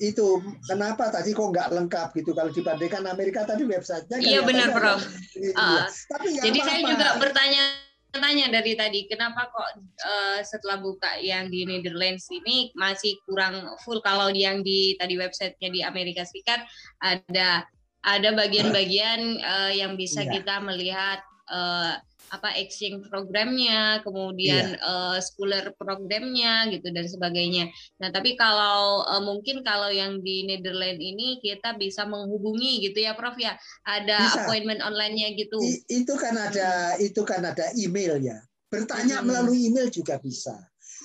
itu 0.00 0.26
kenapa 0.64 1.12
tadi 1.12 1.36
kok 1.36 1.44
nggak 1.44 1.76
lengkap 1.76 2.08
gitu 2.16 2.32
kalau 2.32 2.48
dibandingkan 2.48 3.04
Amerika 3.04 3.44
tadi 3.44 3.68
websitenya. 3.68 4.16
Iya 4.16 4.40
benar, 4.48 4.72
Bro. 4.72 4.96
Uh, 4.96 5.84
Tapi 6.08 6.40
jadi 6.40 6.56
apa 6.56 6.64
-apa. 6.64 6.68
saya 6.72 6.80
juga 6.88 7.08
bertanya 7.20 7.64
tanya 8.12 8.52
dari 8.52 8.76
tadi, 8.76 9.08
kenapa 9.08 9.48
kok 9.48 9.70
uh, 10.04 10.40
setelah 10.44 10.80
buka 10.84 11.16
yang 11.20 11.48
di 11.48 11.64
Netherlands 11.64 12.28
ini 12.28 12.68
masih 12.76 13.16
kurang 13.24 13.72
full 13.80 14.04
kalau 14.04 14.28
yang 14.32 14.60
di 14.60 14.92
tadi 15.00 15.16
websitenya 15.16 15.68
di 15.72 15.80
Amerika 15.80 16.28
Serikat 16.28 16.68
ada 17.00 17.64
ada 18.02 18.28
bagian-bagian 18.34 19.40
uh, 19.40 19.72
yang 19.72 19.94
bisa 19.96 20.26
yeah. 20.26 20.32
kita 20.34 20.54
melihat 20.60 21.22
uh, 21.48 21.96
apa 22.32 22.56
exchange 22.56 23.12
programnya, 23.12 24.00
kemudian 24.00 24.80
yeah. 24.80 24.88
uh, 24.88 25.18
schooler 25.20 25.76
programnya 25.76 26.72
gitu 26.72 26.88
dan 26.88 27.04
sebagainya. 27.04 27.68
Nah, 28.00 28.08
tapi 28.08 28.40
kalau 28.40 29.04
uh, 29.04 29.20
mungkin 29.20 29.60
kalau 29.60 29.92
yang 29.92 30.24
di 30.24 30.48
Netherlands 30.48 30.96
ini 30.96 31.36
kita 31.44 31.76
bisa 31.76 32.08
menghubungi 32.08 32.88
gitu 32.88 33.04
ya 33.04 33.12
Prof 33.12 33.36
ya. 33.36 33.52
Ada 33.84 34.16
bisa. 34.16 34.36
appointment 34.48 34.80
online-nya 34.80 35.36
gitu. 35.36 35.60
I, 35.60 36.00
itu 36.00 36.14
kan 36.16 36.32
ada 36.40 36.96
itu 36.96 37.20
kan 37.20 37.44
ada 37.44 37.68
email 37.76 38.16
ya. 38.16 38.40
Bertanya 38.72 39.20
hmm. 39.20 39.28
melalui 39.28 39.68
email 39.68 39.92
juga 39.92 40.16
bisa. 40.16 40.56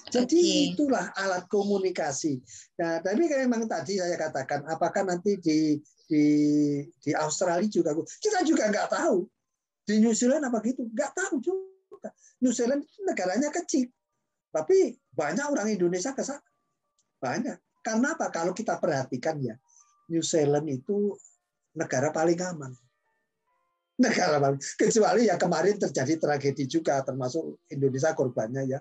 Jadi 0.07 0.39
okay. 0.39 0.71
itulah 0.71 1.11
alat 1.19 1.51
komunikasi. 1.51 2.39
Nah, 2.79 3.03
tapi 3.03 3.27
kan 3.27 3.43
memang 3.43 3.67
tadi 3.67 3.99
saya 3.99 4.15
katakan, 4.15 4.63
apakah 4.63 5.03
nanti 5.03 5.35
di 5.43 5.75
di 6.07 6.23
di 7.03 7.11
Australia 7.11 7.67
juga 7.67 7.91
kita 8.23 8.47
juga 8.47 8.71
nggak 8.71 8.95
tahu 8.95 9.27
di 9.87 10.03
New 10.03 10.11
Zealand 10.11 10.43
apa 10.43 10.59
gitu? 10.67 10.83
Nggak 10.91 11.11
tahu 11.15 11.39
juga. 11.39 12.11
New 12.43 12.51
Zealand 12.51 12.83
itu 12.83 12.99
negaranya 13.07 13.47
kecil. 13.47 13.87
Tapi 14.51 14.99
banyak 15.15 15.47
orang 15.47 15.71
Indonesia 15.71 16.11
ke 16.11 16.27
sana. 16.27 16.43
Banyak. 17.23 17.57
Karena 17.79 18.19
apa? 18.19 18.27
Kalau 18.27 18.51
kita 18.51 18.75
perhatikan 18.83 19.39
ya, 19.39 19.55
New 20.11 20.19
Zealand 20.19 20.67
itu 20.67 21.15
negara 21.71 22.11
paling 22.11 22.35
aman. 22.43 22.71
Negara 23.95 24.43
paling. 24.43 24.59
Kecuali 24.59 25.31
ya 25.31 25.39
kemarin 25.39 25.79
terjadi 25.79 26.19
tragedi 26.19 26.67
juga, 26.67 26.99
termasuk 27.01 27.63
Indonesia 27.71 28.11
korbannya 28.11 28.67
ya. 28.67 28.79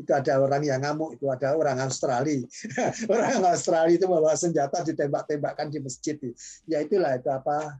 Itu 0.00 0.16
ada 0.16 0.40
orang 0.40 0.64
yang 0.64 0.80
ngamuk, 0.80 1.20
itu 1.20 1.28
ada 1.28 1.52
orang 1.52 1.84
Australia. 1.84 2.40
orang 3.12 3.44
Australia 3.44 3.92
itu 3.92 4.08
membawa 4.08 4.32
senjata 4.32 4.80
ditembak-tembakkan 4.88 5.68
di 5.68 5.78
masjid. 5.84 6.16
Ya 6.64 6.80
itulah 6.80 7.20
itu 7.20 7.28
apa 7.28 7.76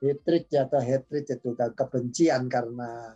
hatred 0.00 0.48
atau 0.48 0.80
hatred 0.80 1.24
itu 1.28 1.50
kebencian 1.54 2.48
karena 2.48 3.14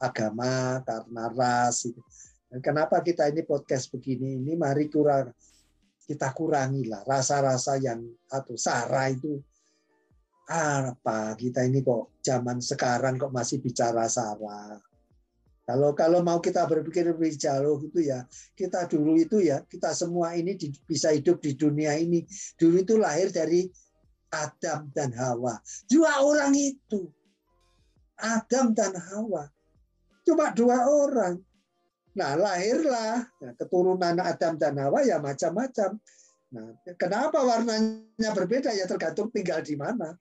agama, 0.00 0.80
karena 0.82 1.24
ras. 1.30 1.86
Itu. 1.86 2.00
Kenapa 2.64 3.04
kita 3.04 3.28
ini 3.28 3.44
podcast 3.44 3.92
begini? 3.92 4.40
Ini 4.40 4.56
mari 4.56 4.88
kurang 4.88 5.30
kita 6.06 6.30
kurangi 6.30 6.86
lah 6.86 7.02
rasa-rasa 7.02 7.82
yang 7.82 8.06
atau 8.30 8.54
sara 8.54 9.10
itu 9.10 9.42
apa 10.46 11.34
kita 11.34 11.66
ini 11.66 11.82
kok 11.82 12.22
zaman 12.22 12.62
sekarang 12.62 13.18
kok 13.18 13.34
masih 13.34 13.58
bicara 13.58 14.06
sara 14.06 14.78
kalau 15.66 15.90
kalau 15.98 16.22
mau 16.22 16.38
kita 16.38 16.62
berpikir 16.70 17.10
lebih 17.10 17.34
jauh 17.34 17.82
itu 17.82 18.06
ya 18.06 18.22
kita 18.54 18.86
dulu 18.86 19.18
itu 19.18 19.42
ya 19.42 19.66
kita 19.66 19.90
semua 19.90 20.38
ini 20.38 20.54
bisa 20.86 21.10
hidup 21.10 21.42
di 21.42 21.58
dunia 21.58 21.98
ini 21.98 22.22
dulu 22.54 22.86
itu 22.86 22.94
lahir 22.94 23.34
dari 23.34 23.66
Adam 24.32 24.90
dan 24.92 25.10
Hawa 25.14 25.58
dua 25.90 26.22
orang 26.22 26.52
itu 26.54 27.08
Adam 28.16 28.72
dan 28.72 28.96
Hawa 28.96 29.50
cuma 30.26 30.50
dua 30.50 30.86
orang 30.86 31.42
Nah, 32.16 32.32
lahirlah 32.32 33.28
nah, 33.28 33.52
keturunan 33.60 34.16
Adam 34.16 34.56
dan 34.56 34.72
Hawa 34.80 35.04
ya 35.04 35.20
macam-macam. 35.20 36.00
Nah, 36.56 36.72
kenapa 36.96 37.44
warnanya 37.44 38.32
berbeda 38.32 38.72
ya 38.72 38.88
tergantung 38.88 39.28
tinggal 39.28 39.60
di 39.60 39.76
mana. 39.76 40.16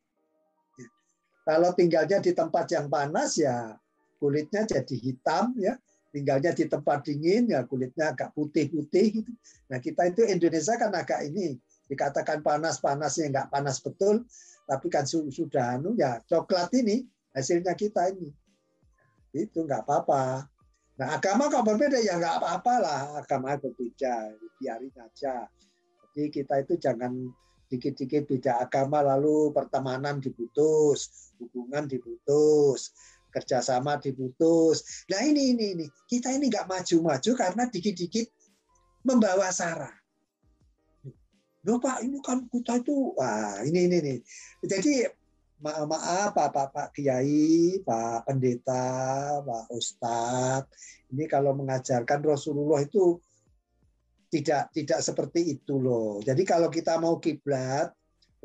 Kalau 1.47 1.71
tinggalnya 1.71 2.19
di 2.19 2.35
tempat 2.35 2.67
yang 2.75 2.91
panas 2.91 3.39
ya 3.39 3.79
kulitnya 4.19 4.67
jadi 4.67 4.95
hitam 4.99 5.55
ya. 5.55 5.79
Tinggalnya 6.11 6.51
di 6.51 6.67
tempat 6.67 7.07
dingin 7.07 7.51
ya 7.51 7.63
kulitnya 7.63 8.11
agak 8.11 8.35
putih-putih 8.35 9.23
gitu. 9.23 9.31
Nah, 9.71 9.79
kita 9.79 10.11
itu 10.11 10.27
Indonesia 10.27 10.75
kan 10.75 10.91
agak 10.91 11.23
ini 11.31 11.55
dikatakan 11.85 12.41
panas-panasnya 12.41 13.29
nggak 13.31 13.49
panas 13.53 13.77
betul, 13.81 14.25
tapi 14.65 14.87
kan 14.89 15.05
sudah 15.05 15.77
anu 15.77 15.93
ya 15.93 16.17
coklat 16.25 16.73
ini 16.73 17.05
hasilnya 17.35 17.77
kita 17.77 18.09
ini. 18.13 18.33
Itu 19.35 19.67
nggak 19.67 19.85
apa-apa. 19.85 20.47
Nah 20.95 21.07
agama 21.19 21.51
kalau 21.51 21.75
berbeda 21.75 21.99
ya 21.99 22.15
nggak 22.15 22.39
apa-apa 22.39 22.73
lah 22.79 23.01
agama 23.19 23.59
berbeda 23.59 24.33
biarin 24.57 24.95
aja. 24.95 25.45
Jadi 26.15 26.31
kita 26.31 26.63
itu 26.63 26.79
jangan 26.79 27.11
dikit-dikit 27.67 28.23
beda 28.31 28.63
agama 28.63 29.03
lalu 29.03 29.51
pertemanan 29.51 30.23
diputus, 30.23 31.33
hubungan 31.35 31.91
diputus, 31.91 32.95
kerjasama 33.35 33.99
diputus. 33.99 35.05
Nah 35.11 35.19
ini 35.27 35.51
ini 35.51 35.65
ini 35.75 35.85
kita 36.07 36.31
ini 36.31 36.47
nggak 36.47 36.71
maju-maju 36.71 37.31
karena 37.35 37.67
dikit-dikit 37.67 38.31
membawa 39.03 39.51
sara. 39.51 39.91
Loh 41.65 41.81
Pak 41.81 42.05
ini 42.05 42.21
kan 42.21 42.45
kita 42.45 42.77
itu 42.77 43.17
wah 43.17 43.59
ini 43.65 43.89
ini 43.89 43.97
nih. 43.97 44.19
Jadi 44.61 45.09
maaf 45.65 45.89
maaf 45.89 46.29
Pak 46.37 46.49
Pak 46.53 46.67
Pak 46.69 46.87
Kiai, 46.93 47.81
Pak 47.81 48.29
Pendeta, 48.29 49.41
Pak 49.41 49.65
Ustadz, 49.73 50.69
ini 51.09 51.25
kalau 51.25 51.57
mengajarkan 51.57 52.21
Rasulullah 52.21 52.85
itu 52.85 53.17
tidak 54.29 54.69
tidak 54.77 54.99
seperti 55.01 55.57
itu 55.57 55.81
loh. 55.81 56.21
Jadi 56.21 56.45
kalau 56.45 56.69
kita 56.69 57.01
mau 57.01 57.17
kiblat 57.17 57.89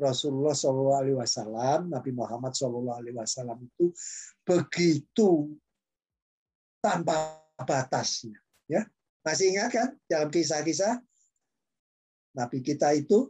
Rasulullah 0.01 0.57
Alaihi 0.97 1.17
Wasallam, 1.19 1.93
Nabi 1.93 2.09
Muhammad 2.09 2.57
Alaihi 2.57 3.13
Wasallam 3.13 3.69
itu 3.69 3.93
begitu 4.41 5.53
tanpa 6.81 7.37
batasnya, 7.61 8.41
ya 8.65 8.81
masih 9.21 9.53
ingat 9.53 9.69
kan 9.69 9.89
dalam 10.09 10.33
kisah-kisah 10.33 10.97
Nabi 12.31 12.63
kita 12.63 12.95
itu 12.95 13.27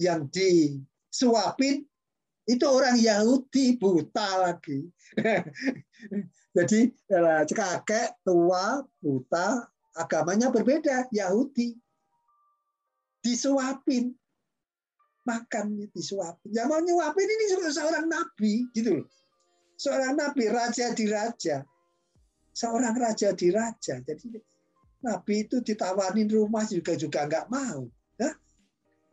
yang 0.00 0.26
disuapin 0.32 1.84
itu 2.48 2.66
orang 2.66 2.98
Yahudi 2.98 3.78
buta 3.78 4.50
lagi. 4.50 4.90
Jadi 6.56 6.80
eh, 6.90 7.42
kakek 7.46 8.18
tua 8.26 8.82
buta 8.98 9.62
agamanya 9.94 10.50
berbeda 10.50 11.06
Yahudi 11.14 11.76
disuapin 13.22 14.10
makan 15.22 15.86
disuapin. 15.94 16.50
Yang 16.50 16.66
mau 16.66 16.80
nyuapin 16.82 17.28
ini 17.30 17.44
seorang 17.70 18.10
nabi 18.10 18.66
gitu 18.74 19.00
loh. 19.02 19.06
Seorang 19.78 20.18
nabi 20.18 20.50
raja 20.50 20.90
di 20.90 21.06
raja. 21.06 21.62
Seorang 22.52 22.94
raja 22.98 23.30
di 23.32 23.48
raja. 23.54 24.02
Jadi 24.02 24.51
nabi 25.02 25.44
itu 25.44 25.58
ditawarin 25.60 26.30
rumah 26.30 26.64
juga 26.64 26.94
juga 26.94 27.26
nggak 27.26 27.46
mau. 27.50 27.90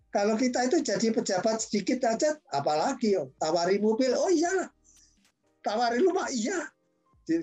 Kalau 0.10 0.34
kita 0.34 0.66
itu 0.66 0.82
jadi 0.82 1.14
pejabat 1.14 1.62
sedikit 1.62 2.02
aja, 2.02 2.34
apalagi 2.50 3.14
tawari 3.38 3.78
mobil, 3.78 4.10
oh 4.18 4.34
iya, 4.34 4.66
tawari 5.62 6.02
rumah 6.02 6.26
iya, 6.34 6.66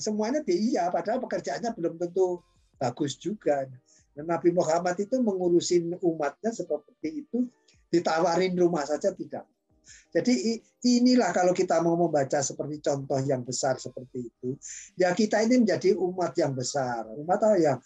semuanya 0.03 0.43
di 0.43 0.75
iya, 0.75 0.91
padahal 0.91 1.23
pekerjaannya 1.23 1.71
belum 1.79 1.95
tentu 1.95 2.43
bagus 2.75 3.15
juga. 3.23 3.71
Dan 4.19 4.27
Nabi 4.27 4.51
Muhammad 4.51 4.99
itu 4.99 5.15
mengurusin 5.23 5.95
umatnya 6.03 6.51
seperti 6.51 7.23
itu, 7.23 7.47
ditawarin 7.95 8.59
rumah 8.59 8.83
saja 8.83 9.15
tidak. 9.15 9.47
Jadi 10.11 10.59
inilah 10.83 11.31
kalau 11.31 11.55
kita 11.55 11.79
mau 11.79 11.95
membaca 11.95 12.43
seperti 12.43 12.83
contoh 12.83 13.23
yang 13.23 13.47
besar 13.47 13.79
seperti 13.79 14.27
itu, 14.27 14.59
ya 14.99 15.15
kita 15.15 15.39
ini 15.47 15.63
menjadi 15.63 15.95
umat 15.95 16.35
yang 16.35 16.51
besar. 16.51 17.07
Umat 17.15 17.39
apa 17.47 17.55
ya? 17.63 17.79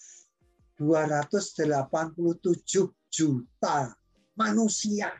287 0.81 3.05
juta 3.12 3.93
manusia. 4.33 5.12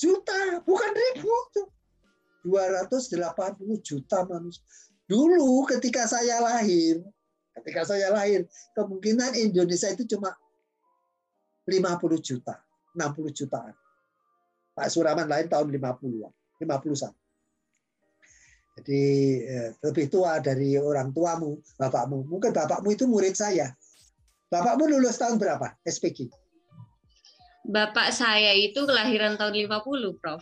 Juta, 0.00 0.64
bukan 0.64 0.92
ribu. 0.96 1.28
280 2.48 3.20
juta 3.84 4.24
manusia. 4.24 4.64
Dulu 5.04 5.68
ketika 5.68 6.08
saya 6.08 6.40
lahir, 6.40 7.04
ketika 7.60 7.84
saya 7.84 8.08
lahir, 8.10 8.48
kemungkinan 8.72 9.36
Indonesia 9.36 9.92
itu 9.92 10.08
cuma 10.16 10.32
50 11.68 12.16
juta, 12.22 12.64
60 12.96 13.28
jutaan. 13.34 13.74
Pak 14.72 14.88
Suraman 14.88 15.28
lahir 15.28 15.52
tahun 15.52 15.68
50-an, 15.68 16.32
51. 16.62 17.25
Jadi 18.76 19.02
eh, 19.40 19.70
lebih 19.80 20.12
tua 20.12 20.36
dari 20.44 20.76
orang 20.76 21.10
tuamu, 21.16 21.56
bapakmu. 21.80 22.28
Mungkin 22.28 22.52
bapakmu 22.52 22.92
itu 22.92 23.08
murid 23.08 23.32
saya. 23.32 23.72
Bapakmu 24.52 24.86
lulus 24.86 25.16
tahun 25.16 25.40
berapa? 25.40 25.74
SPG? 25.88 26.28
Bapak 27.66 28.14
saya 28.14 28.54
itu 28.54 28.86
kelahiran 28.86 29.34
tahun 29.34 29.66
50, 29.66 30.20
Prof. 30.22 30.38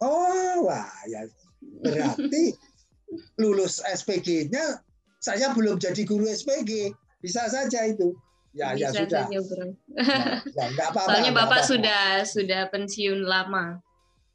Oh, 0.00 0.64
wah, 0.64 0.88
ya 1.04 1.28
berarti 1.60 2.56
lulus 3.42 3.84
SPG-nya 3.84 4.80
saya 5.20 5.52
belum 5.52 5.76
jadi 5.76 6.02
guru 6.08 6.24
SPG. 6.24 6.96
Bisa 7.20 7.44
saja 7.52 7.84
itu. 7.84 8.16
Ya, 8.56 8.72
ya 8.72 8.88
Bisa 8.88 9.04
ya 9.04 9.04
sudah. 9.04 9.24
Saja, 9.28 9.38
bro. 9.44 9.66
Ya, 9.92 10.16
ya, 10.56 10.64
enggak 10.72 10.88
apa-apa. 10.90 11.08
Soalnya 11.12 11.32
Bapak 11.36 11.44
apa 11.44 11.58
-apa. 11.60 11.68
sudah 11.68 12.02
sudah 12.24 12.62
pensiun 12.72 13.20
lama. 13.28 13.78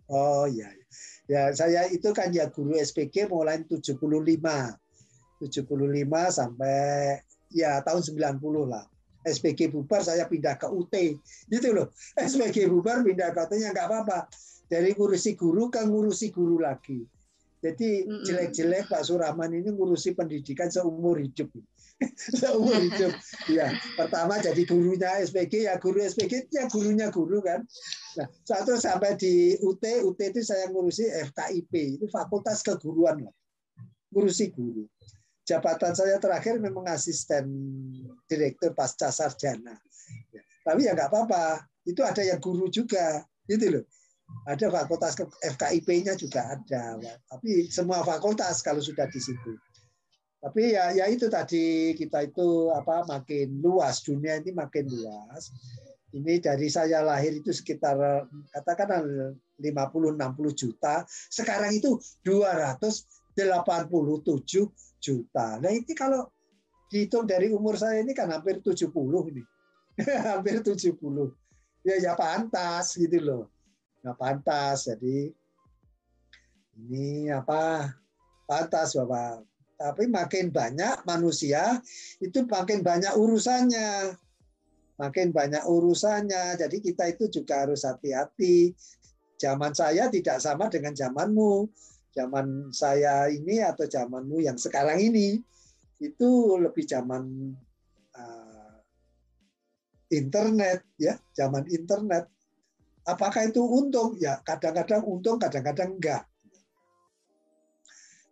Oh, 0.05 0.45
iya. 0.45 0.69
Ya, 0.69 0.84
saya 1.27 1.89
itu 1.89 2.09
kan 2.13 2.29
ya 2.29 2.49
guru 2.53 2.77
SPG 2.77 3.29
mulai 3.29 3.65
75. 3.65 3.97
75 5.35 5.57
sampai 6.31 7.19
ya 7.51 7.81
tahun 7.83 8.01
90 8.01 8.71
lah. 8.71 8.85
SPG 9.25 9.73
bubar 9.73 10.05
saya 10.05 10.29
pindah 10.29 10.53
ke 10.61 10.69
UT 10.69 10.93
gitu 11.49 11.69
loh 11.73 11.89
SPG 12.13 12.69
bubar 12.69 13.01
pindah 13.01 13.33
ke 13.33 13.39
UT 13.41 13.53
nya 13.57 13.73
nggak 13.73 13.89
apa-apa 13.89 14.29
dari 14.69 14.93
ngurusi 14.93 15.33
guru 15.33 15.73
ke 15.73 15.81
ngurusi 15.81 16.29
guru 16.29 16.61
lagi 16.61 17.01
jadi 17.65 18.05
jelek-jelek 18.05 18.85
Pak 18.93 19.01
Surahman 19.01 19.49
ini 19.57 19.73
ngurusi 19.73 20.13
pendidikan 20.13 20.69
seumur 20.69 21.17
hidup. 21.17 21.49
Seumur 22.37 22.77
hidup. 22.77 23.09
Ya 23.49 23.73
pertama 23.97 24.37
jadi 24.37 24.61
gurunya 24.69 25.17
SPG 25.25 25.65
ya 25.65 25.81
guru 25.81 26.05
SPG 26.05 26.53
ya 26.53 26.69
gurunya 26.69 27.09
guru 27.09 27.41
kan. 27.41 27.65
Nah 28.21 28.27
satu 28.45 28.77
sampai 28.77 29.17
di 29.17 29.57
UT 29.65 29.81
UT 29.81 30.19
itu 30.21 30.45
saya 30.45 30.69
ngurusi 30.69 31.09
FKIP 31.33 31.97
itu 31.97 32.05
fakultas 32.13 32.61
keguruan 32.61 33.25
lah. 33.25 33.33
Ngurusi 34.13 34.53
guru. 34.53 34.85
Jabatan 35.45 35.97
saya 35.97 36.21
terakhir 36.21 36.61
memang 36.61 36.85
asisten 36.85 37.49
direktur 38.29 38.77
pasca 38.77 39.09
sarjana. 39.09 39.73
Ya, 40.29 40.41
tapi 40.61 40.85
ya 40.85 40.97
nggak 40.97 41.09
apa-apa, 41.13 41.65
itu 41.85 42.01
ada 42.01 42.21
yang 42.25 42.41
guru 42.41 42.65
juga, 42.73 43.21
gitu 43.45 43.77
loh. 43.77 43.83
Ada 44.45 44.69
fakultas 44.69 45.17
FKIP-nya 45.41 46.13
juga 46.17 46.53
ada, 46.53 46.97
tapi 47.29 47.65
semua 47.69 48.05
fakultas 48.05 48.61
kalau 48.61 48.81
sudah 48.81 49.09
di 49.09 49.17
situ. 49.17 49.57
Tapi 50.45 50.77
ya, 50.77 50.93
ya 50.93 51.09
itu 51.09 51.25
tadi 51.25 51.97
kita 51.97 52.29
itu 52.29 52.69
apa 52.69 53.01
makin 53.09 53.57
luas 53.65 54.05
dunia 54.05 54.37
ini 54.37 54.53
makin 54.53 54.85
luas. 54.85 55.49
Ini 56.13 56.37
dari 56.37 56.69
saya 56.69 57.01
lahir 57.01 57.33
itu 57.33 57.49
sekitar 57.49 57.97
katakan 58.53 59.01
50-60 59.57 60.21
juta. 60.53 61.01
Sekarang 61.09 61.73
itu 61.73 61.97
287 62.21 63.33
juta. 65.01 65.47
Nah 65.57 65.71
ini 65.73 65.93
kalau 65.97 66.29
dihitung 66.93 67.25
dari 67.25 67.49
umur 67.49 67.73
saya 67.81 68.05
ini 68.05 68.13
kan 68.13 68.29
hampir 68.29 68.61
70 68.61 68.93
ini. 69.33 69.41
hampir 70.29 70.61
70. 70.61 70.93
Ya 71.81 71.95
ya 71.97 72.13
pantas 72.13 72.93
gitu 73.01 73.17
loh. 73.17 73.54
Nggak 74.05 74.21
pantas. 74.21 74.85
Jadi 74.85 75.33
ini 76.77 77.33
apa 77.33 77.89
pantas 78.45 78.93
bapak. 78.93 79.41
Tapi 79.75 80.07
makin 80.07 80.53
banyak 80.53 81.03
manusia 81.03 81.81
itu 82.23 82.47
makin 82.47 82.79
banyak 82.79 83.11
urusannya, 83.17 84.13
makin 85.01 85.33
banyak 85.33 85.65
urusannya. 85.65 86.55
Jadi 86.55 86.77
kita 86.79 87.09
itu 87.11 87.27
juga 87.27 87.65
harus 87.65 87.83
hati-hati. 87.83 88.71
Zaman 89.35 89.73
saya 89.75 90.07
tidak 90.13 90.39
sama 90.39 90.71
dengan 90.71 90.95
zamanmu. 90.95 91.67
Zaman 92.15 92.71
saya 92.71 93.27
ini 93.27 93.59
atau 93.59 93.83
zamanmu 93.83 94.39
yang 94.39 94.55
sekarang 94.55 95.03
ini 95.03 95.43
itu 95.99 96.55
lebih 96.55 96.87
zaman 96.87 97.51
uh, 98.15 98.79
internet 100.07 100.87
ya, 100.95 101.19
zaman 101.35 101.67
internet. 101.67 102.31
Apakah 103.05 103.45
itu 103.45 103.61
untung? 103.61 104.17
Ya 104.17 104.41
kadang-kadang 104.41 105.05
untung, 105.05 105.37
kadang-kadang 105.37 105.93
enggak. 105.97 106.25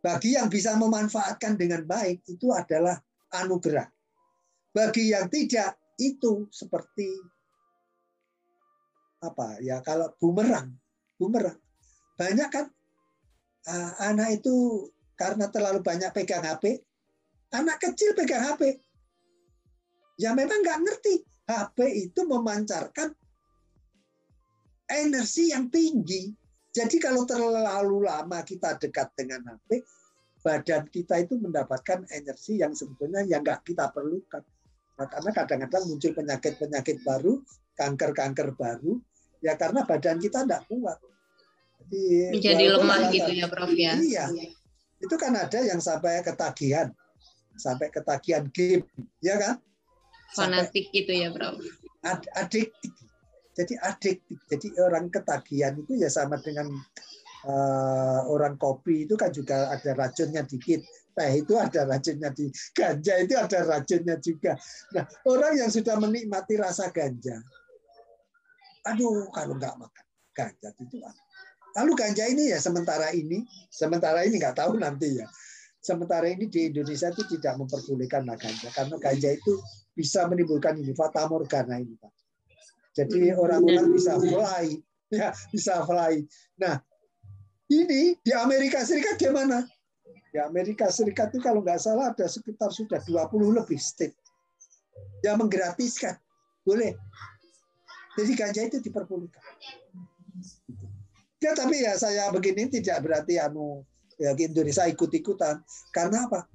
Bagi 0.03 0.35
yang 0.35 0.51
bisa 0.51 0.75
memanfaatkan 0.75 1.55
dengan 1.55 1.85
baik 1.87 2.25
itu 2.27 2.51
adalah 2.51 2.99
anugerah. 3.31 3.87
Bagi 4.73 5.13
yang 5.13 5.29
tidak 5.29 5.77
itu 6.01 6.49
seperti 6.49 7.07
apa 9.23 9.61
ya 9.63 9.79
kalau 9.79 10.11
bumerang, 10.19 10.75
bumerang. 11.15 11.55
Banyak 12.19 12.49
kan 12.51 12.65
uh, 13.69 13.91
anak 14.11 14.43
itu 14.43 14.89
karena 15.15 15.47
terlalu 15.47 15.79
banyak 15.79 16.11
pegang 16.11 16.43
HP, 16.43 16.83
anak 17.55 17.79
kecil 17.79 18.11
pegang 18.17 18.43
HP. 18.43 18.81
Ya 20.19 20.35
memang 20.35 20.59
nggak 20.59 20.81
ngerti 20.83 21.23
HP 21.47 22.11
itu 22.11 22.21
memancarkan 22.27 23.15
energi 24.93 25.49
yang 25.49 25.69
tinggi 25.73 26.33
jadi 26.73 26.97
kalau 26.97 27.23
terlalu 27.29 28.09
lama 28.09 28.41
kita 28.41 28.81
dekat 28.81 29.13
dengan 29.13 29.45
HP, 29.45 29.85
badan 30.41 30.89
kita 30.89 31.21
itu 31.21 31.37
mendapatkan 31.37 32.01
energi 32.09 32.65
yang 32.65 32.73
sebetulnya 32.73 33.21
yang 33.29 33.45
nggak 33.45 33.61
kita 33.61 33.93
perlukan. 33.93 34.41
Nah, 34.97 35.05
karena 35.05 35.31
kadang-kadang 35.37 35.83
muncul 35.85 36.11
penyakit-penyakit 36.17 37.05
baru, 37.05 37.45
kanker-kanker 37.77 38.57
baru, 38.57 38.97
ya 39.45 39.53
karena 39.53 39.85
badan 39.85 40.17
kita 40.17 40.49
tidak 40.49 40.65
kuat. 40.65 40.97
Jadi, 41.85 42.01
Menjadi 42.41 42.65
lemah 42.73 43.01
gitu 43.13 43.31
ya 43.37 43.45
Prof 43.45 43.73
ya? 43.77 43.93
Iya. 43.93 44.25
Itu 44.97 45.13
kan 45.21 45.37
ada 45.37 45.59
yang 45.61 45.77
sampai 45.77 46.25
ketagihan. 46.25 46.89
Sampai 47.53 47.93
ketagihan 47.93 48.49
game, 48.49 48.81
ya 49.21 49.37
kan? 49.37 49.61
Fanatik 50.33 50.89
gitu 50.89 51.13
ya 51.13 51.29
Prof? 51.29 51.61
Ad 52.01 52.25
adiktif 52.33 53.02
jadi 53.53 53.73
adiktif. 53.85 54.37
Jadi 54.49 54.67
orang 54.81 55.13
ketagihan 55.13 55.77
itu 55.77 55.93
ya 55.97 56.09
sama 56.09 56.41
dengan 56.41 56.69
uh, 57.45 58.21
orang 58.29 58.57
kopi 58.57 59.05
itu 59.05 59.13
kan 59.13 59.29
juga 59.29 59.69
ada 59.69 59.93
racunnya 59.93 60.41
dikit. 60.43 60.81
Teh 61.13 61.45
itu 61.45 61.53
ada 61.53 61.85
racunnya 61.85 62.33
di 62.33 62.49
ganja 62.73 63.13
itu 63.21 63.37
ada 63.37 63.59
racunnya 63.61 64.17
juga. 64.17 64.57
Nah, 64.97 65.05
orang 65.29 65.61
yang 65.61 65.69
sudah 65.69 65.93
menikmati 66.01 66.57
rasa 66.57 66.89
ganja, 66.89 67.37
aduh 68.89 69.29
kalau 69.29 69.53
nggak 69.53 69.77
makan 69.77 70.05
ganja 70.33 70.73
itu 70.73 70.97
Lalu 71.73 71.91
ganja 71.97 72.29
ini 72.29 72.53
ya 72.53 72.61
sementara 72.61 73.09
ini, 73.13 73.45
sementara 73.69 74.25
ini 74.25 74.37
nggak 74.37 74.57
tahu 74.57 74.77
nanti 74.77 75.21
ya. 75.21 75.29
Sementara 75.83 76.29
ini 76.29 76.47
di 76.47 76.69
Indonesia 76.69 77.11
itu 77.11 77.25
tidak 77.37 77.59
memperbolehkan 77.59 78.25
ganja 78.25 78.69
karena 78.73 78.95
ganja 79.01 79.29
itu 79.33 79.53
bisa 79.93 80.25
menimbulkan 80.29 80.79
ini 80.81 80.93
fata 80.97 81.25
morgana 81.29 81.77
ini 81.77 81.93
Pak. 81.97 82.22
Jadi 82.93 83.33
orang-orang 83.33 83.89
bisa 83.89 84.21
fly, 84.21 84.77
ya 85.17 85.33
bisa 85.49 85.81
fly. 85.81 86.21
Nah, 86.61 86.77
ini 87.73 88.13
di 88.21 88.31
Amerika 88.37 88.85
Serikat 88.85 89.17
gimana? 89.17 89.65
Di 90.29 90.37
Amerika 90.37 90.93
Serikat 90.93 91.33
itu 91.33 91.41
kalau 91.41 91.65
nggak 91.65 91.81
salah 91.81 92.13
ada 92.13 92.29
sekitar 92.29 92.69
sudah 92.69 93.01
20 93.01 93.57
lebih 93.57 93.81
state 93.81 94.13
yang 95.25 95.41
menggratiskan. 95.41 96.13
Boleh. 96.61 96.93
Jadi 98.13 98.31
ganja 98.37 98.61
itu 98.61 98.77
diperbolehkan. 98.77 99.41
Ya, 101.41 101.51
tapi 101.57 101.81
ya 101.81 101.97
saya 101.97 102.29
begini 102.29 102.69
tidak 102.69 103.03
berarti 103.03 103.41
anu 103.41 103.83
ya 104.21 104.37
Indonesia 104.37 104.85
ikut-ikutan. 104.85 105.65
Karena 105.89 106.29
apa? 106.29 106.45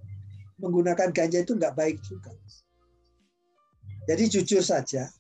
Menggunakan 0.63 1.11
ganja 1.11 1.43
itu 1.43 1.59
nggak 1.59 1.75
baik 1.75 1.99
juga. 2.07 2.31
Jadi 4.09 4.25
jujur 4.33 4.65
saja, 4.65 5.11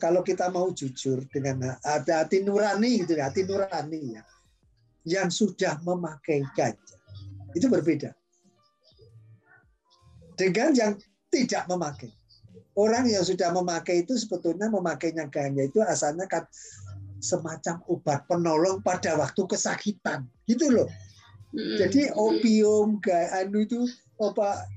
kalau 0.00 0.24
kita 0.24 0.48
mau 0.48 0.72
jujur 0.72 1.20
dengan 1.28 1.76
ada 1.84 2.24
hati 2.24 2.40
nurani 2.40 3.04
gitu 3.04 3.20
ya, 3.20 3.28
hati 3.28 3.44
nurani 3.44 4.16
ya, 4.16 4.22
yang 5.04 5.28
sudah 5.28 5.76
memakai 5.84 6.40
ganja 6.56 6.96
itu 7.52 7.68
berbeda 7.68 8.16
dengan 10.36 10.72
yang 10.76 10.92
tidak 11.32 11.64
memakai. 11.68 12.12
Orang 12.76 13.08
yang 13.08 13.24
sudah 13.24 13.56
memakai 13.56 14.04
itu 14.04 14.20
sebetulnya 14.20 14.68
memakainya 14.68 15.28
ganja 15.32 15.64
itu 15.64 15.80
asalnya 15.80 16.28
kan 16.28 16.44
semacam 17.24 17.80
obat 17.88 18.28
penolong 18.28 18.84
pada 18.84 19.16
waktu 19.16 19.40
kesakitan, 19.48 20.28
gitu 20.44 20.68
loh. 20.68 20.88
Hmm. 21.56 21.76
Jadi 21.80 22.12
opium, 22.12 23.00
anu 23.32 23.64
itu 23.64 23.80
apa 24.20 24.68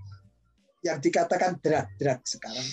yang 0.80 1.04
dikatakan 1.04 1.60
drug-drug 1.60 2.24
sekarang 2.24 2.68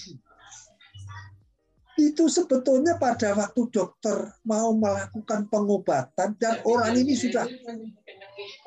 itu 1.97 2.29
sebetulnya 2.29 3.01
pada 3.01 3.33
waktu 3.33 3.73
dokter 3.73 4.29
mau 4.45 4.77
melakukan 4.77 5.49
pengobatan 5.49 6.37
dan 6.37 6.61
orang 6.69 6.93
ini 6.93 7.17
sudah 7.17 7.49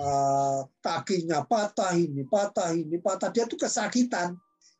uh, 0.01 0.65
kakinya 0.81 1.45
patah 1.45 1.93
ini, 1.93 2.25
patah 2.25 2.73
ini, 2.73 2.97
patah 2.97 3.29
dia 3.29 3.45
itu 3.45 3.53
kesakitan. 3.53 4.33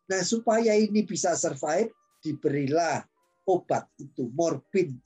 Nah 0.10 0.22
supaya 0.26 0.74
ini 0.74 1.06
bisa 1.06 1.38
survive 1.38 1.93
diberilah 2.26 3.06
obat 3.45 3.86
itu 4.02 4.26
morfin, 4.34 4.97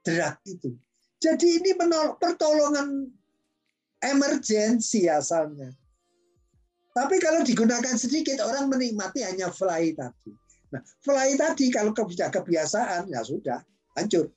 drug 0.00 0.36
itu. 0.48 0.72
Jadi 1.20 1.60
ini 1.60 1.76
menol 1.76 2.16
pertolongan 2.16 3.04
emergensi 4.00 5.10
asalnya. 5.12 5.68
Tapi 6.96 7.20
kalau 7.20 7.44
digunakan 7.44 7.94
sedikit 8.00 8.40
orang 8.40 8.72
menikmati 8.72 9.22
hanya 9.22 9.52
fly 9.52 9.92
tadi. 9.92 10.47
Nah, 10.68 10.82
fly 11.00 11.36
tadi 11.40 11.72
kalau 11.72 11.96
kebiasaan 11.96 13.08
ya 13.08 13.24
sudah 13.24 13.60
hancur. 13.96 14.28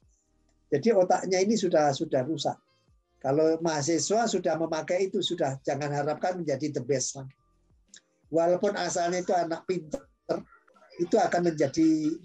Jadi 0.72 0.96
otaknya 0.96 1.44
ini 1.44 1.60
sudah 1.60 1.92
sudah 1.92 2.24
rusak. 2.24 2.56
Kalau 3.20 3.60
mahasiswa 3.62 4.26
sudah 4.26 4.56
memakai 4.58 5.12
itu 5.12 5.20
sudah 5.22 5.60
jangan 5.62 5.92
harapkan 5.92 6.40
menjadi 6.40 6.80
the 6.80 6.82
best 6.82 7.20
lagi. 7.20 7.36
Walaupun 8.32 8.80
asalnya 8.80 9.20
itu 9.22 9.36
anak 9.36 9.68
pinter, 9.68 10.02
itu 10.98 11.16
akan 11.20 11.52
menjadi 11.52 12.16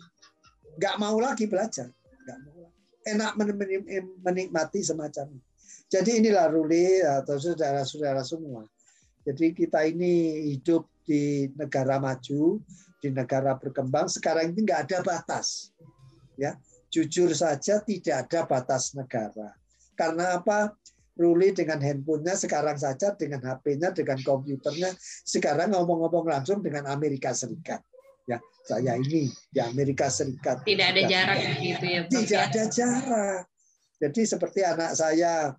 nggak 0.79 0.97
mau 1.03 1.19
lagi 1.19 1.51
belajar, 1.51 1.91
nggak 2.25 2.39
mau. 2.47 2.71
Enak 3.03 3.33
menikmati 4.23 4.81
semacam. 4.87 5.35
Jadi 5.91 6.23
inilah 6.23 6.47
Ruli 6.51 7.03
atau 7.03 7.39
saudara-saudara 7.39 8.23
semua. 8.23 8.63
Jadi 9.27 9.51
kita 9.55 9.83
ini 9.83 10.47
hidup 10.55 10.87
di 11.03 11.51
negara 11.59 11.99
maju, 11.99 12.63
di 13.07 13.15
negara 13.15 13.55
berkembang 13.55 14.11
sekarang 14.11 14.51
ini 14.51 14.67
nggak 14.67 14.91
ada 14.91 14.99
batas. 15.07 15.71
Ya, 16.35 16.59
jujur 16.91 17.31
saja 17.31 17.79
tidak 17.87 18.27
ada 18.27 18.43
batas 18.51 18.99
negara. 18.99 19.55
Karena 19.95 20.43
apa? 20.43 20.75
Ruli 21.17 21.49
dengan 21.57 21.81
handphonenya 21.81 22.37
sekarang 22.37 22.77
saja 22.77 23.17
dengan 23.17 23.41
HP-nya 23.41 23.89
dengan 23.97 24.21
komputernya 24.21 24.93
sekarang 25.25 25.73
ngomong-ngomong 25.73 26.29
langsung 26.29 26.61
dengan 26.61 26.85
Amerika 26.93 27.33
Serikat. 27.33 27.81
Ya, 28.29 28.37
saya 28.69 29.01
ini 29.01 29.33
di 29.49 29.61
Amerika 29.65 30.13
Serikat. 30.13 30.61
Tidak 30.69 30.87
ada 30.93 31.03
jarak 31.09 31.57
gitu 31.57 31.87
ya. 31.89 32.01
Tidak 32.05 32.41
ada 32.53 32.63
jarak. 32.69 33.49
Jadi 33.97 34.21
seperti 34.29 34.61
anak 34.61 34.93
saya 34.93 35.57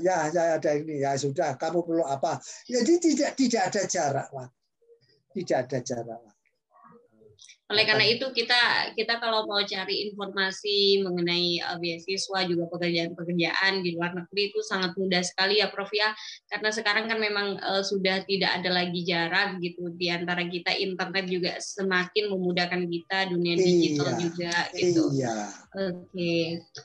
ya 0.00 0.16
saya 0.32 0.58
ada 0.58 0.70
ini 0.74 1.04
ya 1.04 1.14
sudah 1.14 1.54
kamu 1.54 1.86
perlu 1.86 2.02
apa 2.02 2.42
jadi 2.66 2.98
tidak 2.98 3.30
tidak 3.38 3.62
ada 3.70 3.82
jarak 3.86 4.28
lah 4.34 4.48
tidak 5.30 5.58
ada 5.70 5.78
jarak 5.78 6.18
lah 6.26 6.34
oleh 7.70 7.86
karena 7.86 8.02
itu 8.02 8.26
kita 8.34 8.90
kita 8.98 9.22
kalau 9.22 9.46
mau 9.46 9.62
cari 9.62 10.10
informasi 10.10 11.06
mengenai 11.06 11.62
uh, 11.62 11.78
beasiswa 11.78 12.42
juga 12.50 12.66
pekerjaan-pekerjaan 12.66 13.86
di 13.86 13.94
luar 13.94 14.10
negeri 14.10 14.50
itu 14.50 14.58
sangat 14.66 14.98
mudah 14.98 15.22
sekali 15.22 15.62
ya 15.62 15.70
Prof 15.70 15.86
ya. 15.94 16.10
Karena 16.50 16.74
sekarang 16.74 17.06
kan 17.06 17.22
memang 17.22 17.62
uh, 17.62 17.86
sudah 17.86 18.26
tidak 18.26 18.58
ada 18.58 18.74
lagi 18.74 19.06
jarak 19.06 19.62
gitu 19.62 19.94
di 19.94 20.10
antara 20.10 20.42
kita 20.42 20.74
internet 20.74 21.24
juga 21.30 21.52
semakin 21.62 22.34
memudahkan 22.34 22.82
kita 22.90 23.18
dunia 23.30 23.54
digital 23.54 24.18
iya, 24.18 24.18
juga 24.18 24.54
gitu. 24.74 25.02
Iya. 25.14 25.36
Oke. 25.70 26.34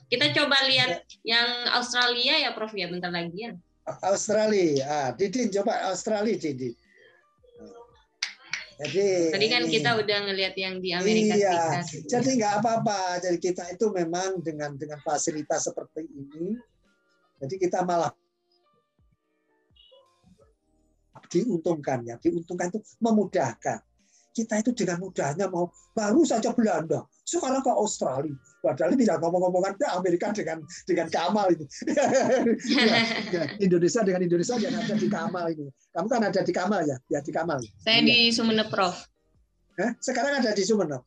Kita 0.06 0.26
coba 0.38 0.56
lihat 0.70 1.02
iya. 1.26 1.34
yang 1.34 1.48
Australia 1.74 2.46
ya 2.46 2.50
Prof 2.54 2.70
ya 2.78 2.86
bentar 2.86 3.10
lagi 3.10 3.34
ya. 3.34 3.50
Australia. 4.06 4.86
Ah, 4.86 5.10
Didin 5.14 5.50
coba 5.50 5.90
Australia 5.90 6.38
Didin. 6.38 6.85
Jadi 8.76 9.32
tadi 9.32 9.46
kan 9.48 9.62
kita 9.64 9.90
udah 9.96 10.18
ngelihat 10.28 10.54
yang 10.60 10.84
di 10.84 10.92
Amerika 10.92 11.32
iya, 11.32 11.80
Serikat. 11.80 12.12
Jadi 12.12 12.30
nggak 12.36 12.54
apa-apa. 12.60 13.24
Jadi 13.24 13.38
kita 13.40 13.64
itu 13.72 13.88
memang 13.88 14.44
dengan 14.44 14.76
dengan 14.76 15.00
fasilitas 15.00 15.64
seperti 15.64 16.04
ini, 16.04 16.52
jadi 17.40 17.54
kita 17.56 17.88
malah 17.88 18.12
diuntungkan 21.32 22.04
ya, 22.04 22.20
diuntungkan 22.20 22.68
itu 22.68 22.84
memudahkan. 23.00 23.80
Kita 24.36 24.60
itu 24.60 24.76
dengan 24.76 25.00
mudahnya 25.00 25.48
mau 25.48 25.72
baru 25.96 26.20
saja 26.28 26.52
Belanda, 26.52 27.08
sekarang 27.24 27.64
ke 27.64 27.72
Australia. 27.72 28.36
Padahal 28.60 28.92
tidak 28.92 29.16
ngomong-ngomongan 29.24 29.80
Amerika 29.96 30.28
dengan 30.36 30.60
dengan 30.84 31.08
Kamal 31.08 31.56
ini. 31.56 31.64
ya, 32.84 32.96
ya, 33.32 33.42
Indonesia 33.64 34.04
dengan 34.04 34.28
Indonesia 34.28 34.60
yang 34.60 34.76
ada 34.76 34.92
di 34.92 35.08
Kamal 35.08 35.56
ini. 35.56 35.72
Kamu 35.96 36.06
kan 36.12 36.20
ada 36.20 36.44
di 36.44 36.52
Kamal 36.52 36.84
ya? 36.84 37.00
Ya 37.08 37.24
di 37.24 37.32
Kamal. 37.32 37.64
Saya 37.80 38.04
ya. 38.04 38.12
di 38.12 38.28
Sumeneb, 38.28 38.68
Prof. 38.68 39.08
Hah? 39.80 39.96
Sekarang 40.04 40.36
ada 40.36 40.52
di 40.52 40.64
Sumeneb. 40.68 41.00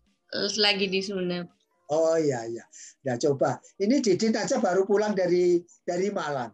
Lagi 0.58 0.90
di 0.90 1.06
Sumeneb. 1.06 1.46
Oh 1.94 2.18
iya 2.18 2.50
iya. 2.50 2.66
Ya 3.06 3.14
coba. 3.22 3.62
Ini 3.78 4.02
Didin 4.02 4.34
aja 4.34 4.58
baru 4.58 4.90
pulang 4.90 5.14
dari 5.14 5.62
dari 5.86 6.10
Malang. 6.10 6.50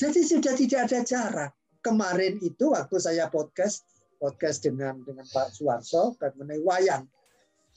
Jadi 0.00 0.24
sudah 0.24 0.56
tidak 0.56 0.88
ada 0.88 1.04
jarak. 1.04 1.52
Kemarin 1.84 2.40
itu 2.40 2.72
waktu 2.72 2.96
saya 2.96 3.28
podcast 3.28 3.84
podcast 4.18 4.66
dengan 4.66 5.00
dengan 5.06 5.24
Pak 5.30 5.54
Suwarso 5.54 6.18
mengenai 6.18 6.60
wayang. 6.62 7.06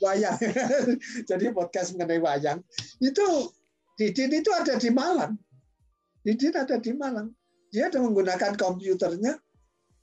Wayang. 0.01 0.37
Jadi 1.29 1.45
podcast 1.53 1.93
mengenai 1.95 2.19
wayang 2.19 2.59
itu 2.99 3.53
Didin 4.01 4.33
itu 4.33 4.49
ada 4.49 4.81
di 4.81 4.89
Malang. 4.89 5.37
Didin 6.25 6.57
ada 6.57 6.81
di 6.81 6.89
Malang. 6.89 7.29
Dia 7.69 7.87
ada 7.87 8.01
menggunakan 8.01 8.57
komputernya. 8.57 9.37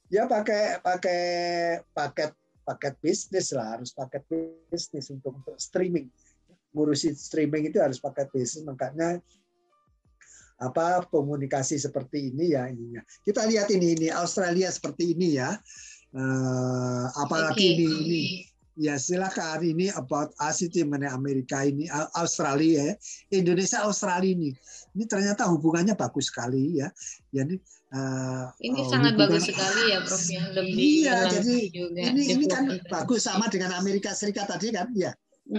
Dia 0.07 0.25
pakai 0.25 0.81
pakai 0.81 1.21
paket 1.93 2.33
paket 2.63 2.95
bisnis 3.03 3.53
lah, 3.53 3.77
harus 3.77 3.91
paket 3.91 4.23
bisnis 4.71 5.11
untuk 5.11 5.37
untuk 5.41 5.59
streaming. 5.59 6.09
Ngurusin 6.73 7.19
streaming 7.19 7.73
itu 7.73 7.83
harus 7.83 7.99
pakai 7.99 8.29
bisnis, 8.31 8.63
makanya 8.63 9.19
apa 10.59 11.07
komunikasi 11.11 11.79
seperti 11.79 12.31
ini 12.35 12.55
ya 12.55 12.71
ininya. 12.71 13.03
Kita 13.25 13.47
lihat 13.51 13.71
ini 13.75 13.99
ini 13.99 14.09
Australia 14.15 14.69
seperti 14.69 15.17
ini 15.17 15.43
ya. 15.43 15.59
Uh, 16.17 17.07
apalagi 17.21 17.77
okay. 17.77 17.77
ini, 17.77 17.87
ini. 18.05 18.23
Ya 18.79 18.95
silakan 18.95 19.67
ini 19.67 19.91
about 19.99 20.31
ACT 20.39 20.87
mengenai 20.87 21.11
Amerika 21.11 21.67
ini 21.67 21.91
Australia 22.15 22.95
ya. 22.95 22.95
Indonesia 23.35 23.83
Australia 23.83 24.31
ini. 24.31 24.55
Ini 24.95 25.05
ternyata 25.11 25.51
hubungannya 25.51 25.99
bagus 25.99 26.31
sekali 26.31 26.79
ya. 26.79 26.87
Jadi 27.35 27.59
uh, 27.91 28.47
ini 28.63 28.79
uh, 28.79 28.87
sangat 28.87 29.19
hubungan, 29.19 29.35
bagus 29.35 29.51
sekali 29.51 29.83
ya 29.91 29.99
Prof 30.07 30.23
ya. 30.31 30.43
Lebih 30.55 30.73
iya 30.79 31.17
jadi 31.27 31.57
juga 31.75 32.03
ini 32.07 32.23
ini 32.39 32.45
kan 32.47 32.71
bagus 32.87 33.27
sama 33.27 33.51
dengan 33.51 33.75
Amerika 33.75 34.15
Serikat 34.15 34.47
tadi 34.47 34.71
kan? 34.71 34.95
Ya 34.95 35.11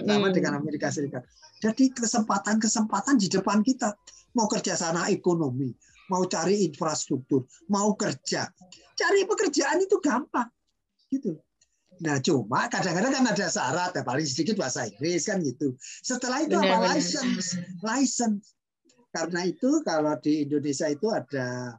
sama 0.07 0.31
mm. 0.31 0.35
dengan 0.39 0.55
Amerika 0.55 0.87
Serikat. 0.87 1.27
Jadi 1.59 1.91
kesempatan-kesempatan 1.91 3.19
di 3.19 3.27
depan 3.27 3.59
kita 3.65 3.99
mau 4.31 4.47
kerja 4.47 4.79
sana 4.79 5.11
ekonomi 5.11 5.75
mau 6.09 6.25
cari 6.25 6.65
infrastruktur 6.67 7.45
mau 7.69 7.93
kerja 7.95 8.49
cari 8.97 9.23
pekerjaan 9.23 9.79
itu 9.85 9.97
gampang 10.01 10.49
gitu 11.09 11.37
Nah, 11.99 12.15
cuma 12.23 12.71
kadang-kadang 12.71 13.11
kan 13.11 13.25
ada 13.27 13.47
syarat, 13.51 13.91
ya 13.91 14.03
paling 14.07 14.23
sedikit 14.23 14.55
bahasa 14.55 14.87
Inggris 14.87 15.27
kan 15.27 15.43
gitu. 15.43 15.75
Setelah 15.99 16.47
itu 16.47 16.55
benar, 16.55 16.63
apa 16.63 16.75
benar. 16.79 16.89
license, 16.95 17.47
license. 17.83 18.55
Karena 19.11 19.51
itu 19.51 19.83
kalau 19.83 20.15
di 20.23 20.47
Indonesia 20.47 20.87
itu 20.87 21.11
ada 21.11 21.75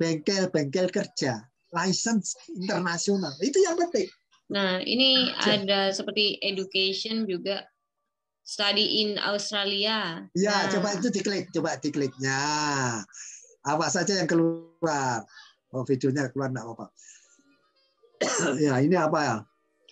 bengkel-bengkel 0.00 0.88
kerja, 0.88 1.44
license 1.76 2.32
internasional. 2.48 3.34
Itu 3.44 3.60
yang 3.60 3.76
penting. 3.76 4.08
Nah, 4.48 4.80
ini 4.80 5.28
ada 5.36 5.92
seperti 5.92 6.40
education 6.40 7.28
juga 7.28 7.68
study 8.48 9.04
in 9.04 9.20
Australia. 9.20 10.24
Ya, 10.32 10.64
nah. 10.64 10.72
coba 10.72 10.96
itu 10.96 11.12
diklik, 11.12 11.52
coba 11.52 11.76
dikliknya. 11.76 12.40
Apa 13.68 13.92
saja 13.92 14.16
yang 14.16 14.28
keluar? 14.28 15.28
Oh, 15.68 15.84
videonya 15.84 16.32
keluar 16.32 16.48
enggak 16.48 16.64
apa-apa. 16.64 16.86
ya, 18.64 18.80
ini 18.80 18.96
apa 18.96 19.20
ya? 19.20 19.36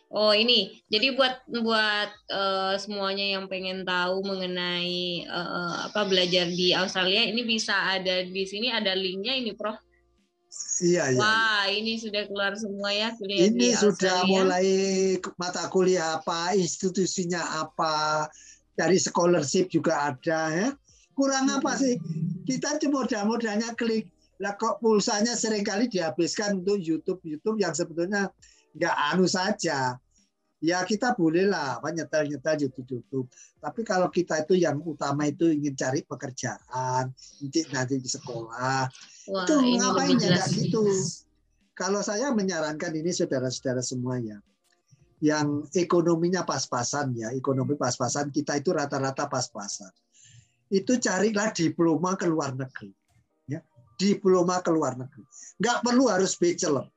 Oh 0.07 0.31
ini, 0.31 0.81
jadi 0.87 1.19
buat 1.19 1.45
buat 1.51 2.11
uh, 2.31 2.79
semuanya 2.79 3.37
yang 3.37 3.51
pengen 3.51 3.83
tahu 3.83 4.23
mengenai 4.23 5.27
uh, 5.27 5.91
apa 5.91 6.07
belajar 6.07 6.47
di 6.47 6.71
Australia, 6.73 7.27
ini 7.27 7.43
bisa 7.43 7.75
ada 7.75 8.23
di 8.23 8.45
sini 8.47 8.71
ada 8.71 8.95
linknya 8.95 9.35
ini, 9.35 9.53
Prof. 9.53 9.77
Iya, 10.81 11.13
iya. 11.13 11.19
Wah, 11.19 11.67
ini 11.69 11.99
sudah 12.01 12.23
keluar 12.31 12.57
semua 12.57 12.93
ya 12.95 13.13
kuliah 13.19 13.51
Ini 13.51 13.61
di 13.61 13.77
sudah 13.77 14.25
mulai 14.25 14.69
mata 15.37 15.69
kuliah 15.69 16.23
apa, 16.23 16.55
institusinya 16.55 17.67
apa, 17.67 18.31
dari 18.79 18.97
scholarship 19.03 19.69
juga 19.69 20.15
ada 20.15 20.41
ya. 20.55 20.69
Kurang 21.17 21.49
apa 21.49 21.73
sih? 21.81 21.97
Kita 22.45 22.77
cuma 22.77 23.09
mudah-mudahnya 23.09 23.73
klik. 23.73 24.13
Lah 24.37 24.53
kok 24.53 24.85
pulsanya 24.85 25.33
sering 25.33 25.65
kali 25.65 25.89
dihabiskan 25.89 26.61
untuk 26.61 26.77
YouTube. 26.77 27.25
YouTube 27.25 27.57
yang 27.57 27.73
sebetulnya 27.73 28.29
nggak 28.77 28.97
anu 29.17 29.25
saja. 29.25 29.97
Ya 30.61 30.85
kita 30.85 31.17
bolehlah 31.17 31.81
apa 31.81 31.89
nyetel 31.89 32.29
nyetel 32.29 32.69
YouTube 32.69 33.01
YouTube. 33.01 33.27
Tapi 33.65 33.81
kalau 33.81 34.13
kita 34.13 34.45
itu 34.45 34.61
yang 34.61 34.77
utama 34.85 35.25
itu 35.25 35.49
ingin 35.49 35.73
cari 35.73 36.05
pekerjaan 36.05 37.13
nanti 37.13 37.61
nanti 37.73 37.95
di 37.97 38.09
sekolah 38.09 38.85
Wah, 39.33 39.45
itu 39.45 39.55
ngapain 39.57 40.21
ya? 40.21 40.37
Gitu. 40.53 40.85
Kalau 41.77 42.01
saya 42.01 42.33
menyarankan 42.33 42.93
ini 42.93 43.13
saudara-saudara 43.13 43.85
semuanya 43.85 44.41
yang 45.25 45.65
ekonominya 45.73 46.45
pas-pasan 46.45 47.17
ya 47.17 47.33
ekonomi 47.33 47.73
pas-pasan 47.73 48.29
kita 48.29 48.61
itu 48.61 48.73
rata-rata 48.73 49.29
pas-pasan 49.29 49.89
itu 50.71 50.99
carilah 50.99 51.55
diploma 51.55 52.19
ke 52.19 52.27
luar 52.27 52.55
negeri 52.55 52.91
ya 53.47 53.63
diploma 53.99 54.59
ke 54.63 54.71
luar 54.75 54.99
negeri 54.99 55.23
nggak 55.63 55.79
perlu 55.83 56.11
harus 56.11 56.35
bachelor 56.35 56.91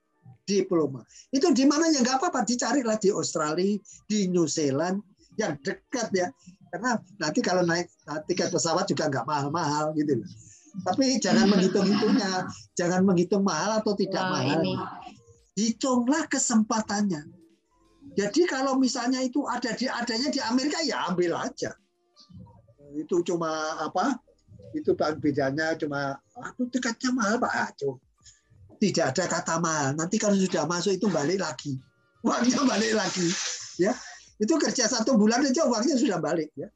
diploma. 0.49 1.05
Itu 1.29 1.53
di 1.53 1.69
mana 1.69 1.93
ya 1.93 2.01
nggak 2.01 2.17
apa-apa, 2.17 2.41
dicarilah 2.41 2.97
di 2.97 3.13
Australia, 3.13 3.77
di 4.09 4.25
New 4.33 4.49
Zealand, 4.49 5.05
yang 5.37 5.53
dekat 5.61 6.09
ya. 6.09 6.33
Karena 6.73 6.97
nanti 7.21 7.39
kalau 7.45 7.61
naik 7.61 7.85
nah, 8.09 8.21
tiket 8.25 8.49
pesawat 8.49 8.89
juga 8.89 9.09
nggak 9.09 9.25
mahal-mahal 9.29 9.93
gitu 9.93 10.17
loh. 10.17 10.29
Tapi 10.85 11.21
jangan 11.21 11.45
menghitung-hitungnya, 11.53 12.49
jangan 12.73 13.05
menghitung 13.05 13.45
mahal 13.45 13.77
atau 13.77 13.93
tidak 13.93 14.25
Wah, 14.25 14.33
mahal. 14.41 14.59
Ini. 14.65 14.73
Hitunglah 15.53 16.25
kesempatannya. 16.25 17.29
Jadi 18.17 18.41
kalau 18.49 18.73
misalnya 18.81 19.21
itu 19.21 19.45
ada 19.45 19.69
di 19.77 19.85
adanya 19.85 20.33
di 20.33 20.41
Amerika 20.41 20.81
ya 20.81 21.13
ambil 21.13 21.37
aja. 21.37 21.77
Itu 22.95 23.21
cuma 23.25 23.77
apa? 23.81 24.17
Itu 24.73 24.93
bedanya 24.97 25.73
cuma 25.77 26.17
aku 26.37 26.69
tiketnya 26.69 27.13
mahal 27.13 27.41
Pak. 27.41 27.51
Ah, 27.51 27.69
tidak 28.79 29.05
ada 29.15 29.23
kata 29.27 29.55
mahal. 29.59 29.89
Nanti 29.99 30.15
kalau 30.15 30.39
sudah 30.39 30.63
masuk 30.65 30.95
itu 30.95 31.07
balik 31.11 31.43
lagi. 31.43 31.75
Uangnya 32.25 32.61
balik 32.63 32.93
lagi. 32.95 33.27
Ya. 33.79 33.93
Itu 34.39 34.55
kerja 34.55 34.87
satu 34.87 35.19
bulan 35.19 35.43
aja 35.43 35.67
uangnya 35.67 35.99
sudah 35.99 36.15
balik 36.23 36.47
ya. 36.55 36.71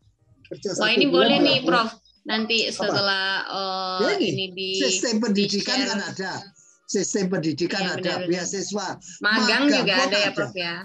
Kerja 0.52 0.76
Wah, 0.84 0.92
ini 0.92 1.08
boleh 1.08 1.40
nih 1.40 1.64
Prof. 1.64 1.96
Nanti 2.28 2.72
setelah 2.72 3.44
uh, 3.48 4.00
ya 4.04 4.20
ini, 4.20 4.28
ini 4.32 4.46
di 4.52 4.70
sistem 4.80 5.24
pendidikan 5.24 5.80
di 5.80 5.88
kan 5.88 6.00
ada. 6.00 6.44
Sistem 6.88 7.32
pendidikan 7.32 7.84
ya, 7.84 7.96
ada, 8.00 8.14
beasiswa. 8.28 9.00
Magang, 9.24 9.68
magang 9.72 9.80
juga 9.80 9.94
ada 9.96 10.18
ya 10.20 10.32
Prof 10.36 10.54
ya. 10.56 10.76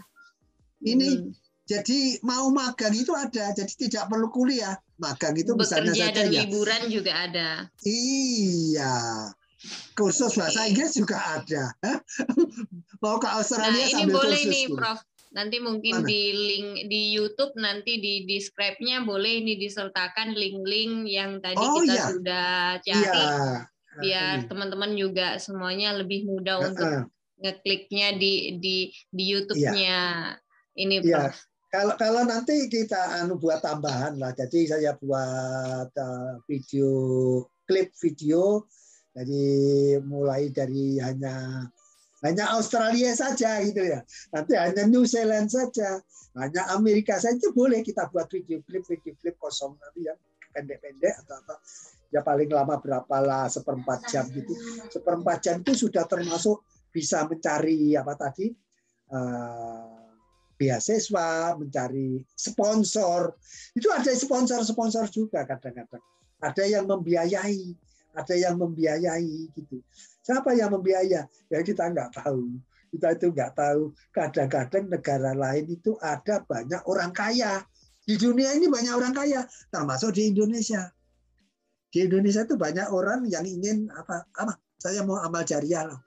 Ini 0.87 1.07
hmm. 1.19 1.48
Jadi 1.69 2.17
mau 2.25 2.49
magang 2.49 2.97
itu 2.97 3.13
ada, 3.13 3.53
jadi 3.53 3.73
tidak 3.77 4.09
perlu 4.09 4.33
kuliah. 4.33 4.81
Magang 4.99 5.37
itu 5.37 5.53
Bekerja 5.55 5.85
misalnya 5.85 5.93
saja 5.95 6.17
dan 6.17 6.27
ya. 6.33 6.43
liburan 6.43 6.83
juga 6.91 7.13
ada. 7.29 7.49
Iya 7.85 8.97
kursus 9.99 10.39
bahasa 10.39 10.71
Inggris 10.71 10.95
juga 10.95 11.19
ada. 11.19 11.75
Mau 13.05 13.19
ke 13.19 13.29
Australia 13.29 13.75
nah, 13.75 13.91
ini 13.91 14.05
boleh 14.07 14.39
kursus 14.39 14.55
nih, 14.55 14.67
Prof. 14.71 15.01
Nanti 15.29 15.57
mungkin 15.61 16.03
Mana? 16.03 16.09
di 16.09 16.23
link 16.33 16.69
di 16.89 17.13
YouTube 17.13 17.53
nanti 17.61 18.01
di 18.01 18.25
describe-nya 18.25 19.05
boleh 19.05 19.45
ini 19.45 19.61
disertakan 19.61 20.33
link-link 20.33 21.05
yang 21.05 21.37
tadi 21.45 21.61
oh, 21.61 21.85
kita 21.85 21.93
iya. 21.93 22.05
sudah 22.09 22.51
cari 22.81 23.05
iya. 23.05 23.29
biar 23.99 24.37
teman-teman 24.49 24.97
juga 24.97 25.37
semuanya 25.37 25.93
lebih 26.01 26.25
mudah 26.25 26.57
uh 26.57 26.63
-uh. 26.65 26.69
untuk 26.73 26.91
ngekliknya 27.45 28.17
di 28.17 28.57
di 28.57 28.77
di 29.13 29.25
YouTube-nya 29.29 30.01
iya. 30.33 30.81
ini 30.81 30.97
iya. 31.05 31.29
Prof. 31.29 31.37
Iya. 31.37 31.48
Kalau 31.69 31.95
kalau 32.01 32.25
nanti 32.25 32.65
kita 32.73 33.21
anu 33.21 33.37
buat 33.37 33.61
tambahan 33.61 34.17
lah. 34.17 34.33
Jadi 34.33 34.65
saya 34.73 34.97
buat 34.97 35.93
uh, 35.93 36.41
video 36.49 36.91
klip 37.69 37.93
video 38.01 38.65
jadi 39.19 39.45
mulai 40.07 40.47
dari 40.55 41.03
hanya 41.03 41.67
hanya 42.23 42.55
Australia 42.55 43.11
saja 43.19 43.59
gitu 43.67 43.83
ya. 43.83 44.07
Nanti 44.31 44.55
hanya 44.55 44.87
New 44.87 45.03
Zealand 45.03 45.51
saja, 45.51 45.99
hanya 46.39 46.71
Amerika 46.71 47.19
saja 47.19 47.51
boleh 47.51 47.83
kita 47.83 48.07
buat 48.15 48.31
video 48.31 48.63
klip 48.63 48.87
video 48.87 49.19
klip 49.19 49.35
kosong 49.43 49.75
nanti 49.75 50.07
yang 50.07 50.19
pendek-pendek 50.55 51.15
atau 51.27 51.35
apa. 51.35 51.55
Ya 52.09 52.23
paling 52.25 52.49
lama 52.49 52.79
berapa 52.79 53.17
lah 53.21 53.51
seperempat 53.51 54.07
jam 54.07 54.25
gitu. 54.31 54.55
Seperempat 54.87 55.39
jam 55.43 55.61
itu 55.67 55.75
sudah 55.75 56.07
termasuk 56.07 56.63
bisa 56.95 57.27
mencari 57.27 57.99
apa 57.99 58.15
tadi 58.17 58.55
uh, 59.13 59.98
beasiswa, 60.59 61.55
mencari 61.55 62.21
sponsor. 62.35 63.39
Itu 63.73 63.89
ada 63.95 64.11
sponsor-sponsor 64.11 65.07
juga 65.09 65.47
kadang-kadang. 65.47 66.03
Ada 66.43 66.67
yang 66.67 66.85
membiayai, 66.91 67.73
ada 68.19 68.35
yang 68.35 68.59
membiayai 68.59 69.55
gitu. 69.55 69.79
Siapa 70.27 70.53
yang 70.59 70.75
membiayai? 70.75 71.25
Ya 71.49 71.59
kita 71.63 71.89
nggak 71.89 72.19
tahu. 72.21 72.59
Kita 72.91 73.15
itu 73.15 73.27
nggak 73.31 73.53
tahu. 73.55 73.95
Kadang-kadang 74.11 74.85
negara 74.91 75.33
lain 75.33 75.65
itu 75.71 75.95
ada 76.03 76.43
banyak 76.43 76.83
orang 76.85 77.15
kaya. 77.15 77.63
Di 78.09 78.17
dunia 78.17 78.57
ini 78.57 78.67
banyak 78.73 78.95
orang 78.97 79.13
kaya, 79.13 79.45
termasuk 79.69 80.17
di 80.17 80.33
Indonesia. 80.33 80.89
Di 81.93 82.09
Indonesia 82.09 82.45
itu 82.45 82.57
banyak 82.57 82.89
orang 82.89 83.29
yang 83.29 83.45
ingin 83.45 83.93
apa? 83.93 84.25
Apa? 84.33 84.57
Saya 84.81 85.05
mau 85.05 85.21
amal 85.21 85.45
jariah 85.45 85.85
loh. 85.85 86.01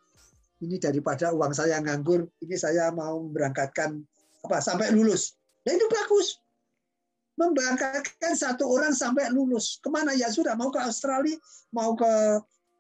Ini 0.62 0.78
daripada 0.78 1.34
uang 1.34 1.54
saya 1.58 1.82
nganggur, 1.82 2.26
ini 2.42 2.54
saya 2.58 2.94
mau 2.94 3.22
berangkatkan 3.26 4.02
apa 4.46 4.58
sampai 4.62 4.94
lulus. 4.94 5.38
Nah 5.66 5.74
itu 5.78 5.86
bagus 5.90 6.42
memberangkatkan 7.40 8.34
satu 8.38 8.70
orang 8.70 8.94
sampai 8.94 9.34
lulus. 9.34 9.82
Ke 9.82 9.90
mana 9.90 10.14
ya 10.14 10.30
sudah 10.30 10.54
mau 10.54 10.70
ke 10.70 10.78
Australia, 10.82 11.38
mau 11.74 11.98
ke 11.98 12.12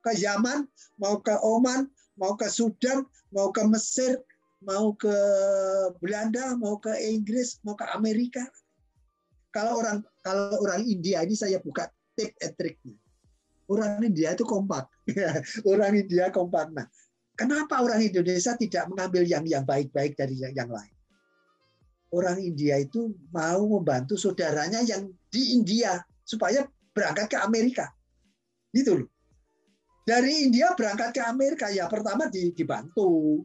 ke 0.02 0.12
Yaman, 0.18 0.66
mau 0.98 1.22
ke 1.22 1.34
Oman, 1.42 1.90
mau 2.18 2.34
ke 2.38 2.50
Sudan, 2.50 3.06
mau 3.30 3.54
ke 3.54 3.62
Mesir, 3.70 4.18
mau 4.62 4.94
ke 4.98 5.14
Belanda, 6.02 6.58
mau 6.58 6.78
ke 6.78 6.94
Inggris, 7.02 7.62
mau 7.66 7.78
ke 7.78 7.86
Amerika. 7.94 8.46
Kalau 9.54 9.82
orang 9.82 10.06
kalau 10.26 10.62
orang 10.64 10.86
India 10.86 11.26
ini 11.26 11.36
saya 11.38 11.58
buka 11.62 11.90
tip 12.18 12.34
and 12.42 12.56
triknya. 12.58 12.98
Orang 13.72 14.04
India 14.04 14.36
itu 14.36 14.44
kompak. 14.44 14.90
orang 15.72 15.96
India 15.96 16.28
kompak. 16.28 16.76
Nah, 16.76 16.88
kenapa 17.40 17.80
orang 17.80 18.04
Indonesia 18.04 18.52
tidak 18.60 18.84
mengambil 18.92 19.24
yang 19.24 19.48
yang 19.48 19.64
baik-baik 19.64 20.20
dari 20.20 20.36
yang, 20.40 20.52
yang 20.52 20.70
lain? 20.72 20.92
Orang 22.12 22.38
India 22.44 22.76
itu 22.78 23.16
mau 23.32 23.64
membantu 23.80 24.20
saudaranya 24.20 24.84
yang 24.84 25.08
di 25.32 25.56
India 25.56 26.04
supaya 26.28 26.68
berangkat 26.92 27.32
ke 27.32 27.38
Amerika. 27.40 27.88
Gitu 28.72 29.04
loh. 29.04 29.10
Dari 30.04 30.48
India 30.48 30.76
berangkat 30.76 31.16
ke 31.16 31.22
Amerika 31.24 31.72
ya 31.72 31.88
pertama 31.88 32.28
dibantu. 32.28 33.42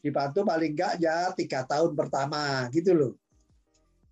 Dibantu 0.00 0.40
paling 0.46 0.72
enggak 0.72 0.94
ya 1.02 1.32
tiga 1.36 1.68
tahun 1.68 1.92
pertama 1.92 2.70
gitu 2.72 2.96
loh. 2.96 3.14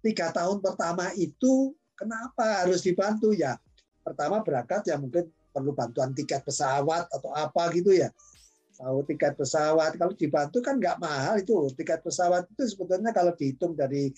Tiga 0.05 0.29
tahun 0.31 0.61
pertama 0.61 1.11
itu 1.17 1.73
kenapa 1.97 2.67
harus 2.67 2.85
dibantu 2.85 3.33
ya? 3.33 3.57
Pertama 4.05 4.45
berangkat 4.45 4.87
ya 4.87 5.01
mungkin 5.01 5.31
perlu 5.57 5.73
bantuan 5.73 6.13
tiket 6.13 6.45
pesawat 6.45 7.09
atau 7.09 7.33
apa 7.33 7.73
gitu 7.73 7.97
ya 7.97 8.13
tahu 8.77 8.99
tiket 9.09 9.35
pesawat. 9.35 9.97
Kalau 9.97 10.13
dibantu 10.13 10.59
kan 10.61 10.77
nggak 10.77 11.01
mahal 11.01 11.41
itu. 11.41 11.73
Tiket 11.73 12.05
pesawat 12.05 12.47
itu 12.53 12.63
sebetulnya 12.69 13.11
kalau 13.11 13.33
dihitung 13.33 13.73
dari 13.73 14.13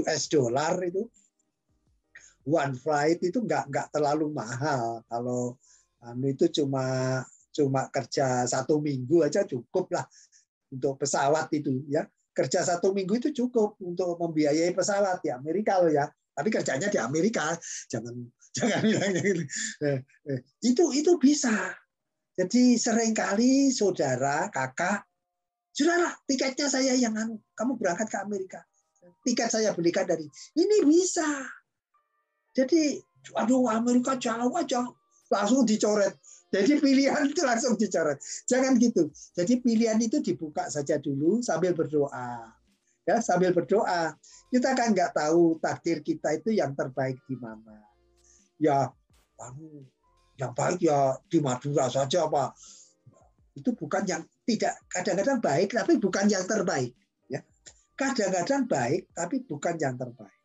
US 0.00 0.26
dollar 0.32 0.74
itu 0.82 1.04
one 2.48 2.74
flight 2.80 3.20
itu 3.20 3.44
nggak 3.44 3.68
nggak 3.68 3.86
terlalu 3.92 4.32
mahal. 4.32 5.04
Kalau 5.06 5.60
anu 6.00 6.26
itu 6.32 6.48
cuma 6.62 7.20
cuma 7.52 7.90
kerja 7.92 8.46
satu 8.48 8.78
minggu 8.80 9.26
aja 9.26 9.42
cukup 9.44 9.92
lah 9.92 10.04
untuk 10.72 10.96
pesawat 11.00 11.52
itu 11.52 11.84
ya. 11.86 12.08
Kerja 12.32 12.62
satu 12.62 12.94
minggu 12.94 13.18
itu 13.18 13.34
cukup 13.34 13.76
untuk 13.82 14.14
membiayai 14.16 14.70
pesawat 14.72 15.20
di 15.20 15.28
Amerika 15.34 15.82
loh 15.82 15.90
ya. 15.90 16.06
Tapi 16.08 16.48
kerjanya 16.54 16.86
di 16.86 16.98
Amerika. 17.02 17.50
Jangan 17.90 18.14
jangan 18.56 18.80
bilang. 18.86 19.12
Eh, 19.82 19.98
eh, 20.30 20.40
itu 20.62 20.84
itu 20.94 21.18
bisa 21.18 21.74
jadi 22.38 22.78
sering 22.78 23.18
kali 23.18 23.74
saudara, 23.74 24.46
kakak, 24.54 25.02
saudara, 25.74 26.14
tiketnya 26.22 26.70
saya 26.70 26.94
yang 26.94 27.18
anu, 27.18 27.42
kamu 27.58 27.74
berangkat 27.74 28.06
ke 28.06 28.18
Amerika. 28.22 28.62
Tiket 29.26 29.50
saya 29.50 29.74
belikan 29.74 30.06
dari 30.06 30.22
ini 30.54 30.86
bisa. 30.86 31.26
Jadi, 32.54 33.02
aduh 33.34 33.66
Amerika 33.66 34.14
jauh 34.14 34.54
aja, 34.54 34.86
langsung 35.34 35.66
dicoret. 35.66 36.14
Jadi 36.54 36.78
pilihan 36.78 37.26
itu 37.26 37.42
langsung 37.42 37.74
dicoret. 37.74 38.22
Jangan 38.46 38.78
gitu. 38.78 39.10
Jadi 39.34 39.58
pilihan 39.58 39.98
itu 39.98 40.22
dibuka 40.22 40.70
saja 40.70 40.94
dulu 41.02 41.42
sambil 41.42 41.74
berdoa. 41.74 42.54
Ya, 43.02 43.18
sambil 43.18 43.50
berdoa. 43.50 44.14
Kita 44.46 44.78
kan 44.78 44.94
nggak 44.94 45.10
tahu 45.10 45.58
takdir 45.58 46.06
kita 46.06 46.38
itu 46.38 46.54
yang 46.54 46.70
terbaik 46.78 47.18
di 47.26 47.34
mana. 47.34 47.82
Ya, 48.62 48.94
kamu 49.34 49.97
yang 50.38 50.54
baik 50.54 50.78
ya 50.86 51.18
di 51.26 51.38
Madura 51.42 51.90
saja 51.90 52.30
Pak. 52.30 52.50
Itu 53.58 53.74
bukan 53.74 54.06
yang 54.06 54.22
tidak 54.46 54.78
kadang-kadang 54.86 55.42
baik 55.42 55.74
tapi 55.74 55.98
bukan 55.98 56.30
yang 56.30 56.46
terbaik 56.46 56.94
ya. 57.26 57.42
Kadang-kadang 57.98 58.70
baik 58.70 59.10
tapi 59.10 59.42
bukan 59.42 59.74
yang 59.82 59.98
terbaik. 59.98 60.38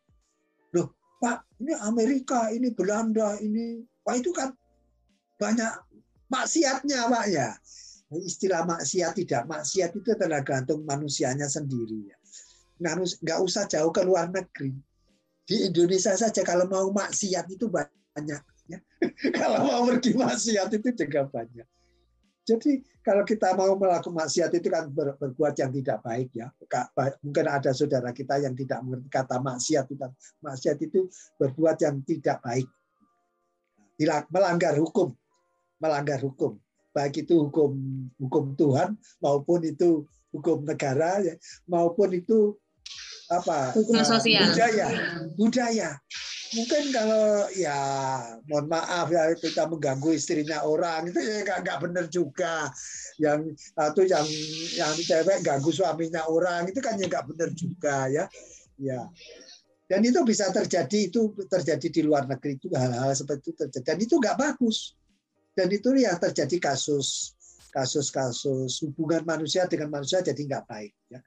Loh, 0.74 0.90
Pak, 1.22 1.46
ini 1.62 1.72
Amerika, 1.78 2.50
ini 2.50 2.74
Belanda, 2.74 3.38
ini 3.38 3.86
Wah 4.04 4.16
itu 4.20 4.30
kan 4.36 4.52
banyak 5.40 5.72
maksiatnya 6.28 7.08
Pak 7.08 7.26
ya. 7.32 7.48
Istilah 8.14 8.68
maksiat 8.68 9.16
tidak 9.16 9.48
maksiat 9.48 9.90
itu 9.96 10.12
adalah 10.12 10.44
gantung 10.44 10.84
manusianya 10.84 11.48
sendiri 11.48 12.12
ya. 12.12 12.18
Nggak 13.24 13.40
usah 13.40 13.64
jauh 13.64 13.90
ke 13.90 14.04
luar 14.04 14.28
negeri. 14.28 14.76
Di 15.44 15.72
Indonesia 15.72 16.12
saja 16.12 16.44
kalau 16.44 16.68
mau 16.68 16.92
maksiat 16.92 17.48
itu 17.48 17.68
banyak 17.72 18.40
Ya. 18.64 18.80
kalau 19.38 19.60
mau 19.64 19.82
pergi 19.88 20.16
maksiat 20.16 20.68
itu 20.72 20.88
juga 20.96 21.28
banyak. 21.28 21.68
Jadi 22.44 22.84
kalau 23.00 23.24
kita 23.24 23.56
mau 23.56 23.72
melakukan 23.72 24.12
maksiat 24.12 24.52
itu 24.52 24.68
kan 24.68 24.92
ber, 24.92 25.16
berbuat 25.16 25.56
yang 25.56 25.72
tidak 25.72 25.98
baik 26.04 26.28
ya. 26.36 26.52
Mungkin 27.24 27.46
ada 27.48 27.72
saudara 27.72 28.12
kita 28.12 28.36
yang 28.36 28.52
tidak 28.52 28.84
mengerti 28.84 29.08
kata 29.08 29.40
maksiat 29.40 29.88
itu. 29.88 30.04
Maksiat 30.44 30.78
itu 30.84 31.08
berbuat 31.40 31.76
yang 31.80 32.04
tidak 32.04 32.44
baik. 32.44 32.68
Melanggar 34.28 34.76
hukum. 34.76 35.16
Melanggar 35.80 36.20
hukum. 36.20 36.60
Baik 36.92 37.24
itu 37.26 37.48
hukum 37.48 37.74
hukum 38.20 38.54
Tuhan 38.54 38.94
maupun 39.18 39.64
itu 39.66 40.06
hukum 40.30 40.62
negara 40.62 41.22
ya, 41.22 41.34
maupun 41.66 42.10
itu 42.14 42.54
apa 43.30 43.72
hukum 43.72 43.98
sosial 44.04 44.46
budaya 44.46 44.86
budaya 45.34 45.90
mungkin 46.54 46.94
kalau 46.94 47.50
ya 47.58 47.78
mohon 48.48 48.66
maaf 48.70 49.10
ya 49.10 49.34
kita 49.36 49.66
mengganggu 49.66 50.14
istrinya 50.14 50.62
orang. 50.62 51.10
Itu 51.10 51.18
ya 51.20 51.42
nggak 51.42 51.58
nggak 51.66 51.78
benar 51.84 52.04
juga. 52.08 52.70
Yang 53.18 53.58
atau 53.74 54.02
yang 54.06 54.26
yang 54.78 54.94
cewek 54.94 55.42
ganggu 55.42 55.70
suaminya 55.74 56.26
orang 56.30 56.70
itu 56.70 56.80
kan 56.80 56.96
ya 56.96 57.06
nggak 57.10 57.26
benar 57.34 57.50
juga 57.52 58.08
ya. 58.08 58.24
Ya. 58.78 59.10
Dan 59.84 60.00
itu 60.00 60.22
bisa 60.24 60.48
terjadi 60.48 61.12
itu 61.12 61.36
terjadi 61.44 61.86
di 61.92 62.00
luar 62.00 62.24
negeri 62.24 62.56
itu 62.56 62.72
hal-hal 62.72 63.12
seperti 63.12 63.52
itu 63.52 63.68
terjadi. 63.68 63.84
Dan 63.84 63.98
itu 64.00 64.14
nggak 64.16 64.38
bagus. 64.38 64.96
Dan 65.54 65.70
itu 65.70 65.94
yang 65.94 66.18
terjadi 66.18 66.56
kasus 66.58 67.34
kasus-kasus 67.74 68.86
hubungan 68.86 69.26
manusia 69.26 69.66
dengan 69.66 69.90
manusia 69.90 70.22
jadi 70.22 70.38
nggak 70.38 70.64
baik 70.70 70.94
ya 71.10 71.18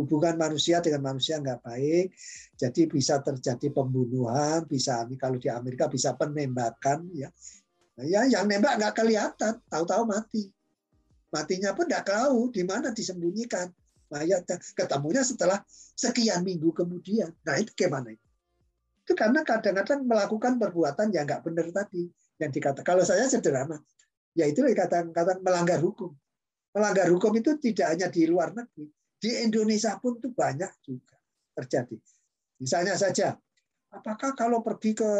hubungan 0.00 0.40
manusia 0.40 0.80
dengan 0.80 1.12
manusia 1.12 1.36
nggak 1.36 1.60
baik, 1.60 2.16
jadi 2.56 2.82
bisa 2.88 3.20
terjadi 3.20 3.68
pembunuhan, 3.68 4.64
bisa 4.64 5.04
kalau 5.20 5.36
di 5.36 5.52
Amerika 5.52 5.92
bisa 5.92 6.16
penembakan, 6.16 7.12
ya, 7.12 7.28
nah, 8.00 8.04
ya 8.08 8.20
yang 8.32 8.48
nembak 8.48 8.80
nggak 8.80 8.94
kelihatan, 8.96 9.60
tahu-tahu 9.68 10.08
mati, 10.08 10.48
matinya 11.28 11.76
pun 11.76 11.84
nggak 11.84 12.08
tahu 12.08 12.48
di 12.48 12.64
mana 12.64 12.96
disembunyikan, 12.96 13.68
mayat 14.08 14.48
nah, 14.48 14.56
ketemunya 14.56 15.20
setelah 15.20 15.60
sekian 15.94 16.40
minggu 16.40 16.72
kemudian, 16.72 17.28
nah 17.44 17.60
itu 17.60 17.76
gimana 17.76 18.16
itu? 18.16 18.24
Karena 19.12 19.42
kadang-kadang 19.42 20.06
melakukan 20.06 20.56
perbuatan 20.56 21.12
yang 21.12 21.28
nggak 21.28 21.44
benar 21.44 21.66
tadi, 21.74 22.08
yang 22.40 22.48
dikata 22.48 22.80
kalau 22.80 23.04
saya 23.04 23.28
sederhana, 23.28 23.76
ya 24.32 24.48
itu 24.48 24.64
kata-kata 24.64 25.42
melanggar 25.44 25.82
hukum. 25.82 26.14
Melanggar 26.70 27.10
hukum 27.10 27.34
itu 27.34 27.58
tidak 27.58 27.86
hanya 27.90 28.06
di 28.06 28.30
luar 28.30 28.54
negeri, 28.54 28.86
di 29.20 29.30
Indonesia 29.44 30.00
pun 30.00 30.16
itu 30.16 30.32
banyak 30.32 30.72
juga 30.80 31.16
terjadi. 31.52 31.96
Misalnya 32.56 32.96
saja, 32.96 33.36
apakah 33.92 34.32
kalau 34.32 34.64
pergi 34.64 34.96
ke 34.96 35.10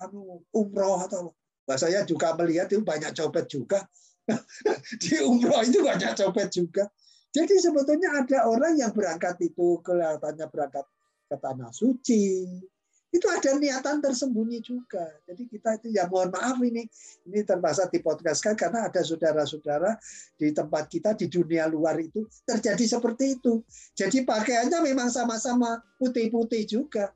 anu, 0.00 0.40
umroh 0.56 0.96
atau 1.04 1.36
saya 1.76 2.02
juga 2.08 2.32
melihat 2.40 2.72
itu 2.72 2.80
banyak 2.80 3.12
copet 3.12 3.44
juga. 3.46 3.84
di 5.02 5.20
umroh 5.20 5.60
itu 5.60 5.84
banyak 5.84 6.16
copet 6.16 6.48
juga. 6.48 6.88
Jadi 7.32 7.56
sebetulnya 7.60 8.24
ada 8.24 8.44
orang 8.44 8.76
yang 8.76 8.92
berangkat 8.92 9.40
itu 9.40 9.80
kelihatannya 9.80 10.46
berangkat 10.52 10.84
ke 11.32 11.36
tanah 11.40 11.72
suci, 11.72 12.60
itu 13.12 13.26
ada 13.28 13.60
niatan 13.60 14.00
tersembunyi 14.00 14.64
juga. 14.64 15.04
Jadi 15.28 15.44
kita 15.44 15.76
itu 15.76 15.92
ya 15.92 16.08
mohon 16.08 16.32
maaf 16.32 16.56
ini 16.64 16.88
ini 17.28 17.40
terpaksa 17.44 17.92
dipodcastkan 17.92 18.56
karena 18.56 18.88
ada 18.88 19.04
saudara-saudara 19.04 20.00
di 20.40 20.48
tempat 20.56 20.88
kita 20.88 21.12
di 21.12 21.28
dunia 21.28 21.68
luar 21.68 22.00
itu 22.00 22.24
terjadi 22.48 22.96
seperti 22.96 23.36
itu. 23.36 23.60
Jadi 23.92 24.24
pakaiannya 24.24 24.80
memang 24.80 25.12
sama-sama 25.12 25.84
putih-putih 26.00 26.64
juga. 26.64 27.12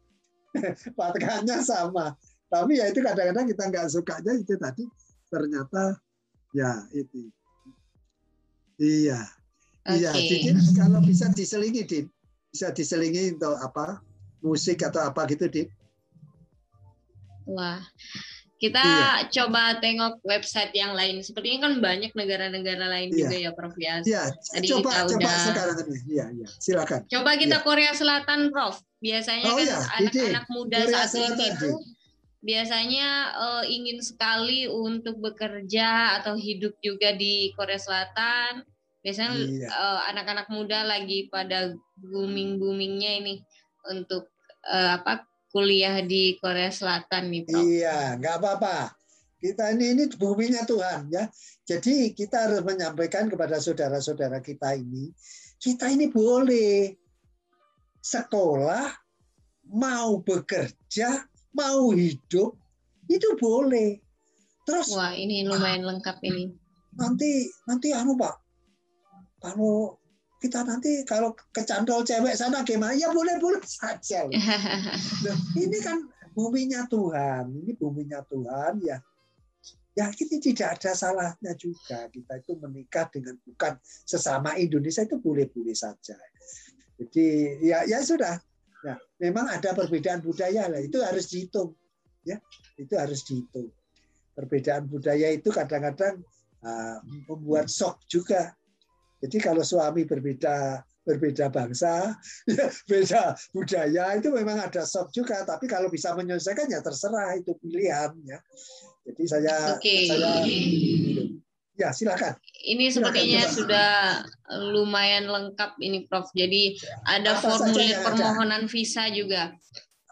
Pakaiannya 1.00 1.64
sama. 1.64 2.12
Tapi 2.46 2.78
ya 2.78 2.92
itu 2.92 3.00
kadang-kadang 3.00 3.48
kita 3.48 3.62
nggak 3.72 3.86
sukanya 3.88 4.32
itu 4.36 4.54
tadi 4.60 4.84
ternyata 5.32 5.96
ya 6.52 6.84
itu. 6.92 7.32
Iya. 8.76 9.24
Okay. 9.86 10.02
Iya, 10.02 10.10
jadi 10.18 10.50
kalau 10.74 10.98
bisa 10.98 11.30
diselingi, 11.30 11.86
Din 11.86 12.10
bisa 12.50 12.72
diselingi 12.74 13.36
untuk 13.36 13.54
apa 13.60 14.00
musik 14.40 14.80
atau 14.80 15.04
apa 15.04 15.28
gitu 15.28 15.44
di 15.46 15.62
wah 17.46 17.80
kita 18.56 18.80
iya. 18.80 19.28
coba 19.28 19.76
tengok 19.84 20.24
website 20.24 20.72
yang 20.72 20.96
lain. 20.96 21.20
Sepertinya 21.20 21.68
kan 21.68 21.72
banyak 21.84 22.16
negara-negara 22.16 22.88
lain 22.88 23.12
iya. 23.12 23.18
juga 23.20 23.36
ya, 23.36 23.50
Prof. 23.52 23.76
Ya. 23.76 24.00
Iya. 24.00 24.22
Tadi 24.32 24.66
coba, 24.72 24.88
kita 24.88 25.00
coba 25.12 25.20
udah... 25.20 25.36
sekarang 25.44 25.76
ini. 25.84 25.96
Iya, 26.08 26.24
iya. 26.32 26.46
Silakan. 26.56 27.00
Coba 27.04 27.30
kita 27.36 27.56
iya. 27.60 27.64
Korea 27.64 27.92
Selatan, 27.92 28.40
Prof. 28.48 28.80
Biasanya 29.04 29.48
oh, 29.52 29.56
kan 29.60 29.66
iya. 29.68 29.78
anak-anak 30.00 30.46
muda 30.48 30.78
Korea 30.80 30.92
saat 30.96 31.08
Selatan, 31.12 31.36
ini 31.36 31.46
itu 31.52 31.70
biasanya 32.46 33.08
uh, 33.36 33.64
ingin 33.68 33.98
sekali 34.00 34.60
untuk 34.72 35.20
bekerja 35.20 36.16
atau 36.22 36.32
hidup 36.40 36.80
juga 36.80 37.12
di 37.12 37.52
Korea 37.52 37.76
Selatan. 37.76 38.64
Biasanya 39.04 39.36
iya. 39.36 39.68
uh, 39.68 40.00
anak-anak 40.16 40.48
muda 40.48 40.80
lagi 40.80 41.28
pada 41.28 41.76
booming-boomingnya 42.00 43.20
ini 43.20 43.44
untuk 43.92 44.32
uh, 44.64 44.96
apa 44.96 45.28
kuliah 45.56 46.04
di 46.04 46.36
Korea 46.36 46.68
Selatan 46.68 47.32
nih, 47.32 47.42
Prof. 47.48 47.64
Iya, 47.64 48.20
nggak 48.20 48.36
apa-apa. 48.36 48.92
Kita 49.40 49.72
ini 49.72 49.96
ini 49.96 50.04
buminya 50.12 50.68
Tuhan 50.68 51.08
ya. 51.08 51.24
Jadi 51.64 52.12
kita 52.12 52.44
harus 52.44 52.60
menyampaikan 52.60 53.32
kepada 53.32 53.56
saudara-saudara 53.56 54.44
kita 54.44 54.76
ini, 54.76 55.08
kita 55.56 55.88
ini 55.88 56.12
boleh 56.12 56.92
sekolah, 58.04 58.84
mau 59.72 60.20
bekerja, 60.20 61.24
mau 61.56 61.88
hidup, 61.96 62.52
itu 63.08 63.28
boleh. 63.40 63.96
Terus 64.68 64.92
Wah, 64.92 65.16
ini 65.16 65.48
lumayan 65.48 65.88
lengkap 65.88 66.20
ini. 66.20 66.52
Nanti 67.00 67.48
nanti 67.64 67.96
anu 67.96 68.12
Pak. 68.12 68.34
Kalau 69.40 69.96
kita 70.36 70.62
nanti 70.68 71.00
kalau 71.08 71.32
kecantol 71.52 72.04
cewek 72.04 72.36
sana 72.36 72.60
gimana? 72.62 72.92
Ya 72.92 73.08
boleh-boleh 73.12 73.62
saja. 73.64 74.28
Nah, 75.24 75.36
ini 75.56 75.78
kan 75.80 76.04
buminya 76.36 76.84
Tuhan, 76.86 77.48
ini 77.64 77.72
buminya 77.72 78.20
Tuhan 78.28 78.84
ya. 78.84 79.00
Ya 79.96 80.12
ini 80.12 80.36
tidak 80.44 80.76
ada 80.76 80.92
salahnya 80.92 81.56
juga 81.56 82.04
kita 82.12 82.44
itu 82.44 82.52
menikah 82.60 83.08
dengan 83.08 83.40
bukan 83.40 83.80
sesama 84.04 84.52
Indonesia 84.60 85.08
itu 85.08 85.16
boleh-boleh 85.16 85.72
saja. 85.72 86.20
Jadi 87.00 87.26
ya 87.64 87.88
ya 87.88 88.04
sudah. 88.04 88.36
Ya, 88.84 88.94
memang 89.18 89.48
ada 89.50 89.72
perbedaan 89.72 90.20
budaya 90.20 90.68
lah, 90.68 90.78
itu 90.78 91.00
harus 91.00 91.32
dihitung. 91.32 91.74
Ya, 92.22 92.38
itu 92.76 92.94
harus 92.94 93.24
dihitung. 93.24 93.72
Perbedaan 94.36 94.84
budaya 94.86 95.32
itu 95.32 95.48
kadang-kadang 95.48 96.20
uh, 96.60 97.00
membuat 97.26 97.72
shock 97.72 98.04
juga 98.06 98.52
jadi 99.26 99.42
kalau 99.42 99.66
suami 99.66 100.06
berbeda 100.06 100.86
berbeda 101.02 101.50
bangsa, 101.50 102.14
beda 102.90 103.34
budaya 103.50 104.14
itu 104.14 104.30
memang 104.30 104.58
ada 104.62 104.86
shock 104.86 105.10
juga. 105.10 105.42
Tapi 105.42 105.66
kalau 105.66 105.90
bisa 105.90 106.14
menyelesaikan 106.14 106.70
ya 106.70 106.78
terserah 106.78 107.34
itu 107.34 107.54
pilihannya. 107.58 108.38
Jadi 109.06 109.22
saya 109.26 109.74
okay. 109.74 110.06
saya 110.06 110.30
ya 111.74 111.90
silakan. 111.90 112.38
Ini 112.62 112.86
sepertinya 112.94 113.42
silakan, 113.50 113.58
sudah 113.58 113.90
lumayan 114.74 115.26
lengkap 115.26 115.74
ini 115.82 116.06
Prof. 116.06 116.30
Jadi 116.34 116.78
ada 117.06 117.34
apa 117.34 117.50
formulir 117.50 117.98
permohonan 118.06 118.64
ada? 118.66 118.70
visa 118.70 119.10
juga. 119.10 119.54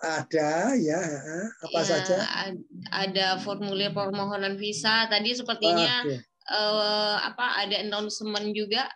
Ada 0.05 0.75
ya, 0.77 1.01
apa 1.65 1.81
ya, 1.81 1.87
saja? 1.87 2.17
Ada 2.91 3.41
formulir 3.41 3.95
permohonan 3.95 4.59
visa. 4.59 5.07
Tadi 5.07 5.39
sepertinya 5.39 6.03
okay 6.03 6.35
uh, 6.51 7.17
apa 7.25 7.65
ada 7.65 7.81
announcement 7.81 8.53
juga 8.53 8.89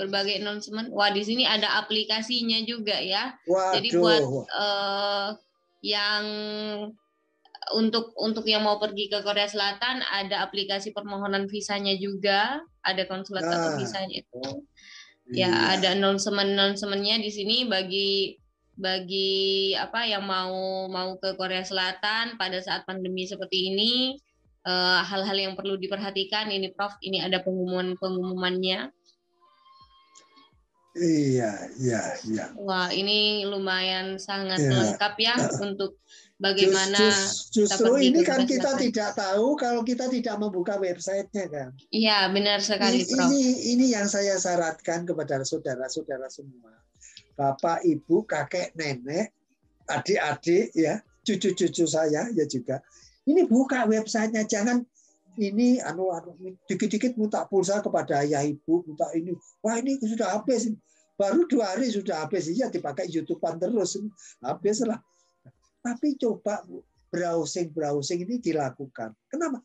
berbagai 0.00 0.40
announcement. 0.40 0.88
Wah 0.90 1.12
di 1.12 1.20
sini 1.20 1.44
ada 1.44 1.76
aplikasinya 1.80 2.64
juga 2.64 2.96
ya. 2.96 3.36
Waduh. 3.44 3.72
Jadi 3.76 3.88
buat 4.00 4.22
uh, 4.48 5.28
yang 5.84 6.24
untuk 7.76 8.16
untuk 8.16 8.48
yang 8.48 8.64
mau 8.64 8.80
pergi 8.80 9.12
ke 9.12 9.20
Korea 9.20 9.46
Selatan 9.46 10.00
ada 10.00 10.42
aplikasi 10.42 10.96
permohonan 10.96 11.46
visanya 11.46 11.92
juga, 12.00 12.64
ada 12.80 13.02
konsulat 13.04 13.44
nah. 13.44 13.52
atau 13.54 13.70
visanya 13.76 14.16
itu. 14.16 14.42
Ya 15.30 15.46
iya. 15.46 15.78
ada 15.78 15.94
announcement 15.94 16.56
announcementnya 16.56 17.22
di 17.22 17.30
sini 17.30 17.56
bagi 17.68 18.34
bagi 18.74 19.76
apa 19.76 20.08
yang 20.08 20.24
mau 20.26 20.88
mau 20.90 21.14
ke 21.20 21.36
Korea 21.38 21.62
Selatan 21.62 22.34
pada 22.40 22.58
saat 22.58 22.82
pandemi 22.88 23.28
seperti 23.28 23.70
ini 23.70 24.18
Eh, 24.60 25.00
hal-hal 25.08 25.36
uh, 25.40 25.44
yang 25.48 25.54
perlu 25.56 25.80
diperhatikan 25.80 26.52
ini 26.52 26.68
Prof 26.76 26.92
ini 27.00 27.16
ada 27.16 27.40
pengumuman 27.40 27.96
pengumumannya 27.96 28.92
Iya, 30.96 31.70
iya, 31.78 32.02
iya. 32.26 32.44
Wah, 32.58 32.90
ini 32.90 33.46
lumayan 33.46 34.18
sangat 34.18 34.58
ya. 34.58 34.74
lengkap 34.74 35.14
ya 35.22 35.36
untuk 35.62 36.02
bagaimana 36.42 36.98
just, 36.98 37.54
just, 37.54 37.78
justru 37.78 38.10
ini 38.10 38.26
kan 38.26 38.42
kita 38.42 38.74
tidak 38.74 39.14
tahu 39.14 39.54
kalau 39.54 39.86
kita 39.86 40.10
tidak 40.10 40.34
membuka 40.42 40.82
websitenya 40.82 41.46
kan. 41.46 41.68
Iya, 41.94 42.26
benar 42.34 42.58
sekali, 42.58 43.06
ini, 43.06 43.10
Prof. 43.10 43.30
Ini 43.30 43.42
ini 43.78 43.86
yang 43.94 44.10
saya 44.10 44.34
syaratkan 44.34 45.06
kepada 45.06 45.46
saudara-saudara 45.46 46.26
semua. 46.26 46.74
Bapak, 47.38 47.86
Ibu, 47.86 48.26
kakek, 48.26 48.74
nenek, 48.74 49.30
adik-adik 49.86 50.74
ya, 50.74 50.98
cucu-cucu 51.22 51.86
saya 51.86 52.26
ya 52.34 52.44
juga 52.50 52.82
ini 53.30 53.46
buka 53.46 53.84
websitenya, 53.86 54.48
jangan 54.48 54.82
ini 55.38 55.78
anu 55.78 56.10
anu 56.10 56.34
dikit-dikit 56.66 57.14
minta 57.14 57.46
pulsa 57.46 57.78
kepada 57.78 58.26
ayah 58.26 58.42
ibu, 58.42 58.82
minta 58.88 59.06
ini. 59.14 59.36
Wah 59.62 59.78
ini 59.78 60.00
sudah 60.00 60.40
habis. 60.40 60.72
Baru 61.14 61.44
dua 61.46 61.76
hari 61.76 61.92
sudah 61.92 62.26
habis. 62.26 62.48
Iya 62.48 62.72
dipakai 62.72 63.06
YouTubean 63.12 63.60
terus. 63.60 64.00
Habis 64.42 64.82
lah. 64.88 64.98
Tapi 65.80 66.16
coba 66.16 66.64
browsing-browsing 67.12 68.24
ini 68.26 68.40
dilakukan. 68.40 69.12
Kenapa? 69.28 69.60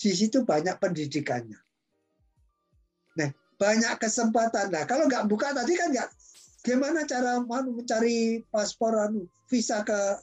Di 0.00 0.10
situ 0.12 0.42
banyak 0.42 0.76
pendidikannya. 0.80 1.58
Nah, 3.20 3.30
banyak 3.60 3.94
kesempatan. 4.00 4.72
Nah, 4.72 4.88
kalau 4.88 5.06
nggak 5.06 5.28
buka 5.28 5.52
tadi 5.52 5.76
kan 5.76 5.92
nggak 5.92 6.08
gimana 6.60 7.08
cara 7.08 7.40
anu, 7.40 7.80
mencari 7.80 8.44
paspor 8.52 8.92
anu 8.96 9.24
visa 9.48 9.80
ke 9.80 10.20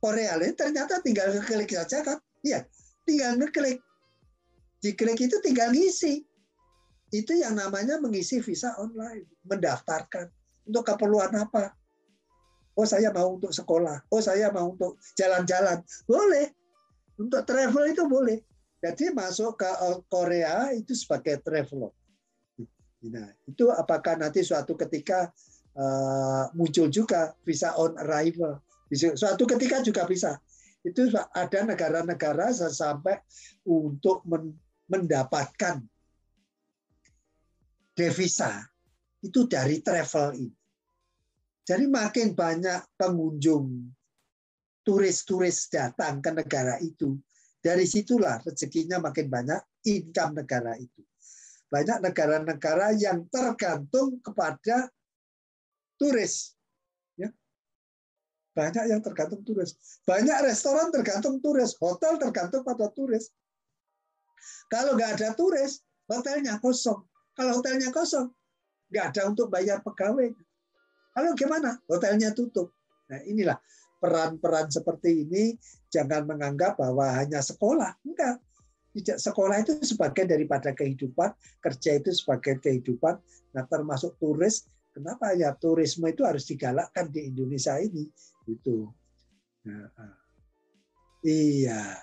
Korea 0.00 0.40
lain 0.40 0.56
ternyata 0.56 1.04
tinggal 1.04 1.28
ngeklik 1.36 1.76
saja 1.76 2.00
kan 2.00 2.16
iya 2.40 2.64
tinggal 3.04 3.36
ngeklik 3.36 3.76
diklik 4.80 5.20
itu 5.20 5.36
tinggal 5.44 5.72
ngisi. 5.72 6.24
Itu 7.10 7.34
yang 7.34 7.58
namanya 7.58 7.98
mengisi 7.98 8.38
visa 8.40 8.74
online 8.78 9.26
mendaftarkan. 9.44 10.30
Untuk 10.66 10.86
keperluan 10.86 11.34
apa? 11.34 11.74
Oh 12.78 12.86
saya 12.86 13.10
mau 13.10 13.34
untuk 13.36 13.50
sekolah. 13.50 14.06
Oh 14.08 14.22
saya 14.22 14.48
mau 14.54 14.72
untuk 14.72 14.96
jalan-jalan. 15.18 15.82
Boleh. 16.06 16.54
Untuk 17.18 17.44
travel 17.44 17.92
itu 17.92 18.06
boleh. 18.06 18.38
Jadi 18.80 19.12
masuk 19.12 19.60
ke 19.60 19.68
Korea 20.08 20.72
itu 20.72 20.96
sebagai 20.96 21.42
traveler. 21.44 21.92
Nah 23.04 23.28
itu 23.44 23.68
apakah 23.68 24.16
nanti 24.16 24.40
suatu 24.40 24.72
ketika 24.72 25.28
uh, 25.76 26.48
muncul 26.56 26.88
juga 26.88 27.36
visa 27.44 27.76
on 27.76 27.98
arrival. 28.00 28.62
Suatu 28.94 29.44
ketika 29.44 29.84
juga 29.84 30.08
bisa. 30.08 30.40
Itu 30.80 31.12
ada 31.12 31.60
negara-negara 31.68 32.56
sampai 32.56 33.20
untuk 33.68 34.24
mendapatkan 34.90 35.78
devisa 37.94 38.66
itu 39.22 39.46
dari 39.46 39.78
travel 39.78 40.28
ini. 40.34 40.56
Jadi 41.62 41.86
makin 41.86 42.34
banyak 42.34 42.98
pengunjung 42.98 43.94
turis-turis 44.82 45.70
datang 45.70 46.18
ke 46.18 46.34
negara 46.34 46.82
itu, 46.82 47.14
dari 47.62 47.86
situlah 47.86 48.42
rezekinya 48.42 48.98
makin 48.98 49.30
banyak 49.30 49.60
income 49.86 50.42
negara 50.42 50.74
itu. 50.74 51.04
Banyak 51.70 52.02
negara-negara 52.02 52.98
yang 52.98 53.30
tergantung 53.30 54.18
kepada 54.18 54.90
turis. 55.94 56.58
Banyak 58.50 58.90
yang 58.90 58.98
tergantung 58.98 59.46
turis. 59.46 59.78
Banyak 60.02 60.50
restoran 60.50 60.90
tergantung 60.90 61.38
turis. 61.38 61.78
Hotel 61.78 62.18
tergantung 62.18 62.66
pada 62.66 62.90
turis. 62.90 63.30
Kalau 64.70 64.94
nggak 64.96 65.20
ada 65.20 65.32
turis, 65.34 65.82
hotelnya 66.06 66.58
kosong. 66.58 67.02
Kalau 67.34 67.58
hotelnya 67.58 67.90
kosong, 67.94 68.30
nggak 68.90 69.04
ada 69.14 69.22
untuk 69.30 69.48
bayar 69.48 69.80
pegawai. 69.80 70.32
Lalu 71.18 71.28
gimana? 71.36 71.78
Hotelnya 71.86 72.30
tutup. 72.34 72.74
Nah 73.10 73.20
inilah 73.26 73.58
peran-peran 74.00 74.70
seperti 74.72 75.28
ini 75.28 75.54
jangan 75.92 76.24
menganggap 76.24 76.78
bahwa 76.78 77.10
hanya 77.16 77.42
sekolah. 77.42 77.96
Enggak. 78.06 78.40
Tidak 78.90 79.22
sekolah 79.22 79.62
itu 79.62 79.78
sebagian 79.86 80.26
daripada 80.26 80.74
kehidupan, 80.74 81.30
kerja 81.62 82.02
itu 82.02 82.10
sebagai 82.10 82.58
kehidupan. 82.58 83.22
Nah 83.54 83.62
termasuk 83.70 84.18
turis, 84.18 84.66
kenapa 84.90 85.30
ya 85.38 85.54
turisme 85.54 86.10
itu 86.10 86.26
harus 86.26 86.42
digalakkan 86.50 87.06
di 87.06 87.30
Indonesia 87.30 87.78
ini? 87.78 88.10
itu 88.50 88.88
nah, 89.66 89.86
ah. 89.94 90.18
iya 91.22 91.94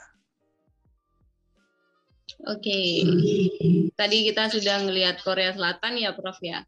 Oke, 2.46 2.70
okay. 2.70 3.90
tadi 3.98 4.30
kita 4.30 4.54
sudah 4.54 4.86
melihat 4.86 5.18
Korea 5.26 5.58
Selatan 5.58 5.98
ya, 5.98 6.14
Prof 6.14 6.38
ya. 6.46 6.62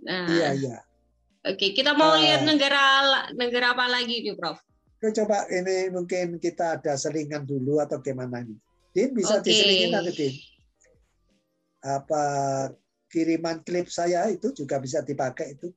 Nah, 0.00 0.24
iya 0.24 0.48
iya. 0.56 0.76
Oke, 1.44 1.76
kita 1.76 1.92
mau 1.92 2.16
uh, 2.16 2.18
lihat 2.18 2.48
negara 2.48 3.04
negara 3.36 3.76
apa 3.76 3.92
lagi 3.92 4.24
nih, 4.24 4.32
Prof? 4.32 4.56
Coba 4.98 5.44
ini 5.52 5.92
mungkin 5.92 6.40
kita 6.40 6.80
ada 6.80 6.96
selingan 6.96 7.44
dulu 7.44 7.76
atau 7.78 8.00
gimana 8.00 8.40
nih? 8.40 8.56
Din 8.96 9.12
bisa 9.12 9.38
okay. 9.38 9.52
diselingin 9.52 9.92
nanti 9.92 10.12
Din. 10.16 10.34
Apa 11.84 12.24
kiriman 13.12 13.60
klip 13.62 13.92
saya 13.92 14.26
itu 14.32 14.50
juga 14.56 14.80
bisa 14.80 15.04
dipakai 15.04 15.60
itu. 15.60 15.68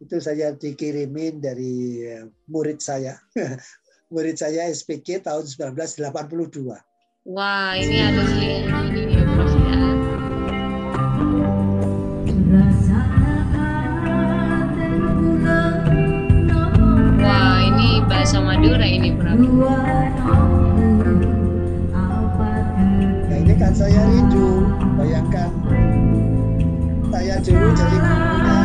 Itu 0.00 0.22
saya 0.22 0.54
dikirimin 0.54 1.42
dari 1.42 2.06
murid 2.46 2.78
saya. 2.78 3.18
murid 4.14 4.38
saya 4.38 4.70
SPK 4.70 5.26
tahun 5.26 5.44
1982. 5.44 6.89
Wah, 7.30 7.78
ini 7.78 8.02
ada 8.02 8.26
selingan 8.26 8.90
ini 8.90 9.22
ya, 9.22 9.22
Prof. 9.22 9.54
bahasa 18.10 18.42
Madura 18.42 18.82
ini 18.82 19.14
Prabu. 19.14 19.62
Nah 23.30 23.38
ini 23.38 23.54
kan 23.54 23.78
saya 23.78 24.02
rindu, 24.10 24.66
bayangkan 24.98 25.54
saya 27.14 27.38
dulu 27.46 27.68
jadi 27.78 27.96
gurunya. 28.02 28.58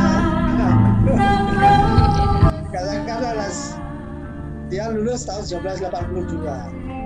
Kadang-kadang 2.74 3.54
dia 4.74 4.90
lulus 4.90 5.30
tahun 5.30 5.46
1982. 5.70 7.05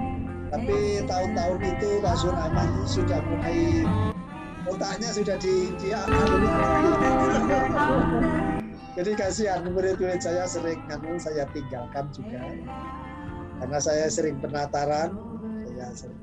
Tapi 0.49 1.05
tahun-tahun 1.05 1.59
itu 1.61 1.89
Pak 2.01 2.25
Aman 2.25 2.69
sudah 2.89 3.21
mulai 3.29 3.85
otaknya 4.65 5.09
sudah 5.13 5.37
di, 5.37 5.69
di 5.77 5.89
jadi 8.99 9.11
kasihan 9.15 9.63
murid-murid 9.63 10.19
saya 10.19 10.43
sering 10.49 10.81
anu 10.91 11.15
saya 11.21 11.45
tinggalkan 11.55 12.09
juga. 12.11 12.41
Karena 13.59 13.79
saya 13.79 14.05
sering 14.11 14.41
penataran, 14.43 15.15
saya 15.69 15.87
sering 15.95 16.19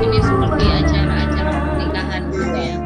ini 0.00 0.16
seperti 0.24 0.64
acara-acara 0.64 1.52
pernikahan 1.60 2.22
gitu 2.32 2.56
ya. 2.56 2.79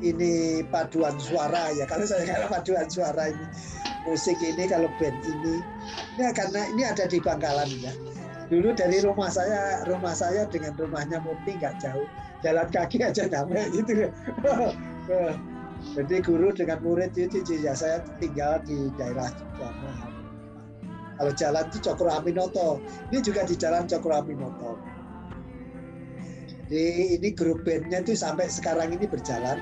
Ini 0.00 0.62
paduan 0.68 1.16
suara 1.20 1.72
ya. 1.76 1.84
Kalau 1.86 2.04
saya 2.04 2.24
kira 2.26 2.46
paduan 2.48 2.88
suara 2.88 3.30
ini 3.30 3.46
musik 4.08 4.36
ini 4.40 4.66
kalau 4.66 4.88
band 4.98 5.16
ini. 5.24 5.62
Ya 6.18 6.32
karena 6.32 6.66
ini 6.72 6.82
ada 6.84 7.04
di 7.06 7.18
Bangkalan 7.20 7.70
ya. 7.80 7.92
Dulu 8.50 8.74
dari 8.74 8.98
rumah 9.04 9.30
saya 9.30 9.86
rumah 9.86 10.12
saya 10.16 10.42
dengan 10.50 10.74
rumahnya 10.74 11.22
Mukti 11.22 11.54
nggak 11.54 11.78
jauh. 11.78 12.08
Jalan 12.40 12.66
kaki 12.72 13.04
aja 13.04 13.28
nyampe 13.28 13.62
gitu. 13.76 13.92
Jadi 15.96 16.16
guru 16.20 16.52
dengan 16.52 16.78
murid 16.84 17.16
itu 17.16 17.40
ya 17.56 17.72
saya 17.72 18.04
tinggal 18.20 18.60
di 18.68 18.92
daerah 19.00 19.32
mana 19.56 20.10
kalau 21.20 21.36
jalan 21.36 21.68
itu 21.68 21.78
Cokro 21.84 22.08
Aminoto. 22.16 22.80
Ini 23.12 23.20
juga 23.20 23.44
di 23.44 23.52
jalan 23.52 23.84
Cokro 23.84 24.24
Aminoto. 24.24 24.80
Jadi 26.64 27.20
ini 27.20 27.28
grup 27.36 27.60
bandnya 27.60 28.00
itu 28.00 28.16
sampai 28.16 28.48
sekarang 28.48 28.96
ini 28.96 29.04
berjalan 29.04 29.60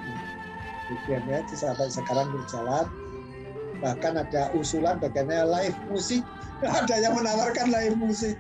bandnya 1.04 1.44
itu 1.44 1.54
sampai 1.58 1.90
sekarang 1.90 2.30
berjalan. 2.32 2.86
Bahkan 3.78 4.12
ada 4.18 4.50
usulan 4.54 4.98
bagaimana 4.98 5.46
live 5.46 5.78
musik? 5.90 6.22
Ada 6.66 6.98
yang 6.98 7.14
menawarkan 7.14 7.70
live 7.70 7.94
musik. 8.02 8.34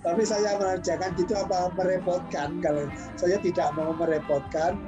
Tapi 0.00 0.24
saya 0.24 0.56
jangan 0.80 1.12
gitu 1.20 1.36
apa 1.36 1.68
merepotkan? 1.76 2.56
Kalau 2.64 2.88
saya 3.20 3.36
tidak 3.44 3.76
mau 3.76 3.92
merepotkan 3.92 4.80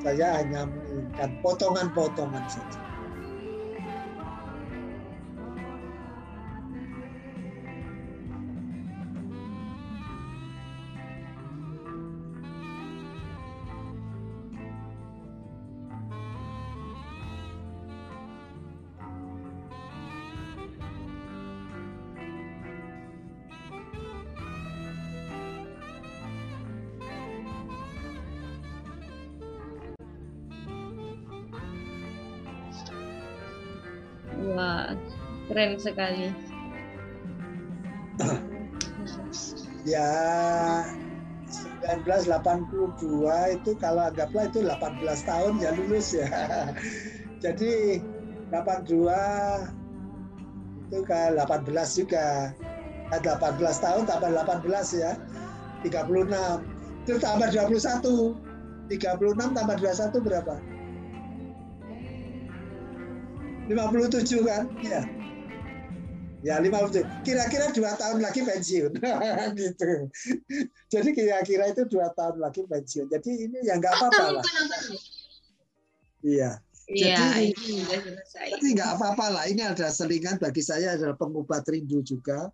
saya 0.00 0.40
hanya 0.40 0.64
menginginkan 0.64 1.30
potongan-potongan 1.44 2.44
saja 2.48 2.89
keren 35.48 35.78
sekali. 35.80 36.30
Ya 39.80 40.84
1982 41.88 43.00
itu 43.56 43.70
kalau 43.80 44.12
anggaplah 44.12 44.44
itu 44.52 44.60
18 44.60 45.00
tahun 45.24 45.56
ya 45.56 45.72
lulus 45.72 46.12
ya. 46.12 46.28
Jadi 47.42 48.04
82 48.52 49.08
itu 50.84 50.98
ke 51.00 51.20
18 51.32 51.96
juga. 51.96 52.52
18 53.10 53.56
tahun 53.58 54.02
tambah 54.06 54.30
18 54.30 55.02
ya 55.02 55.18
36 55.82 56.30
itu 57.02 57.12
tambah 57.18 57.48
21 57.50 58.38
36 58.86 59.56
tambah 59.56 59.76
21 59.82 60.26
berapa 60.26 60.54
57 63.70 64.42
kan 64.42 64.66
ya 64.82 65.06
Ya 66.40 66.56
50 66.56 67.04
kira-kira 67.20 67.68
dua 67.68 67.92
tahun 68.00 68.24
lagi 68.24 68.40
pensiun 68.40 68.96
gitu. 69.60 70.08
Jadi 70.88 71.08
kira-kira 71.12 71.68
itu 71.68 71.84
dua 71.84 72.16
tahun 72.16 72.40
lagi 72.40 72.64
pensiun. 72.64 73.12
Jadi 73.12 73.30
ini 73.44 73.60
ya 73.60 73.76
nggak 73.76 73.92
apa-apa 73.92 74.40
lah. 74.40 74.44
Iya. 76.24 76.64
Jadi, 76.90 77.54
iya, 77.70 77.98
jadi 78.56 78.66
nggak 78.72 78.90
apa-apa 78.98 79.26
lah. 79.30 79.44
Ini 79.46 79.62
ada 79.76 79.92
selingan 79.92 80.40
bagi 80.40 80.64
saya 80.64 80.96
adalah 80.96 81.14
pengobat 81.14 81.62
rindu 81.68 82.00
juga. 82.02 82.48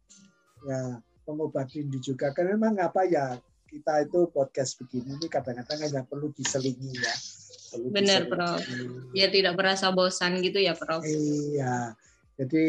Ya, 0.66 0.98
pengobat 1.22 1.70
rindu 1.72 2.02
juga. 2.02 2.34
Karena 2.34 2.58
memang 2.58 2.82
apa 2.82 3.06
ya 3.06 3.38
kita 3.70 4.02
itu 4.02 4.28
podcast 4.34 4.76
begini 4.82 5.14
ini 5.14 5.26
kadang-kadang 5.30 5.78
hanya 5.78 6.02
perlu 6.02 6.34
diselingi 6.34 6.90
ya. 6.90 7.14
Benar, 7.90 8.30
Prof. 8.30 8.62
Ya 9.16 9.26
tidak 9.32 9.58
merasa 9.58 9.90
bosan 9.90 10.38
gitu 10.44 10.62
ya, 10.62 10.76
Prof. 10.76 11.02
Iya. 11.02 11.96
Jadi 12.36 12.66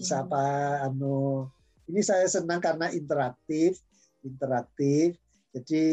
siapa 0.00 0.40
anu 0.88 1.44
ini 1.84 2.00
saya 2.00 2.24
senang 2.24 2.60
karena 2.64 2.88
interaktif, 2.88 3.76
interaktif. 4.24 5.20
Jadi 5.52 5.84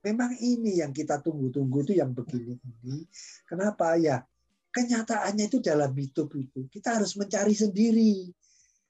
memang 0.00 0.32
ini 0.40 0.80
yang 0.80 0.90
kita 0.90 1.20
tunggu-tunggu 1.20 1.84
itu 1.84 1.92
yang 2.00 2.16
begini 2.16 2.56
ini. 2.56 3.04
Kenapa 3.44 3.94
ya? 4.00 4.24
Kenyataannya 4.68 5.48
itu 5.48 5.58
dalam 5.60 5.92
hidup 5.96 6.32
itu 6.36 6.68
kita 6.72 7.00
harus 7.00 7.16
mencari 7.16 7.52
sendiri. 7.52 8.32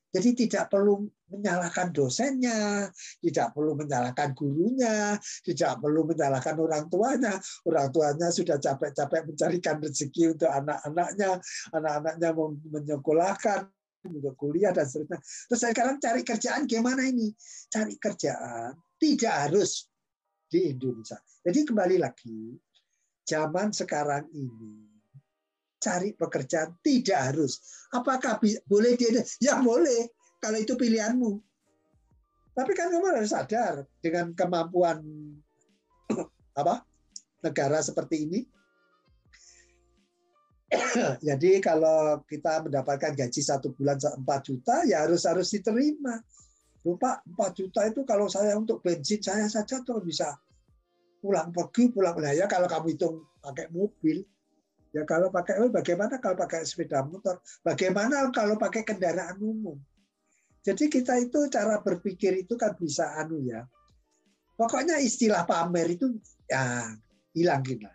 Jadi 0.09 0.49
tidak 0.49 0.73
perlu 0.73 1.05
menyalahkan 1.29 1.93
dosennya, 1.93 2.89
tidak 3.21 3.53
perlu 3.53 3.77
menyalahkan 3.77 4.33
gurunya, 4.33 5.21
tidak 5.45 5.77
perlu 5.85 6.09
menyalahkan 6.09 6.57
orang 6.57 6.89
tuanya. 6.89 7.37
Orang 7.69 7.93
tuanya 7.93 8.33
sudah 8.33 8.57
capek-capek 8.57 9.29
mencarikan 9.29 9.77
rezeki 9.85 10.33
untuk 10.33 10.49
anak-anaknya, 10.49 11.37
anak-anaknya 11.77 12.29
menyekolahkan, 12.73 13.69
untuk 14.09 14.35
kuliah 14.41 14.73
dan 14.73 14.89
seterusnya. 14.89 15.21
Terus 15.21 15.61
sekarang 15.61 15.97
cari 16.01 16.23
kerjaan 16.25 16.65
gimana 16.65 17.05
ini? 17.05 17.29
Cari 17.69 18.01
kerjaan 18.01 18.73
tidak 18.97 19.35
harus 19.49 19.87
di 20.49 20.73
Indonesia. 20.73 21.21
Jadi 21.45 21.61
kembali 21.69 21.97
lagi, 22.01 22.57
zaman 23.29 23.77
sekarang 23.77 24.33
ini 24.33 24.88
cari 25.79 26.15
pekerjaan 26.15 26.75
tidak 26.83 27.33
harus. 27.33 27.63
Apakah 27.95 28.39
boleh 28.67 28.99
dia? 28.99 29.23
Ya 29.39 29.59
boleh 29.63 30.11
kalau 30.43 30.59
itu 30.59 30.75
pilihanmu. 30.75 31.39
Tapi 32.55 32.73
kan 32.75 32.91
kamu 32.91 33.07
harus 33.15 33.31
sadar 33.31 33.87
dengan 34.03 34.35
kemampuan 34.35 34.99
apa 36.61 36.83
negara 37.43 37.79
seperti 37.79 38.27
ini. 38.27 38.41
Jadi 41.29 41.63
kalau 41.63 42.21
kita 42.27 42.67
mendapatkan 42.67 43.15
gaji 43.15 43.41
satu 43.41 43.73
bulan 43.73 43.97
4 43.97 44.27
juta, 44.43 44.85
ya 44.85 45.07
harus 45.07 45.25
harus 45.25 45.49
diterima. 45.55 46.19
Lupa 46.83 47.23
4 47.25 47.59
juta 47.59 47.87
itu 47.87 48.03
kalau 48.03 48.27
saya 48.27 48.59
untuk 48.59 48.83
bensin 48.83 49.23
saya 49.23 49.47
saja 49.47 49.81
tuh 49.87 50.03
bisa 50.03 50.35
pulang 51.19 51.51
pergi 51.51 51.91
pulang 51.91 52.15
nah 52.23 52.31
ya 52.31 52.47
kalau 52.47 52.71
kamu 52.71 52.95
hitung 52.95 53.27
pakai 53.43 53.67
mobil 53.75 54.23
Ya 54.93 55.05
kalau 55.05 55.29
pakai 55.29 55.61
oh, 55.61 55.69
bagaimana 55.69 56.17
kalau 56.17 56.37
pakai 56.37 56.65
sepeda 56.65 57.05
motor? 57.05 57.41
Bagaimana 57.61 58.25
kalau 58.33 58.57
pakai 58.57 58.85
kendaraan 58.89 59.37
umum? 59.37 59.77
Jadi 60.65 60.89
kita 60.89 61.17
itu 61.21 61.49
cara 61.53 61.81
berpikir 61.81 62.45
itu 62.45 62.57
kan 62.57 62.77
bisa 62.77 63.17
anu 63.21 63.41
ya. 63.45 63.65
Pokoknya 64.59 64.99
istilah 64.99 65.47
pamer 65.47 65.95
itu 65.95 66.19
ya 66.49 66.89
hilang 67.37 67.63
kita. 67.63 67.93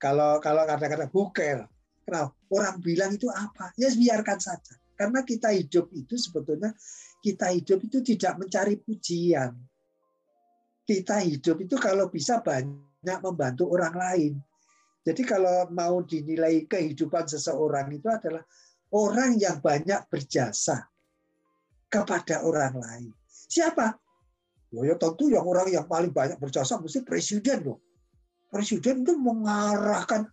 Kalau 0.00 0.40
kalau 0.40 0.64
kata-kata 0.64 1.12
bukel, 1.12 1.68
kenapa? 2.06 2.32
Orang 2.48 2.80
bilang 2.80 3.12
itu 3.12 3.28
apa? 3.28 3.74
Ya 3.76 3.92
biarkan 3.92 4.40
saja. 4.40 4.74
Karena 4.96 5.20
kita 5.24 5.52
hidup 5.52 5.92
itu 5.92 6.16
sebetulnya 6.16 6.72
kita 7.20 7.52
hidup 7.52 7.84
itu 7.84 8.00
tidak 8.00 8.40
mencari 8.40 8.80
pujian. 8.80 9.52
Kita 10.84 11.20
hidup 11.22 11.60
itu 11.60 11.76
kalau 11.76 12.08
bisa 12.08 12.40
banyak 12.40 13.18
membantu 13.20 13.68
orang 13.68 13.94
lain. 13.94 14.32
Jadi 15.00 15.22
kalau 15.24 15.68
mau 15.72 16.04
dinilai 16.04 16.68
kehidupan 16.68 17.24
seseorang 17.24 17.88
itu 17.88 18.08
adalah 18.08 18.44
orang 18.92 19.40
yang 19.40 19.58
banyak 19.58 20.04
berjasa 20.12 20.84
kepada 21.88 22.44
orang 22.44 22.74
lain. 22.76 23.10
Siapa? 23.26 23.96
Oh 24.70 24.86
ya 24.86 24.94
tentu 24.94 25.26
yang 25.32 25.42
orang 25.42 25.66
yang 25.66 25.86
paling 25.88 26.14
banyak 26.14 26.38
berjasa 26.38 26.78
mesti 26.78 27.02
presiden 27.02 27.66
dong. 27.66 27.80
Presiden 28.50 29.02
itu 29.02 29.18
mengarahkan 29.18 30.30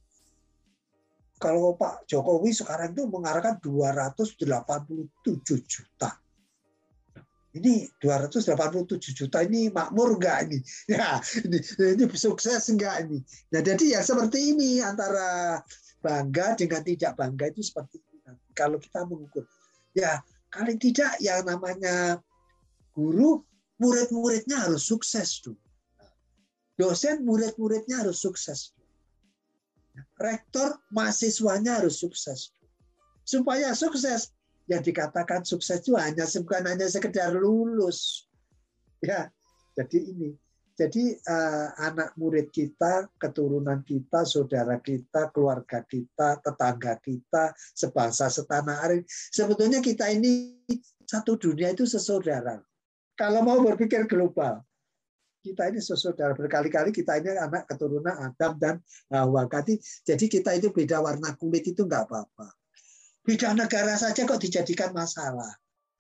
kalau 1.38 1.77
Pak 1.77 2.10
Jokowi 2.10 2.49
sekarang 2.49 2.98
itu 2.98 3.06
mengarahkan 3.06 3.61
287 3.61 4.65
juta. 5.69 6.18
Ini 7.57 7.89
287 7.99 9.17
juta 9.17 9.41
ini 9.41 9.73
makmur 9.73 10.21
enggak 10.21 10.47
ini? 10.47 10.59
Ya, 10.93 11.17
ini, 11.41 11.57
ini 11.97 12.03
sukses 12.13 12.69
enggak 12.69 13.09
ini? 13.09 13.19
Nah, 13.49 13.61
jadi 13.65 13.97
ya 13.97 13.99
seperti 14.05 14.53
ini 14.53 14.79
antara 14.79 15.59
bangga 15.99 16.53
dengan 16.53 16.85
tidak 16.85 17.17
bangga 17.17 17.49
itu 17.49 17.65
seperti 17.65 17.97
ini. 17.97 18.38
Kalau 18.53 18.77
kita 18.77 19.05
mengukur, 19.07 19.45
ya 19.95 20.21
Paling 20.57 20.79
tidak 20.79 21.19
yang 21.19 21.43
namanya 21.43 22.17
guru, 22.95 23.43
murid-muridnya 23.77 24.65
harus 24.65 24.88
sukses 24.88 25.43
tuh. 25.43 25.53
Dosen, 26.79 27.21
murid-muridnya 27.27 28.05
harus 28.05 28.23
sukses. 28.23 28.71
Rektor, 30.17 30.77
mahasiswanya 30.93 31.81
harus 31.84 31.99
sukses. 32.01 32.53
Supaya 33.27 33.75
sukses, 33.77 34.34
yang 34.68 34.84
dikatakan 34.84 35.48
sukses 35.48 35.80
itu 35.80 35.95
hanya 35.95 36.27
bukan 36.27 36.64
hanya 36.68 36.88
sekedar 36.91 37.31
lulus. 37.31 38.27
Ya, 38.99 39.31
jadi 39.76 39.98
ini 40.03 40.30
jadi 40.77 41.18
uh, 41.26 41.73
anak 41.89 42.14
murid 42.22 42.53
kita, 42.53 43.10
keturunan 43.18 43.81
kita, 43.81 44.22
saudara 44.30 44.77
kita, 44.77 45.34
keluarga 45.34 45.81
kita, 45.81 46.38
tetangga 46.38 47.02
kita, 47.02 47.49
sebangsa 47.73 48.30
setanah 48.30 48.85
air, 48.85 49.02
sebetulnya 49.10 49.81
kita 49.81 50.14
ini 50.14 50.61
satu 51.02 51.34
dunia 51.34 51.73
itu 51.73 51.89
sesaudara. 51.89 52.61
Kalau 53.18 53.41
mau 53.41 53.57
berpikir 53.65 54.06
global, 54.06 54.61
kita 55.41 55.73
ini 55.73 55.81
sesaudara 55.81 56.38
berkali-kali 56.38 56.94
kita 56.94 57.26
ini 57.26 57.34
anak 57.34 57.65
keturunan 57.65 58.14
Adam 58.14 58.53
dan 58.61 58.76
Hawa. 59.10 59.49
Jadi 60.06 60.26
kita 60.30 60.53
itu 60.61 60.69
beda 60.69 61.02
warna 61.02 61.34
kulit 61.41 61.65
itu 61.65 61.89
nggak 61.89 62.06
apa-apa. 62.06 62.53
Beda 63.28 63.52
negara 63.52 63.99
saja 63.99 64.24
kok 64.24 64.40
dijadikan 64.40 64.95
masalah. 64.95 65.52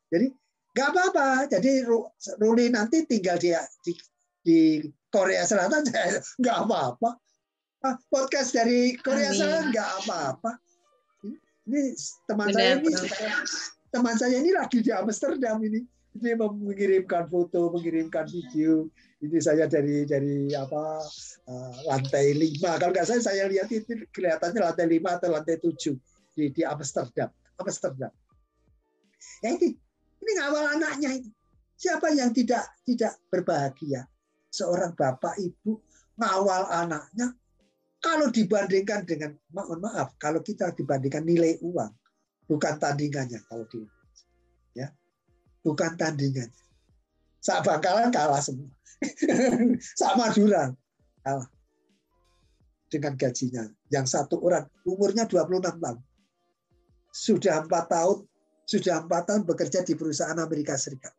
Jadi 0.07 0.31
nggak 0.71 0.89
apa-apa. 0.95 1.27
Jadi 1.51 1.83
Ruli 2.39 2.71
nanti 2.71 3.03
tinggal 3.03 3.35
di, 3.35 3.51
di 3.83 3.91
di 4.47 4.59
Korea 5.11 5.43
Selatan 5.43 5.83
nggak 6.39 6.57
apa-apa. 6.63 7.19
Ah, 7.83 7.99
podcast 8.07 8.55
dari 8.55 8.95
Korea 8.95 9.35
Amin. 9.35 9.39
Selatan 9.43 9.65
nggak 9.75 9.89
apa-apa. 10.07 10.51
Ini 11.67 11.81
teman 12.31 12.47
benar, 12.47 12.55
saya 12.55 12.71
ini 12.79 12.91
teman 13.91 14.15
saya 14.15 14.35
ini 14.39 14.51
lagi 14.55 14.79
di 14.79 14.91
Amsterdam 14.95 15.59
ini. 15.67 15.83
Ini 16.17 16.33
mengirimkan 16.39 17.27
foto, 17.27 17.75
mengirimkan 17.75 18.23
video. 18.31 18.87
Ini 19.19 19.37
saya 19.43 19.67
dari 19.67 20.07
dari 20.07 20.55
apa 20.55 21.03
uh, 21.43 21.75
lantai 21.91 22.39
lima. 22.39 22.79
Kalau 22.79 22.95
nggak 22.95 23.03
saya 23.03 23.19
saya 23.19 23.51
lihat 23.51 23.67
itu 23.67 24.07
kelihatannya 24.15 24.63
lantai 24.63 24.87
lima 24.87 25.19
atau 25.19 25.27
lantai 25.35 25.59
tujuh 25.59 25.99
di 26.37 26.53
di 26.53 26.61
Amsterdam. 26.61 27.33
Amsterdam. 27.57 28.13
Ya 29.41 29.49
ini 29.57 29.73
ini 30.21 30.31
ngawal 30.37 30.77
anaknya 30.77 31.17
ini. 31.17 31.33
Siapa 31.73 32.13
yang 32.13 32.29
tidak 32.29 32.69
tidak 32.85 33.17
berbahagia? 33.33 34.05
seorang 34.57 34.95
bapak 34.95 35.37
ibu 35.37 35.77
ngawal 36.17 36.65
anaknya 36.71 37.35
kalau 38.01 38.31
dibandingkan 38.33 39.05
dengan 39.05 39.37
mohon 39.53 39.83
maaf 39.83 40.15
kalau 40.17 40.41
kita 40.41 40.73
dibandingkan 40.73 41.21
nilai 41.21 41.61
uang 41.61 41.93
bukan 42.49 42.73
tandingannya 42.81 43.37
kalau 43.45 43.69
di 43.69 43.83
ya 44.73 44.89
bukan 45.61 45.93
tandingannya 45.93 46.63
saat 47.37 47.61
bangkalan 47.61 48.09
kalah 48.09 48.41
semua 48.41 48.71
sama 49.99 50.33
Madura 50.33 50.73
kalah 51.21 51.49
dengan 52.87 53.13
gajinya 53.19 53.67
yang 53.91 54.07
satu 54.09 54.41
orang 54.41 54.65
umurnya 54.87 55.29
26 55.29 55.77
tahun 55.77 55.99
sudah 57.17 57.65
empat 57.65 57.89
tahun 57.89 58.21
sudah 58.67 59.07
empat 59.07 59.23
tahun 59.31 59.41
bekerja 59.47 59.81
di 59.81 59.97
perusahaan 59.97 60.37
Amerika 60.37 60.77
Serikat 60.77 61.15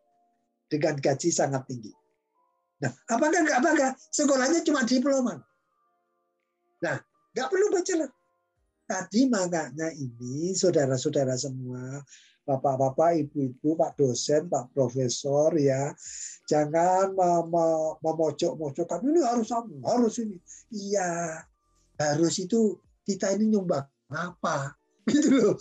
dengan 0.70 0.94
gaji 1.00 1.32
sangat 1.32 1.66
tinggi 1.66 1.90
Nah, 2.78 2.92
apakah 3.10 3.42
nggak 3.42 3.62
bangga? 3.62 3.88
Sekolahnya 4.14 4.62
cuma 4.62 4.86
diploma. 4.86 5.34
Nah, 6.78 6.96
nggak 7.34 7.48
perlu 7.50 7.66
bachelor. 7.74 8.10
Tadi 8.88 9.28
makanya 9.28 9.92
ini 9.92 10.56
saudara-saudara 10.56 11.36
semua, 11.36 12.00
bapak-bapak, 12.48 13.20
ibu-ibu, 13.26 13.76
pak 13.76 14.00
dosen, 14.00 14.48
pak 14.48 14.72
profesor 14.72 15.52
ya, 15.60 15.92
jangan 16.48 17.12
memojok-mojokkan 18.00 19.04
ini 19.04 19.20
harus 19.20 19.52
harus 19.84 20.14
ini. 20.24 20.38
Iya, 20.72 21.36
harus 22.00 22.34
itu 22.40 22.80
kita 23.04 23.36
ini 23.36 23.52
nyumbang 23.52 23.84
apa, 24.08 24.72
gitu 25.12 25.28
loh. 25.36 25.54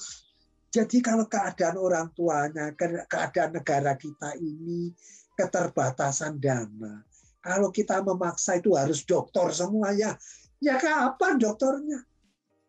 Jadi 0.68 1.00
kalau 1.00 1.26
keadaan 1.26 1.80
orang 1.80 2.08
tuanya, 2.12 2.76
keadaan 3.08 3.56
negara 3.56 3.96
kita 3.96 4.36
ini 4.36 4.92
keterbatasan 5.40 6.42
dana. 6.42 7.06
Kalau 7.40 7.72
kita 7.72 8.04
memaksa 8.04 8.60
itu 8.60 8.76
harus 8.76 9.08
doktor 9.08 9.56
semua 9.56 9.96
ya. 9.96 10.18
Ya 10.60 10.76
kapan 10.76 11.40
dokternya? 11.40 12.04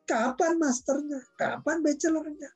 Kapan 0.07 0.61
masternya? 0.61 1.21
Kapan 1.35 1.83
bachelornya? 1.83 2.51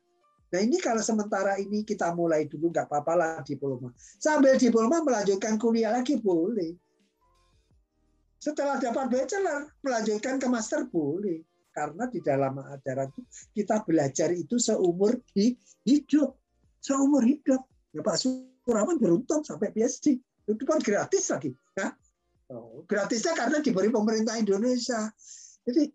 Nah 0.53 0.61
ini 0.61 0.77
kalau 0.77 1.01
sementara 1.01 1.57
ini 1.57 1.81
kita 1.81 2.13
mulai 2.13 2.45
dulu 2.45 2.69
nggak 2.69 2.85
apa-apa 2.85 3.13
lah 3.17 3.33
diploma. 3.41 3.89
Sambil 3.97 4.53
diploma 4.55 5.01
melanjutkan 5.01 5.57
kuliah 5.57 5.89
lagi 5.89 6.21
boleh. 6.21 6.77
Setelah 8.37 8.77
dapat 8.77 9.09
bachelor 9.09 9.73
melanjutkan 9.81 10.37
ke 10.37 10.47
master 10.47 10.85
boleh. 10.87 11.41
Karena 11.73 12.05
di 12.05 12.21
dalam 12.21 12.61
ajaran 12.61 13.09
itu 13.09 13.21
kita 13.57 13.81
belajar 13.81 14.29
itu 14.29 14.61
seumur 14.61 15.17
hidup. 15.33 16.37
Seumur 16.77 17.25
hidup. 17.25 17.65
Ya 17.89 18.05
Pak 18.05 18.17
Suraman 18.21 19.01
beruntung 19.01 19.41
sampai 19.41 19.73
PhD. 19.73 20.21
Itu 20.45 20.63
kan 20.69 20.77
gratis 20.77 21.33
lagi. 21.33 21.49
Ya. 21.73 21.97
Oh, 22.53 22.85
gratisnya 22.85 23.33
karena 23.33 23.57
diberi 23.57 23.89
pemerintah 23.89 24.37
Indonesia. 24.37 25.09
Jadi 25.65 25.89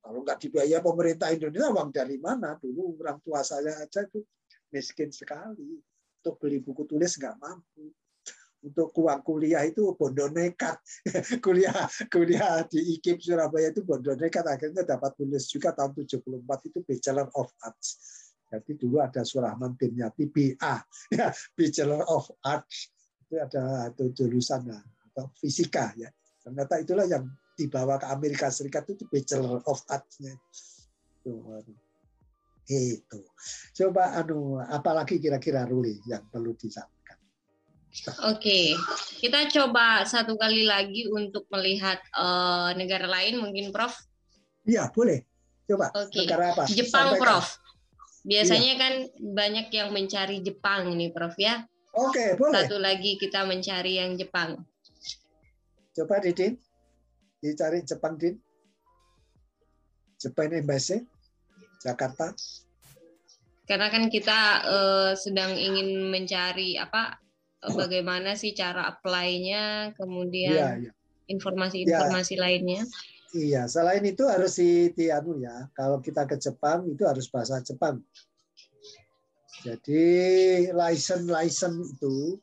kalau 0.00 0.24
nggak 0.24 0.48
dibayar 0.48 0.80
pemerintah 0.80 1.28
Indonesia, 1.30 1.68
uang 1.68 1.92
dari 1.92 2.16
mana? 2.16 2.56
Dulu 2.56 2.96
orang 2.96 3.20
tua 3.20 3.44
saya 3.44 3.76
aja 3.76 4.08
itu 4.08 4.24
miskin 4.72 5.12
sekali. 5.12 5.76
Untuk 6.22 6.40
beli 6.40 6.64
buku 6.64 6.88
tulis 6.88 7.18
nggak 7.20 7.36
mampu. 7.36 7.92
Untuk 8.62 8.94
uang 8.94 9.20
kuliah 9.26 9.66
itu 9.66 9.90
bondo 9.98 10.30
nekat. 10.30 10.78
kuliah 11.44 11.74
kuliah 12.06 12.62
di 12.70 12.94
IKIP 12.98 13.18
Surabaya 13.18 13.74
itu 13.74 13.82
bondo 13.82 14.14
nekat. 14.14 14.46
Akhirnya 14.46 14.86
dapat 14.86 15.18
tulis 15.18 15.50
juga 15.50 15.74
tahun 15.74 15.98
74 15.98 16.68
itu 16.70 16.78
Bachelor 16.86 17.26
of 17.34 17.50
Arts. 17.58 17.98
Jadi 18.52 18.76
dulu 18.76 19.00
ada 19.00 19.24
Surahman 19.24 19.74
Timyati 19.80 20.28
BA, 20.28 20.74
Bachelor 21.58 22.04
of 22.06 22.30
Arts. 22.44 22.92
Itu 23.26 23.40
ada 23.40 23.90
itu 23.90 24.12
jurusan 24.12 24.68
atau 25.10 25.26
fisika 25.40 25.90
ya. 25.98 26.12
Ternyata 26.44 26.78
itulah 26.78 27.06
yang 27.08 27.24
dibawa 27.56 27.98
ke 27.98 28.06
Amerika 28.12 28.52
Serikat 28.52 28.86
itu 28.92 29.08
Bachelor 29.08 29.64
of 29.66 29.80
Arts-nya. 29.88 30.34
Itu. 32.66 33.20
Coba 33.74 34.14
anu 34.16 34.60
apalagi 34.60 35.18
kira-kira 35.18 35.66
Ruli 35.66 35.98
yang 36.06 36.26
perlu 36.30 36.54
disampaikan. 36.54 37.01
Oke, 38.24 38.72
kita 39.20 39.52
coba 39.52 40.08
satu 40.08 40.40
kali 40.40 40.64
lagi 40.64 41.12
untuk 41.12 41.44
melihat 41.52 42.00
uh, 42.16 42.72
negara 42.72 43.04
lain 43.04 43.36
mungkin 43.36 43.68
Prof. 43.68 43.92
Iya, 44.64 44.88
boleh. 44.88 45.20
Coba. 45.68 45.92
Oke. 46.00 46.24
Negara 46.24 46.56
apa? 46.56 46.64
Jepang, 46.72 47.12
Sampaikan. 47.12 47.20
Prof. 47.20 47.46
Biasanya 48.24 48.72
iya. 48.74 48.80
kan 48.80 48.94
banyak 49.20 49.66
yang 49.76 49.88
mencari 49.92 50.40
Jepang 50.40 50.88
ini, 50.88 51.12
Prof 51.12 51.36
ya. 51.36 51.68
Oke, 51.92 52.40
boleh. 52.40 52.64
Satu 52.64 52.80
lagi 52.80 53.20
kita 53.20 53.44
mencari 53.44 54.00
yang 54.00 54.16
Jepang. 54.16 54.56
Coba 55.92 56.24
Didin, 56.24 56.56
dicari 57.44 57.84
Jepang 57.84 58.16
Din. 58.16 58.40
Jepang 60.16 60.48
Embassy, 60.54 61.02
Jakarta. 61.82 62.32
karena 63.62 63.88
kan 63.88 64.10
kita 64.10 64.40
uh, 64.66 65.12
sedang 65.14 65.54
ingin 65.54 66.10
mencari 66.10 66.76
apa 66.76 67.21
bagaimana 67.70 68.34
sih 68.34 68.50
cara 68.58 68.90
apply-nya, 68.90 69.94
kemudian 69.94 70.50
iya, 70.50 70.70
iya. 70.82 70.92
informasi-informasi 71.30 72.34
ya, 72.34 72.38
ya. 72.38 72.42
lainnya. 72.42 72.82
Iya, 73.32 73.62
selain 73.70 74.04
itu 74.04 74.26
harus 74.26 74.58
di, 74.58 74.90
di 74.92 75.08
anu 75.08 75.38
ya. 75.38 75.70
Kalau 75.72 76.02
kita 76.02 76.26
ke 76.26 76.36
Jepang 76.36 76.84
itu 76.90 77.06
harus 77.06 77.30
bahasa 77.30 77.62
Jepang. 77.62 78.02
Jadi 79.62 80.04
license 80.74 81.30
license 81.30 81.96
itu 81.96 82.36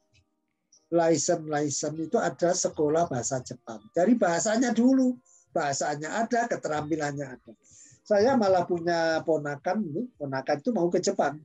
license 0.89 1.45
license 1.45 1.99
itu 1.99 2.17
ada 2.17 2.49
sekolah 2.55 3.11
bahasa 3.11 3.43
Jepang. 3.43 3.83
Dari 3.91 4.15
bahasanya 4.15 4.71
dulu, 4.71 5.19
bahasanya 5.51 6.25
ada, 6.25 6.47
keterampilannya 6.47 7.27
ada. 7.27 7.53
Saya 8.01 8.33
malah 8.39 8.65
punya 8.65 9.21
ponakan, 9.21 9.85
ponakan 10.17 10.57
itu 10.57 10.71
mau 10.73 10.89
ke 10.89 11.03
Jepang. 11.03 11.37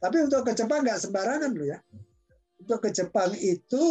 Tapi 0.00 0.16
untuk 0.24 0.48
ke 0.48 0.56
Jepang 0.56 0.80
nggak 0.80 1.02
sembarangan 1.02 1.52
loh 1.52 1.68
ya 1.76 1.82
untuk 2.60 2.78
ke 2.84 2.90
Jepang 2.92 3.32
itu 3.40 3.84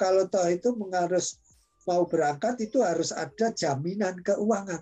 kalau 0.00 0.24
toh 0.26 0.48
itu 0.48 0.72
harus 0.90 1.36
mau 1.84 2.08
berangkat 2.08 2.64
itu 2.64 2.80
harus 2.80 3.12
ada 3.12 3.52
jaminan 3.52 4.16
keuangan. 4.24 4.80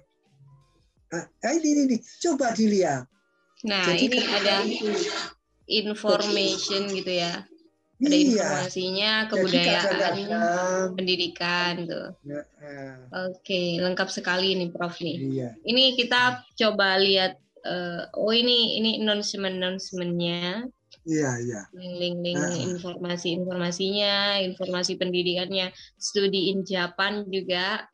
Nah, 1.13 1.25
ini 1.53 1.85
ini 1.85 1.97
coba 2.23 2.55
dilihat. 2.57 3.05
Nah, 3.67 3.85
Jadi, 3.85 4.09
ini 4.09 4.19
ada 4.23 4.55
information 5.69 6.89
gitu 6.95 7.13
ya. 7.13 7.45
Ada 8.03 8.19
iya. 8.19 8.27
informasinya, 8.27 9.13
kebudayaan, 9.31 10.99
pendidikan 10.99 11.87
tuh. 11.87 12.09
Ya, 12.27 12.43
eh. 12.59 12.99
Oke, 13.31 13.79
lengkap 13.79 14.11
sekali 14.11 14.59
nih 14.59 14.75
Prof 14.75 14.99
nih. 14.99 15.17
Iya. 15.23 15.49
Ini 15.63 15.95
kita 15.95 16.43
coba 16.59 16.99
lihat 16.99 17.39
uh, 17.63 18.11
oh 18.19 18.35
ini 18.35 18.83
ini 18.83 18.91
announcement 19.03 19.55
announcementnya 19.55 20.67
Iya, 21.03 21.31
iya. 21.43 21.61
Link-link 21.75 22.39
informasi-informasinya, 22.79 24.39
informasi 24.47 24.95
pendidikannya, 24.95 25.75
studi 25.99 26.55
in 26.55 26.63
Japan 26.63 27.27
juga. 27.27 27.91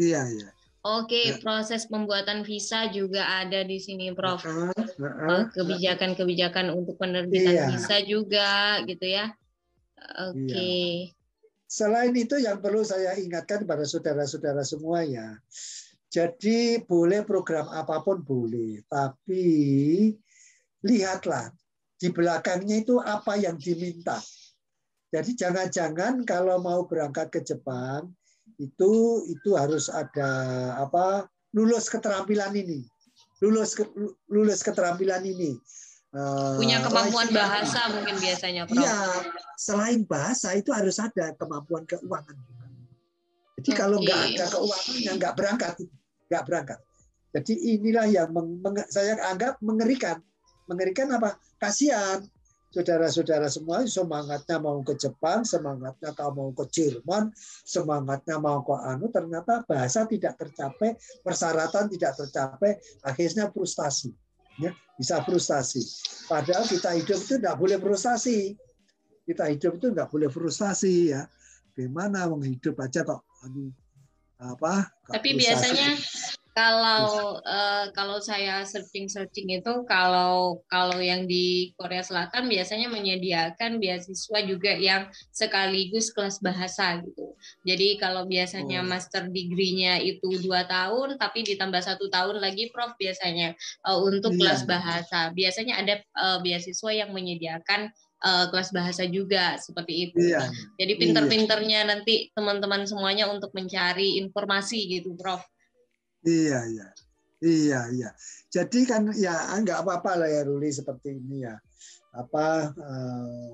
Iya, 0.00 0.24
iya. 0.32 0.48
Oke, 0.82 1.30
ya. 1.30 1.38
proses 1.38 1.86
pembuatan 1.86 2.42
visa 2.42 2.90
juga 2.90 3.44
ada 3.44 3.62
di 3.62 3.78
sini, 3.78 4.10
Prof. 4.16 4.42
Kebijakan-kebijakan 5.54 6.74
untuk 6.74 6.98
penerbitan 6.98 7.54
iya. 7.54 7.66
visa 7.70 8.02
juga, 8.02 8.80
gitu 8.88 9.06
ya. 9.06 9.30
Oke. 10.32 10.56
Iya. 10.56 11.12
Selain 11.68 12.12
itu 12.12 12.36
yang 12.36 12.60
perlu 12.60 12.84
saya 12.84 13.16
ingatkan 13.16 13.64
kepada 13.64 13.84
saudara-saudara 13.88 14.60
semua 14.60 15.04
ya. 15.04 15.36
Jadi 16.12 16.84
boleh 16.84 17.24
program 17.24 17.64
apa 17.72 18.04
pun 18.04 18.20
boleh, 18.20 18.84
tapi 18.84 20.12
lihatlah 20.84 21.48
di 22.02 22.10
belakangnya 22.10 22.82
itu 22.82 22.98
apa 22.98 23.38
yang 23.38 23.54
diminta. 23.54 24.18
Jadi 25.14 25.38
jangan-jangan 25.38 26.26
kalau 26.26 26.58
mau 26.58 26.82
berangkat 26.90 27.30
ke 27.30 27.40
Jepang 27.46 28.10
itu 28.58 29.22
itu 29.30 29.54
harus 29.54 29.86
ada 29.86 30.30
apa 30.82 31.30
lulus 31.54 31.86
keterampilan 31.86 32.50
ini, 32.58 32.82
lulus 33.38 33.78
lulus 34.26 34.66
keterampilan 34.66 35.22
ini. 35.22 35.54
Eh, 36.12 36.56
Punya 36.58 36.82
kemampuan 36.82 37.30
uh, 37.30 37.34
bahasa 37.38 37.86
mungkin 37.94 38.18
biasanya. 38.18 38.66
Iya, 38.66 38.98
selain 39.54 40.02
bahasa 40.02 40.58
itu 40.58 40.74
harus 40.74 40.98
ada 40.98 41.32
kemampuan 41.38 41.86
keuangan 41.86 42.34
juga. 42.34 42.66
Jadi 43.62 43.70
okay. 43.70 43.78
kalau 43.78 43.96
nggak 44.02 44.20
ada 44.34 44.44
keuangannya 44.50 45.12
nggak 45.22 45.34
berangkat, 45.38 45.72
nggak 46.26 46.44
berangkat. 46.50 46.78
Jadi 47.32 47.54
inilah 47.78 48.06
yang 48.10 48.28
saya 48.90 49.16
anggap 49.30 49.56
mengerikan 49.64 50.18
mengerikan 50.72 51.08
apa? 51.12 51.36
Kasihan 51.60 52.24
saudara-saudara 52.72 53.52
semua 53.52 53.84
semangatnya 53.84 54.56
mau 54.56 54.80
ke 54.80 54.96
Jepang, 54.96 55.44
semangatnya 55.44 56.16
kau 56.16 56.32
mau 56.32 56.48
ke 56.56 56.64
Jerman, 56.72 57.28
semangatnya 57.68 58.40
mau 58.40 58.64
ke 58.64 58.72
anu, 58.72 59.12
ternyata 59.12 59.60
bahasa 59.68 60.08
tidak 60.08 60.40
tercapai, 60.40 60.96
persyaratan 61.20 61.92
tidak 61.92 62.16
tercapai, 62.16 62.80
akhirnya 63.04 63.52
frustasi. 63.52 64.10
Ya, 64.60 64.72
bisa 64.96 65.20
frustasi. 65.24 65.80
Padahal 66.28 66.64
kita 66.68 66.92
hidup 66.96 67.20
itu 67.24 67.40
tidak 67.40 67.56
boleh 67.56 67.80
frustasi. 67.80 68.56
Kita 69.24 69.48
hidup 69.48 69.80
itu 69.80 69.86
nggak 69.92 70.08
boleh 70.12 70.28
frustasi 70.28 71.12
ya. 71.12 71.24
Gimana 71.72 72.28
menghidup 72.28 72.76
aja 72.84 73.00
kok 73.00 73.24
anu 73.48 73.72
apa? 74.36 74.92
Tapi 75.08 75.38
biasanya 75.38 75.96
kalau 76.52 77.40
uh, 77.40 77.88
kalau 77.96 78.20
saya 78.20 78.60
searching 78.68 79.08
searching 79.08 79.48
itu 79.48 79.72
kalau 79.88 80.60
kalau 80.68 81.00
yang 81.00 81.24
di 81.24 81.72
Korea 81.80 82.04
Selatan 82.04 82.52
biasanya 82.52 82.92
menyediakan 82.92 83.80
beasiswa 83.80 84.38
juga 84.44 84.76
yang 84.76 85.08
sekaligus 85.32 86.12
kelas 86.12 86.44
bahasa 86.44 87.00
gitu. 87.00 87.32
Jadi 87.64 87.96
kalau 87.96 88.28
biasanya 88.28 88.84
oh. 88.84 88.88
master 88.88 89.32
degree-nya 89.32 90.04
itu 90.04 90.28
dua 90.44 90.68
tahun, 90.68 91.16
tapi 91.16 91.40
ditambah 91.48 91.80
satu 91.80 92.12
tahun 92.12 92.38
lagi, 92.38 92.68
Prof 92.68 92.94
biasanya 93.00 93.56
uh, 93.88 93.98
untuk 94.04 94.36
iya. 94.36 94.38
kelas 94.40 94.60
bahasa. 94.68 95.32
Biasanya 95.32 95.74
ada 95.80 95.94
uh, 96.20 96.38
beasiswa 96.44 96.90
yang 96.92 97.16
menyediakan 97.16 97.88
uh, 98.22 98.46
kelas 98.52 98.70
bahasa 98.70 99.08
juga 99.08 99.58
seperti 99.58 100.10
itu. 100.10 100.20
Iya. 100.20 100.48
Jadi 100.78 100.92
pinter-pinternya 101.00 101.80
nanti 101.88 102.30
teman-teman 102.36 102.86
semuanya 102.86 103.28
untuk 103.28 103.50
mencari 103.56 104.20
informasi 104.22 105.00
gitu, 105.00 105.16
Prof. 105.18 105.42
Iya, 106.22 106.60
iya. 106.70 106.88
Iya, 107.42 107.80
iya. 107.90 108.10
Jadi 108.54 108.86
kan 108.86 109.10
ya 109.18 109.34
nggak 109.58 109.82
apa-apa 109.82 110.14
lah 110.14 110.28
ya 110.30 110.46
Ruli 110.46 110.70
seperti 110.70 111.18
ini 111.18 111.42
ya. 111.42 111.58
Apa 112.14 112.70
uh, 112.70 113.50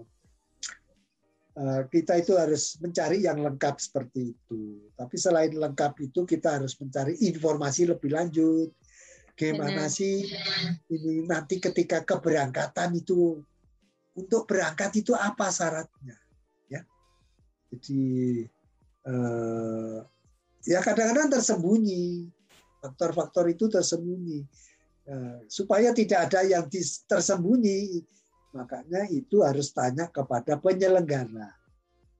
uh, 1.56 1.82
kita 1.88 2.20
itu 2.20 2.36
harus 2.36 2.76
mencari 2.84 3.24
yang 3.24 3.40
lengkap 3.40 3.80
seperti 3.80 4.36
itu. 4.36 4.92
Tapi 4.92 5.16
selain 5.16 5.56
lengkap 5.56 6.04
itu 6.04 6.28
kita 6.28 6.60
harus 6.60 6.76
mencari 6.76 7.16
informasi 7.32 7.88
lebih 7.88 8.12
lanjut. 8.12 8.76
Gimana 9.38 9.86
Benar. 9.86 9.94
sih 9.94 10.28
ini 10.92 11.24
nanti 11.24 11.56
ketika 11.56 12.04
keberangkatan 12.04 12.92
itu 12.92 13.40
untuk 14.18 14.44
berangkat 14.44 15.00
itu 15.00 15.16
apa 15.16 15.48
syaratnya? 15.48 16.18
Ya. 16.68 16.84
Jadi 17.72 18.44
uh, 19.08 20.04
ya 20.66 20.82
kadang-kadang 20.84 21.38
tersembunyi 21.38 22.36
faktor-faktor 22.78 23.50
itu 23.50 23.66
tersembunyi. 23.66 24.40
Eh, 25.08 25.40
supaya 25.48 25.90
tidak 25.96 26.28
ada 26.28 26.44
yang 26.44 26.68
tersembunyi 27.08 28.04
makanya 28.52 29.08
itu 29.08 29.40
harus 29.40 29.72
tanya 29.72 30.08
kepada 30.12 30.60
penyelenggara. 30.60 31.48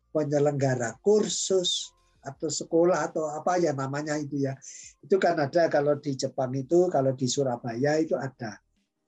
Penyelenggara 0.09 0.97
kursus 1.05 1.93
atau 2.25 2.49
sekolah 2.49 3.13
atau 3.13 3.29
apa 3.29 3.61
ya 3.61 3.77
namanya 3.77 4.17
itu 4.17 4.41
ya. 4.41 4.57
Itu 5.05 5.21
kan 5.21 5.37
ada 5.37 5.69
kalau 5.69 6.01
di 6.01 6.17
Jepang 6.17 6.53
itu 6.57 6.89
kalau 6.89 7.13
di 7.13 7.29
Surabaya 7.29 8.01
itu 8.01 8.17
ada 8.17 8.57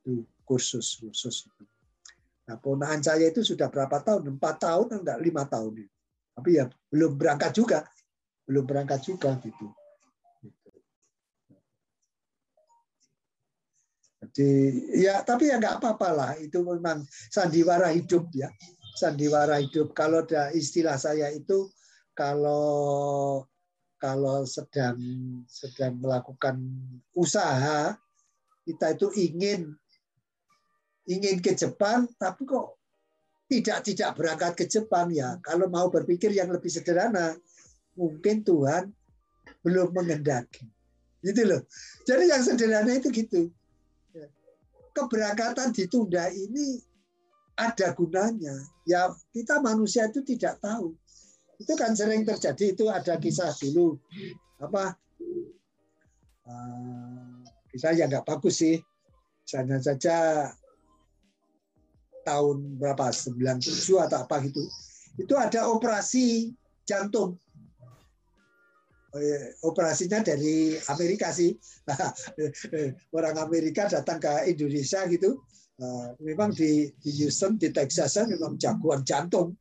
itu 0.04 0.28
kursus 0.44 1.00
kursus 1.00 1.48
itu. 1.48 1.64
Nah 2.52 2.60
ponaan 2.60 3.00
saya 3.00 3.32
itu 3.32 3.40
sudah 3.40 3.72
berapa 3.72 3.96
tahun? 4.04 4.36
Empat 4.36 4.60
tahun 4.60 5.00
enggak? 5.00 5.18
Lima 5.24 5.48
tahun. 5.48 5.88
Tapi 6.36 6.50
ya 6.52 6.68
belum 6.92 7.16
berangkat 7.16 7.56
juga. 7.56 7.80
Belum 8.44 8.68
berangkat 8.68 9.08
juga 9.08 9.40
gitu 9.40 9.72
Jadi 14.30 15.02
ya 15.02 15.26
tapi 15.26 15.50
ya 15.50 15.58
nggak 15.58 15.82
apa-apa 15.82 16.08
lah. 16.14 16.32
Itu 16.38 16.62
memang 16.62 17.02
sandiwara 17.30 17.90
hidup 17.90 18.30
ya. 18.30 18.46
Sandiwara 18.94 19.58
hidup. 19.58 19.90
Kalau 19.94 20.22
ada 20.22 20.54
istilah 20.54 20.94
saya 20.94 21.34
itu 21.34 21.66
kalau 22.14 23.42
kalau 24.00 24.46
sedang 24.46 24.96
sedang 25.44 25.98
melakukan 26.00 26.56
usaha 27.12 27.98
kita 28.64 28.96
itu 28.96 29.08
ingin 29.18 29.74
ingin 31.10 31.36
ke 31.42 31.52
Jepang 31.58 32.06
tapi 32.16 32.46
kok 32.46 32.78
tidak 33.50 33.82
tidak 33.82 34.14
berangkat 34.14 34.52
ke 34.54 34.64
Jepang 34.70 35.10
ya. 35.10 35.34
Kalau 35.42 35.66
mau 35.66 35.90
berpikir 35.90 36.30
yang 36.30 36.54
lebih 36.54 36.70
sederhana 36.70 37.34
mungkin 37.98 38.46
Tuhan 38.46 38.94
belum 39.66 39.90
mengendaki. 39.90 40.70
Gitu 41.20 41.42
loh. 41.44 41.66
Jadi 42.06 42.30
yang 42.30 42.42
sederhana 42.46 42.94
itu 42.94 43.10
gitu 43.10 43.50
keberangkatan 44.94 45.70
ditunda 45.74 46.28
ini 46.30 46.80
ada 47.60 47.92
gunanya. 47.92 48.56
Ya 48.88 49.12
kita 49.34 49.60
manusia 49.60 50.08
itu 50.08 50.24
tidak 50.24 50.58
tahu. 50.64 50.96
Itu 51.60 51.76
kan 51.76 51.92
sering 51.92 52.24
terjadi. 52.24 52.72
Itu 52.72 52.88
ada 52.88 53.20
kisah 53.20 53.52
dulu 53.60 54.00
apa 54.60 54.92
uh, 56.48 57.40
kisah 57.72 57.92
yang 57.96 58.08
nggak 58.08 58.26
bagus 58.26 58.64
sih. 58.64 58.76
Misalnya 59.44 59.82
saja 59.82 60.16
tahun 62.22 62.78
berapa 62.78 63.10
97 63.10 63.98
atau 63.98 64.18
apa 64.22 64.36
gitu. 64.46 64.62
Itu 65.18 65.34
ada 65.36 65.68
operasi 65.68 66.54
jantung 66.86 67.36
operasinya 69.66 70.22
dari 70.22 70.78
Amerika 70.90 71.34
sih 71.34 71.50
orang 73.16 73.36
Amerika 73.42 73.90
datang 73.90 74.22
ke 74.22 74.50
Indonesia 74.50 75.06
gitu 75.10 75.42
Uh, 75.80 76.12
memang 76.20 76.52
di, 76.52 76.92
di 77.00 77.08
Houston, 77.24 77.56
di 77.56 77.72
Texas 77.72 78.20
memang 78.20 78.60
jagoan 78.60 79.00
jantung, 79.00 79.56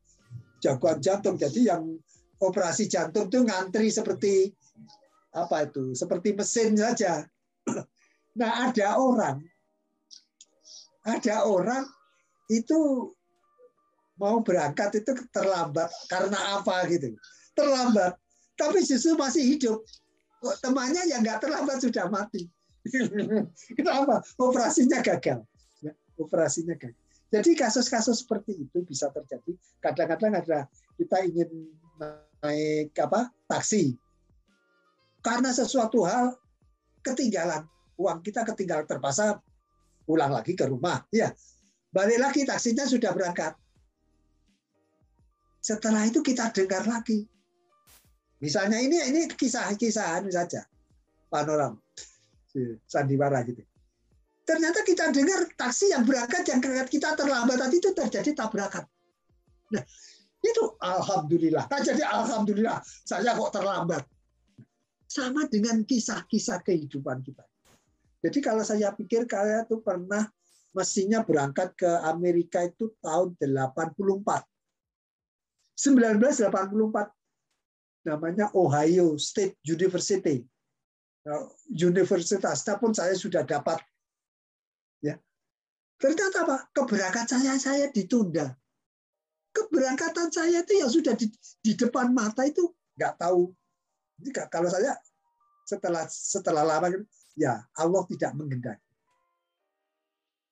jagoan 0.60 1.00
jantung. 1.00 1.40
Jadi 1.40 1.72
yang 1.72 1.96
operasi 2.44 2.92
jantung 2.92 3.32
itu 3.32 3.40
ngantri 3.48 3.88
seperti 3.88 4.52
apa 5.32 5.64
itu, 5.64 5.96
seperti 5.96 6.36
mesin 6.36 6.76
saja. 6.76 7.24
Nah 8.36 8.68
ada 8.68 9.00
orang, 9.00 9.40
ada 11.08 11.48
orang 11.48 11.88
itu 12.52 13.08
mau 14.20 14.44
berangkat 14.44 15.00
itu 15.00 15.16
terlambat 15.32 15.88
karena 16.12 16.60
apa 16.60 16.84
gitu, 16.92 17.16
terlambat. 17.56 18.20
Tapi 18.60 18.84
justru 18.84 19.16
masih 19.16 19.56
hidup. 19.56 19.88
Temannya 20.60 21.08
yang 21.08 21.24
nggak 21.24 21.40
terlambat 21.40 21.80
sudah 21.80 22.12
mati. 22.12 22.52
Kenapa? 23.80 24.20
Operasinya 24.36 25.00
gagal. 25.00 25.44
Ya, 25.80 25.96
operasinya 26.20 26.76
gagal. 26.76 27.00
Jadi 27.30 27.56
kasus-kasus 27.56 28.28
seperti 28.28 28.68
itu 28.68 28.84
bisa 28.84 29.08
terjadi. 29.16 29.56
Kadang-kadang 29.80 30.44
ada 30.44 30.68
kita 31.00 31.24
ingin 31.24 31.48
naik 32.40 32.96
apa 32.96 33.28
taksi 33.52 34.00
karena 35.20 35.52
sesuatu 35.52 36.08
hal 36.08 36.32
ketinggalan 37.04 37.68
uang 38.00 38.24
kita 38.24 38.48
ketinggalan 38.48 38.88
terpaksa 38.88 39.44
pulang 40.08 40.32
lagi 40.32 40.56
ke 40.56 40.64
rumah 40.64 41.04
ya 41.12 41.36
balik 41.92 42.20
lagi 42.24 42.48
taksinya 42.48 42.88
sudah 42.88 43.12
berangkat 43.12 43.54
setelah 45.60 46.08
itu 46.08 46.24
kita 46.24 46.56
dengar 46.56 46.88
lagi 46.88 47.28
misalnya 48.40 48.80
ini 48.80 48.98
ini 49.12 49.22
kisah-kisahan 49.32 50.28
saja. 50.32 50.64
Panoram 51.30 51.78
sandiwara 52.90 53.46
gitu. 53.46 53.62
Ternyata 54.42 54.82
kita 54.82 55.14
dengar 55.14 55.46
taksi 55.54 55.94
yang 55.94 56.02
berangkat 56.02 56.42
yang 56.50 56.58
kita 56.90 57.14
terlambat 57.14 57.62
tadi 57.62 57.78
itu 57.78 57.94
terjadi 57.94 58.34
tabrakan. 58.34 58.82
Nah 59.70 59.86
itu 60.42 60.64
alhamdulillah. 60.82 61.70
Nah, 61.70 61.82
jadi 61.86 62.02
alhamdulillah 62.02 62.82
saya 63.06 63.38
kok 63.38 63.54
terlambat. 63.54 64.04
Sama 65.10 65.46
dengan 65.50 65.86
kisah-kisah 65.86 66.62
kehidupan 66.66 67.22
kita. 67.26 67.46
Jadi 68.26 68.40
kalau 68.46 68.62
saya 68.62 68.94
pikir 68.94 69.26
kalian 69.26 69.66
tuh 69.66 69.82
pernah 69.82 70.26
mestinya 70.74 71.26
berangkat 71.26 71.74
ke 71.74 71.90
Amerika 72.06 72.62
itu 72.66 72.94
tahun 73.02 73.34
84. 73.38 73.98
1984 75.78 77.19
namanya 78.10 78.50
Ohio 78.58 79.14
State 79.22 79.62
University. 79.62 80.42
Nah, 81.30 81.46
universitasnya 81.70 82.82
pun 82.82 82.90
saya 82.98 83.14
sudah 83.14 83.46
dapat. 83.46 83.78
Ya. 85.06 85.22
Ternyata 86.02 86.50
apa? 86.50 86.58
Keberangkatan 86.74 87.38
saya 87.46 87.62
saya 87.62 87.86
ditunda. 87.94 88.58
Keberangkatan 89.54 90.34
saya 90.34 90.66
itu 90.66 90.74
yang 90.82 90.90
sudah 90.90 91.14
di, 91.14 91.30
di 91.62 91.78
depan 91.78 92.10
mata 92.10 92.50
itu 92.50 92.74
nggak 92.98 93.22
tahu. 93.22 93.54
Jadi 94.18 94.30
kalau 94.50 94.70
saya 94.74 94.98
setelah 95.70 96.04
setelah 96.10 96.64
lama 96.66 96.90
ya 97.38 97.62
Allah 97.78 98.02
tidak 98.10 98.34
menghendaki. 98.34 98.90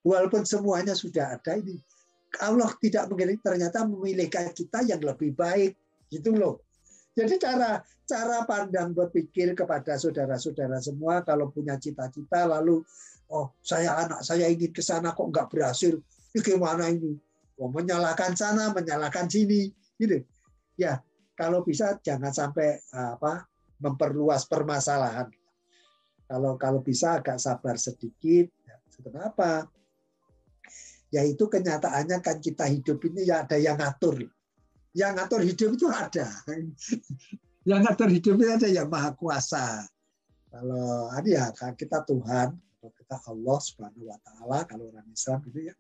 Walaupun 0.06 0.48
semuanya 0.48 0.96
sudah 0.96 1.36
ada 1.36 1.60
ini, 1.60 1.82
Allah 2.40 2.72
tidak 2.80 3.10
menghendaki 3.12 3.44
ternyata 3.44 3.84
memilihkan 3.84 4.56
kita 4.56 4.86
yang 4.88 5.02
lebih 5.04 5.36
baik, 5.36 5.76
gitu 6.08 6.32
loh. 6.36 6.64
Jadi 7.18 7.42
cara 7.42 7.82
cara 8.06 8.46
pandang 8.46 8.94
berpikir 8.94 9.58
kepada 9.58 9.98
saudara-saudara 9.98 10.78
semua 10.78 11.26
kalau 11.26 11.50
punya 11.50 11.74
cita-cita 11.82 12.46
lalu 12.46 12.86
oh 13.34 13.58
saya 13.60 14.06
anak 14.06 14.22
saya 14.22 14.46
ingin 14.48 14.70
ke 14.70 14.86
sana 14.86 15.18
kok 15.18 15.28
nggak 15.34 15.50
berhasil, 15.50 15.98
ini 15.98 16.40
gimana 16.46 16.94
ini? 16.94 17.18
Oh, 17.58 17.74
menyalahkan 17.74 18.38
sana, 18.38 18.70
menyalahkan 18.70 19.26
sini, 19.26 19.74
gitu. 19.98 20.22
Ya, 20.78 21.02
kalau 21.34 21.66
bisa 21.66 21.98
jangan 22.06 22.30
sampai 22.30 22.78
apa 22.94 23.50
memperluas 23.82 24.46
permasalahan. 24.46 25.34
Kalau 26.30 26.54
kalau 26.62 26.86
bisa 26.86 27.18
agak 27.18 27.42
sabar 27.42 27.82
sedikit. 27.82 28.54
Ya, 28.62 28.78
kenapa? 29.02 29.66
Yaitu 31.10 31.50
kenyataannya 31.50 32.22
kan 32.22 32.38
kita 32.38 32.70
hidup 32.70 33.02
ini 33.10 33.26
ya 33.26 33.42
ada 33.42 33.58
yang 33.58 33.82
ngatur. 33.82 34.28
Yang 34.98 35.12
ngatur 35.14 35.42
hidup 35.46 35.70
itu 35.78 35.88
ada. 35.94 36.28
yang 37.70 37.86
ngatur 37.86 38.10
hidup 38.10 38.34
itu 38.42 38.50
ada 38.50 38.68
yang 38.68 38.90
maha 38.90 39.14
kuasa. 39.14 39.86
Kalau 40.50 41.14
ada 41.14 41.30
ya 41.30 41.46
kita 41.54 42.02
Tuhan, 42.02 42.58
atau 42.58 42.90
kita 42.98 43.16
Allah 43.30 43.58
Subhanahu 43.62 44.10
Wa 44.10 44.18
Taala, 44.26 44.60
kalau 44.66 44.90
orang 44.90 45.06
Islam 45.14 45.44
itu 45.54 45.70
ya, 45.70 45.76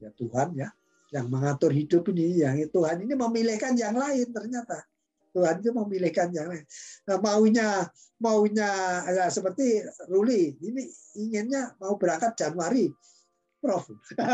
ya 0.00 0.10
Tuhan 0.16 0.48
ya, 0.56 0.68
yang 1.12 1.26
mengatur 1.28 1.68
hidup 1.74 2.08
ini, 2.16 2.40
yang 2.40 2.56
Tuhan 2.70 3.04
ini 3.04 3.12
memilihkan 3.12 3.76
yang 3.76 3.92
lain 3.98 4.32
ternyata. 4.32 4.80
Tuhan 5.32 5.64
itu 5.64 5.72
memilihkan 5.72 6.28
yang 6.32 6.52
lain. 6.52 6.64
Nah, 7.08 7.16
maunya 7.16 7.88
maunya 8.20 8.68
ya, 9.08 9.26
seperti 9.32 9.80
Ruli 10.06 10.60
ini 10.60 10.84
inginnya 11.16 11.72
mau 11.80 11.96
berangkat 11.96 12.36
Januari. 12.36 12.92
Prof, 13.62 13.86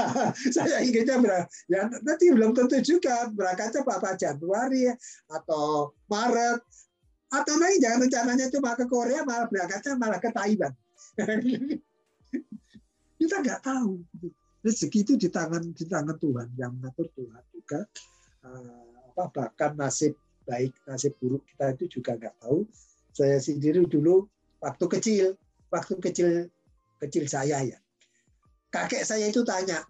saya 0.57 0.81
inginnya 0.81 1.21
berangkat. 1.21 1.53
Ya, 1.69 1.85
nanti 2.01 2.33
belum 2.33 2.57
tentu 2.57 2.81
juga 2.81 3.29
berangkatnya 3.29 3.85
apa 3.85 4.17
Januari 4.17 4.89
atau 5.29 5.93
Maret 6.09 6.65
atau 7.29 7.55
nanti 7.61 7.77
jangan 7.77 8.09
rencananya 8.09 8.49
cuma 8.49 8.73
ke 8.73 8.89
Korea 8.89 9.21
malah 9.29 9.45
berangkatnya 9.53 10.01
malah 10.01 10.17
ke 10.17 10.33
Taiwan. 10.33 10.73
Kita 13.21 13.37
nggak 13.45 13.61
tahu. 13.61 14.01
Rezeki 14.65 15.05
itu 15.05 15.13
di 15.21 15.29
tangan 15.29 15.77
di 15.77 15.85
tangan 15.85 16.17
Tuhan 16.17 16.49
yang 16.57 16.73
mengatur 16.81 17.13
Tuhan 17.13 17.45
juga. 17.53 17.85
Uh, 18.41 19.13
apa 19.13 19.29
bahkan 19.35 19.75
nasib 19.75 20.15
baik 20.47 20.71
nasib 20.87 21.11
buruk 21.19 21.43
kita 21.53 21.77
itu 21.77 22.01
juga 22.01 22.17
nggak 22.17 22.35
tahu. 22.41 22.65
Saya 23.13 23.37
sendiri 23.43 23.85
dulu 23.85 24.25
waktu 24.65 24.85
kecil, 24.89 25.27
waktu 25.69 25.95
kecil 26.01 26.29
kecil 27.03 27.25
saya 27.29 27.63
ya, 27.63 27.79
kakek 28.69 29.05
saya 29.05 29.29
itu 29.29 29.41
tanya 29.45 29.85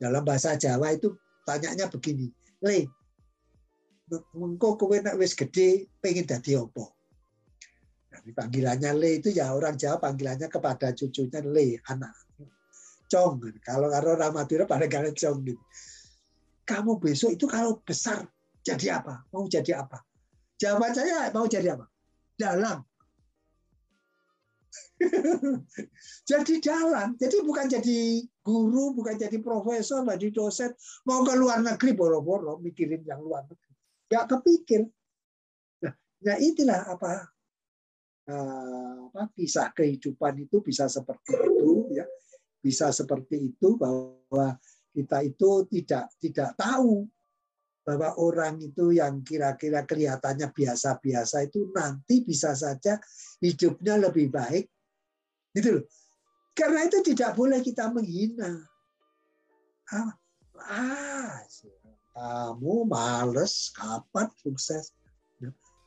dalam 0.00 0.24
bahasa 0.24 0.56
Jawa 0.56 0.96
itu 0.96 1.12
tanyanya 1.44 1.92
begini, 1.92 2.32
le, 2.64 2.88
mengko 4.32 4.80
kowe 4.80 4.96
nak 4.96 5.20
wis 5.20 5.36
gede 5.36 5.92
pengen 6.00 6.24
dadi 6.24 6.56
opo? 6.56 6.96
Nah, 8.10 8.20
panggilannya 8.32 8.90
le 8.96 9.10
itu 9.20 9.28
ya 9.30 9.52
orang 9.52 9.76
Jawa 9.76 10.00
panggilannya 10.00 10.48
kepada 10.48 10.96
cucunya 10.96 11.44
le 11.44 11.78
anak. 11.86 12.16
Cong, 13.10 13.42
kalau 13.60 13.90
kalau 13.90 14.14
orang 14.14 14.32
Madura 14.32 14.64
pada 14.70 14.86
gak 14.86 15.18
cong 15.18 15.42
gitu. 15.42 15.62
Kamu 16.62 17.02
besok 17.02 17.34
itu 17.34 17.50
kalau 17.50 17.82
besar 17.82 18.22
jadi 18.62 19.02
apa? 19.02 19.26
Mau 19.34 19.50
jadi 19.50 19.82
apa? 19.82 19.98
Jawaban 20.54 20.94
saya 20.94 21.26
mau 21.34 21.44
jadi 21.50 21.74
apa? 21.74 21.90
Dalang. 22.38 22.86
jadi 26.30 26.54
dalang. 26.62 27.16
Jadi 27.16 27.36
bukan 27.42 27.66
jadi 27.66 27.98
guru, 28.44 28.94
bukan 28.94 29.16
jadi 29.16 29.38
profesor, 29.42 30.04
jadi 30.04 30.28
dosen. 30.30 30.70
Mau 31.08 31.24
ke 31.26 31.34
luar 31.34 31.64
negeri 31.64 31.96
boro-boro 31.96 32.60
mikirin 32.60 33.02
yang 33.02 33.20
luar 33.20 33.46
negeri. 33.48 33.72
Gak 34.10 34.26
kepikir. 34.30 34.82
Nah, 35.86 35.94
ya 36.22 36.34
itulah 36.38 36.86
apa 36.86 37.30
eh, 38.30 38.96
apa 39.10 39.22
kisah 39.34 39.74
kehidupan 39.74 40.46
itu 40.46 40.62
bisa 40.62 40.86
seperti 40.86 41.34
itu 41.34 41.90
ya 41.94 42.06
bisa 42.60 42.92
seperti 42.92 43.54
itu 43.54 43.74
bahwa 43.80 44.54
kita 44.92 45.24
itu 45.24 45.64
tidak 45.70 46.12
tidak 46.20 46.50
tahu 46.54 47.08
bahwa 47.80 48.14
orang 48.20 48.60
itu 48.60 48.92
yang 48.92 49.24
kira-kira 49.24 49.88
kelihatannya 49.88 50.52
biasa-biasa 50.52 51.48
itu 51.48 51.72
nanti 51.72 52.22
bisa 52.22 52.52
saja 52.52 53.00
hidupnya 53.40 53.96
lebih 53.96 54.28
baik. 54.28 54.68
Gitu 55.56 55.80
loh. 55.80 55.84
Karena 56.52 56.86
itu 56.86 57.00
tidak 57.00 57.34
boleh 57.34 57.64
kita 57.64 57.88
menghina. 57.88 58.60
Ah, 59.90 60.12
ah 60.70 61.40
kamu 62.10 62.84
males, 62.84 63.72
kapan 63.72 64.28
sukses? 64.44 64.92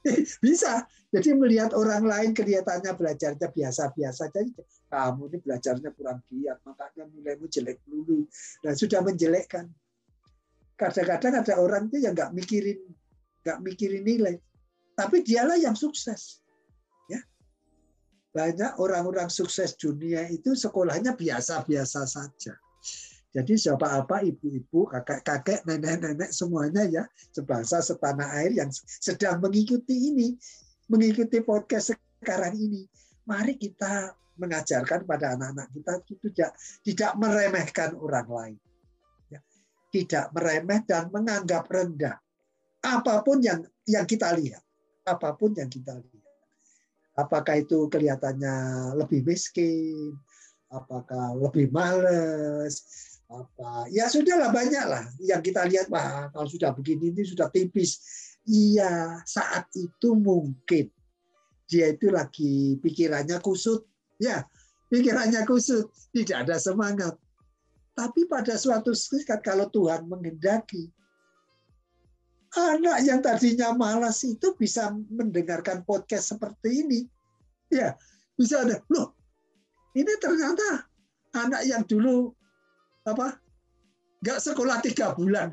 Bisa. 0.44 0.84
Jadi 1.14 1.30
melihat 1.38 1.72
orang 1.78 2.04
lain 2.04 2.32
kelihatannya 2.36 2.92
belajarnya 2.98 3.48
biasa-biasa. 3.54 4.34
Jadi 4.34 4.52
kamu 4.90 5.22
ini 5.32 5.38
belajarnya 5.40 5.90
kurang 5.96 6.20
giat, 6.28 6.58
makanya 6.66 7.08
nilaimu 7.14 7.46
jelek 7.48 7.80
dulu. 7.86 8.28
Dan 8.60 8.74
sudah 8.74 9.00
menjelekkan 9.06 9.70
kadang-kadang 10.76 11.44
ada 11.46 11.54
orang 11.62 11.88
itu 11.90 12.04
yang 12.04 12.14
nggak 12.18 12.34
mikirin 12.34 12.80
nggak 13.44 13.60
mikirin 13.60 14.04
nilai. 14.04 14.36
Tapi 14.94 15.26
dialah 15.26 15.58
yang 15.58 15.76
sukses 15.76 16.42
ya. 17.10 17.20
Banyak 18.32 18.78
orang-orang 18.80 19.28
sukses 19.28 19.76
dunia 19.76 20.30
itu 20.30 20.54
sekolahnya 20.54 21.18
biasa-biasa 21.18 22.06
saja. 22.08 22.54
Jadi 23.34 23.58
siapa 23.58 23.98
apa 23.98 24.22
ibu-ibu 24.22 24.86
kakek-kakek 24.86 25.66
nenek-nenek 25.66 26.30
semuanya 26.30 26.86
ya. 26.86 27.04
Sebangsa 27.34 27.82
setanah 27.82 28.30
air 28.38 28.54
yang 28.54 28.70
sedang 28.78 29.42
mengikuti 29.42 30.14
ini 30.14 30.38
mengikuti 30.86 31.42
podcast 31.42 31.98
sekarang 32.22 32.54
ini. 32.54 32.86
Mari 33.26 33.58
kita 33.58 34.14
mengajarkan 34.38 35.10
pada 35.10 35.34
anak-anak 35.38 35.68
kita 35.74 35.92
itu 36.06 36.14
tidak 36.30 36.52
tidak 36.86 37.12
meremehkan 37.18 37.98
orang 37.98 38.28
lain. 38.30 38.58
Tidak 39.94 40.34
meremeh 40.34 40.82
dan 40.90 41.14
menganggap 41.14 41.70
rendah. 41.70 42.18
Apa 42.82 43.22
pun 43.22 43.38
yang 43.46 43.62
yang 43.86 44.10
kita 44.10 44.34
lihat, 44.34 44.66
apa 45.06 45.38
pun 45.38 45.54
yang 45.54 45.70
kita 45.70 45.94
lihat. 45.94 46.34
Apakah 47.14 47.62
itu 47.62 47.86
kelihatannya 47.94 48.56
lebih 48.98 49.22
miskin, 49.22 50.18
apakah 50.74 51.38
lebih 51.38 51.70
males, 51.70 52.82
apa 53.34 53.90
ya 53.90 54.06
sudahlah 54.10 54.54
banyak 54.54 54.86
lah 54.86 55.06
yang 55.18 55.42
kita 55.42 55.66
lihat 55.66 55.90
wah 55.90 56.30
kalau 56.30 56.46
sudah 56.46 56.74
begini 56.74 57.14
ini 57.14 57.24
sudah 57.26 57.50
tipis. 57.54 58.02
Iya 58.44 59.24
saat 59.24 59.72
itu 59.74 60.14
mungkin. 60.14 60.92
Dia 61.64 61.96
itu 61.96 62.12
lagi 62.12 62.78
pikirannya 62.78 63.40
kusut. 63.40 63.88
Ya 64.20 64.44
pikirannya 64.92 65.48
kusut. 65.48 65.90
Tidak 66.12 66.46
ada 66.46 66.60
semangat 66.60 67.16
tapi 67.94 68.26
pada 68.26 68.58
suatu 68.58 68.94
saat 68.98 69.42
kalau 69.46 69.70
Tuhan 69.70 70.10
menghendaki 70.10 70.90
anak 72.54 73.02
yang 73.06 73.22
tadinya 73.22 73.74
malas 73.74 74.22
itu 74.22 74.54
bisa 74.58 74.94
mendengarkan 75.10 75.82
podcast 75.82 76.38
seperti 76.38 76.86
ini. 76.86 77.00
Ya 77.74 77.98
bisa 78.38 78.62
ada 78.62 78.78
loh 78.94 79.18
ini 79.94 80.14
ternyata 80.18 80.90
anak 81.38 81.62
yang 81.70 81.86
dulu 81.86 82.34
apa 83.06 83.38
nggak 84.24 84.40
sekolah 84.40 84.80
tiga 84.80 85.12
bulan. 85.12 85.52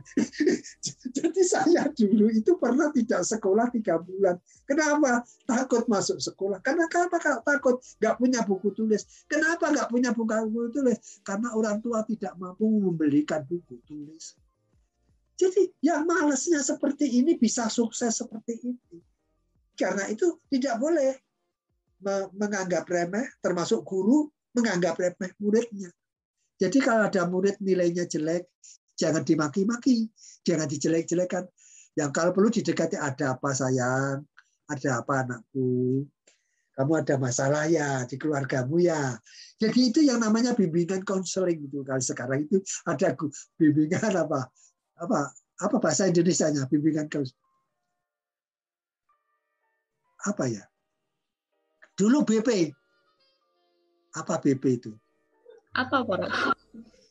Jadi 1.18 1.42
saya 1.42 1.90
dulu 1.90 2.30
itu 2.30 2.54
pernah 2.54 2.94
tidak 2.94 3.26
sekolah 3.26 3.66
tiga 3.74 3.98
bulan. 3.98 4.38
Kenapa? 4.62 5.26
Takut 5.42 5.90
masuk 5.90 6.22
sekolah. 6.22 6.62
Karena 6.62 6.86
kenapa 6.86 7.42
takut? 7.42 7.82
Nggak 7.98 8.14
punya 8.22 8.40
buku 8.46 8.70
tulis. 8.70 9.26
Kenapa 9.26 9.74
nggak 9.74 9.90
punya 9.90 10.14
buku 10.14 10.70
tulis? 10.70 11.18
Karena 11.26 11.50
orang 11.50 11.82
tua 11.82 12.06
tidak 12.06 12.38
mampu 12.38 12.70
membelikan 12.70 13.42
buku 13.42 13.82
tulis. 13.82 14.38
Jadi 15.34 15.74
yang 15.82 16.06
malesnya 16.06 16.62
seperti 16.62 17.10
ini 17.10 17.34
bisa 17.34 17.66
sukses 17.66 18.22
seperti 18.22 18.54
ini. 18.62 19.02
Karena 19.74 20.06
itu 20.06 20.38
tidak 20.46 20.78
boleh 20.78 21.10
menganggap 22.38 22.86
remeh, 22.86 23.26
termasuk 23.42 23.82
guru 23.82 24.30
menganggap 24.54 24.94
remeh 25.00 25.32
muridnya. 25.42 25.90
Jadi 26.60 26.78
kalau 26.84 27.08
ada 27.08 27.24
murid 27.24 27.56
nilainya 27.64 28.04
jelek, 28.04 28.52
jangan 28.92 29.24
dimaki-maki, 29.24 30.12
jangan 30.44 30.68
dijelek-jelekan. 30.68 31.48
Yang 31.96 32.10
kalau 32.12 32.30
perlu 32.36 32.52
didekati 32.52 33.00
ada 33.00 33.34
apa 33.34 33.50
sayang, 33.56 34.20
ada 34.68 34.90
apa 35.00 35.12
anakku, 35.24 36.04
kamu 36.80 36.92
ada 36.96 37.14
masalah 37.20 37.64
ya 37.66 38.04
di 38.08 38.16
keluargamu 38.20 38.80
ya. 38.80 39.18
Jadi 39.60 39.92
itu 39.92 40.00
yang 40.00 40.22
namanya 40.22 40.56
bimbingan 40.56 41.04
konseling 41.04 41.64
itu. 41.64 41.84
Kalau 41.84 42.00
sekarang 42.00 42.48
itu 42.48 42.60
ada 42.88 43.12
bimbingan 43.60 44.12
apa? 44.16 44.48
Apa 45.00 45.32
apa 45.60 45.76
bahasa 45.76 46.08
Indonesia-nya 46.08 46.64
bimbingan 46.68 47.08
konseling. 47.12 47.48
Apa 50.24 50.44
ya? 50.48 50.64
Dulu 51.96 52.24
BP. 52.24 52.72
Apa 54.16 54.40
BP 54.40 54.64
itu? 54.80 54.92
Apa 55.74 56.02
Pak? 56.02 56.54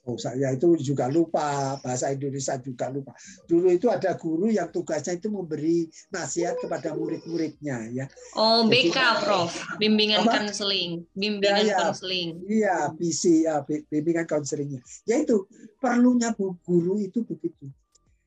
Oh, 0.10 0.18
saya 0.18 0.58
itu 0.58 0.74
juga 0.82 1.06
lupa 1.06 1.78
bahasa 1.86 2.10
Indonesia 2.10 2.58
juga 2.58 2.90
lupa. 2.90 3.14
Dulu 3.46 3.70
itu 3.70 3.94
ada 3.94 4.18
guru 4.18 4.50
yang 4.50 4.74
tugasnya 4.74 5.22
itu 5.22 5.30
memberi 5.30 5.86
nasihat 6.10 6.58
kepada 6.58 6.98
murid-muridnya 6.98 7.94
ya. 7.94 8.06
Oh, 8.34 8.66
BK 8.66 8.98
Prof, 9.22 9.54
bimbingan 9.78 10.26
konseling, 10.26 11.06
bimbingan 11.14 11.62
ya, 11.62 11.78
konseling. 11.78 12.42
Iya, 12.50 12.90
BC 12.98 13.46
ya, 13.46 13.62
bimbingan 13.70 14.26
konselingnya. 14.26 14.82
Ya 15.06 15.22
itu 15.22 15.46
perlunya 15.78 16.34
bu 16.34 16.58
guru 16.66 16.98
itu 16.98 17.22
begitu. 17.22 17.70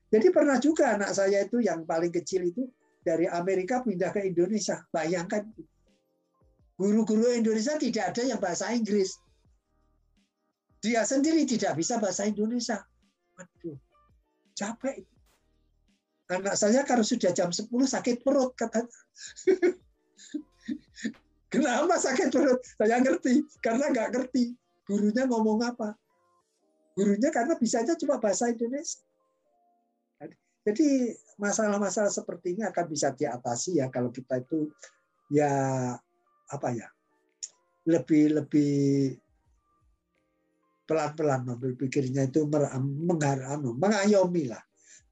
Jadi 0.07 0.31
pernah 0.31 0.61
juga 0.63 0.95
anak 0.95 1.11
saya 1.11 1.43
itu 1.43 1.59
yang 1.59 1.83
paling 1.83 2.13
kecil 2.15 2.47
itu 2.47 2.63
dari 3.03 3.27
Amerika 3.27 3.83
pindah 3.83 4.13
ke 4.15 4.23
Indonesia. 4.23 4.79
Bayangkan 4.87 5.51
guru-guru 6.79 7.33
Indonesia 7.35 7.75
tidak 7.75 8.15
ada 8.15 8.23
yang 8.23 8.39
bahasa 8.39 8.71
Inggris 8.71 9.19
dia 10.83 11.07
sendiri 11.07 11.47
tidak 11.47 11.79
bisa 11.79 11.95
bahasa 11.95 12.27
Indonesia. 12.27 12.83
Waduh, 13.39 13.79
capek. 14.51 15.07
Anak 16.27 16.59
saya 16.59 16.83
kalau 16.83 17.07
sudah 17.07 17.31
jam 17.31 17.55
10 17.55 17.71
sakit 17.71 18.19
perut 18.19 18.51
katanya. 18.59 18.91
Kenapa 21.53 21.95
sakit 21.95 22.27
perut? 22.35 22.59
Saya 22.75 22.99
ngerti, 22.99 23.47
karena 23.63 23.95
nggak 23.95 24.09
ngerti 24.11 24.59
gurunya 24.83 25.23
ngomong 25.23 25.63
apa. 25.63 25.95
Gurunya 26.99 27.31
karena 27.31 27.55
bisanya 27.55 27.95
cuma 27.95 28.19
bahasa 28.19 28.51
Indonesia. 28.51 28.99
Jadi 30.63 31.11
masalah-masalah 31.39 32.11
seperti 32.11 32.55
ini 32.55 32.63
akan 32.63 32.85
bisa 32.87 33.11
diatasi 33.11 33.83
ya 33.83 33.91
kalau 33.91 34.11
kita 34.11 34.39
itu 34.39 34.71
ya 35.27 35.51
apa 36.47 36.69
ya 36.71 36.87
lebih 37.83 38.39
lebih 38.39 39.11
pelan-pelan 40.93 41.41
berpikirnya 41.57 42.29
itu 42.29 42.45
anu, 42.45 43.73
mengayomi 43.73 44.53
lah 44.53 44.61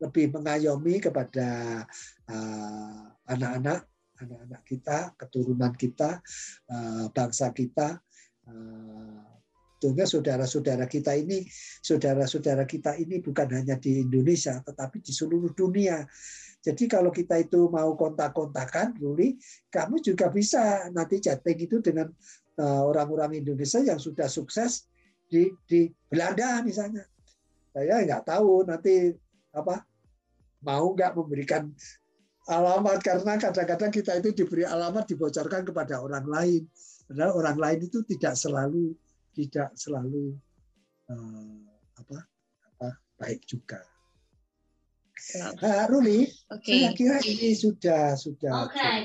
lebih 0.01 0.33
mengayomi 0.33 1.01
kepada 1.01 1.81
uh, 2.29 3.03
anak-anak 3.29 3.85
anak-anak 4.21 4.61
kita 4.65 5.13
keturunan 5.17 5.73
kita 5.73 6.21
uh, 6.69 7.05
bangsa 7.09 7.49
kita 7.49 7.97
uh, 8.45 9.31
Tentunya 9.81 10.05
saudara-saudara 10.05 10.85
kita 10.85 11.17
ini, 11.17 11.41
saudara-saudara 11.81 12.69
kita 12.69 13.01
ini 13.01 13.17
bukan 13.17 13.49
hanya 13.49 13.81
di 13.81 14.05
Indonesia, 14.05 14.61
tetapi 14.61 15.01
di 15.01 15.09
seluruh 15.09 15.57
dunia. 15.57 16.05
Jadi 16.61 16.85
kalau 16.85 17.09
kita 17.09 17.41
itu 17.41 17.65
mau 17.65 17.97
kontak-kontakan, 17.97 19.01
Ruli, 19.01 19.41
kamu 19.73 19.97
juga 20.05 20.29
bisa 20.29 20.85
nanti 20.93 21.17
chatting 21.17 21.65
itu 21.65 21.81
dengan 21.81 22.13
orang-orang 22.61 23.41
Indonesia 23.41 23.81
yang 23.81 23.97
sudah 23.97 24.29
sukses 24.29 24.85
di 25.31 25.47
di 25.63 25.87
Belanda 26.11 26.59
misalnya. 26.59 27.07
Saya 27.71 28.03
nggak 28.03 28.27
tahu 28.27 28.67
nanti 28.67 29.15
apa 29.55 29.79
mau 30.67 30.91
nggak 30.91 31.15
memberikan 31.15 31.71
alamat 32.51 32.99
karena 32.99 33.39
kadang-kadang 33.39 33.91
kita 33.95 34.19
itu 34.19 34.43
diberi 34.43 34.67
alamat 34.67 35.07
dibocorkan 35.07 35.63
kepada 35.63 36.03
orang 36.03 36.27
lain. 36.27 36.67
Padahal 37.07 37.31
orang 37.39 37.57
lain 37.57 37.79
itu 37.87 38.03
tidak 38.03 38.35
selalu 38.35 38.91
tidak 39.31 39.71
selalu 39.79 40.35
uh, 41.07 41.55
apa 41.95 42.27
apa 42.75 42.89
baik 43.15 43.39
juga. 43.47 43.79
Nah, 45.61 45.85
Ruli, 45.85 46.25
okay. 46.49 46.89
saya 46.89 46.97
kira 46.97 47.17
ini 47.21 47.53
sudah 47.53 48.17
sudah. 48.17 48.65
Oke, 48.65 48.73
okay, 48.73 48.97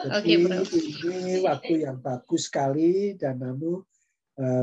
Jadi 0.00 0.32
okay, 0.42 0.82
ini 1.06 1.34
waktu 1.46 1.74
yang 1.86 2.02
bagus 2.02 2.50
sekali 2.50 3.14
dan 3.14 3.38
namun 3.38 3.86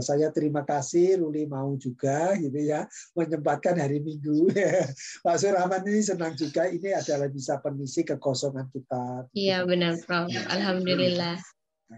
saya 0.02 0.34
terima 0.34 0.66
kasih 0.66 1.22
Ruli 1.22 1.46
mau 1.46 1.74
juga 1.78 2.34
gitu 2.38 2.58
ya 2.58 2.90
menyempatkan 3.14 3.78
hari 3.78 4.02
Minggu. 4.02 4.50
Pak 5.26 5.38
Surahman 5.38 5.86
ini 5.86 6.02
senang 6.02 6.34
juga 6.34 6.66
ini 6.68 6.94
adalah 6.94 7.30
bisa 7.30 7.62
pengisi 7.62 8.02
kekosongan 8.02 8.68
kita. 8.74 9.30
Iya 9.38 9.64
benar 9.64 10.02
Prof. 10.04 10.30
Ya. 10.34 10.46
Alhamdulillah. 10.50 11.38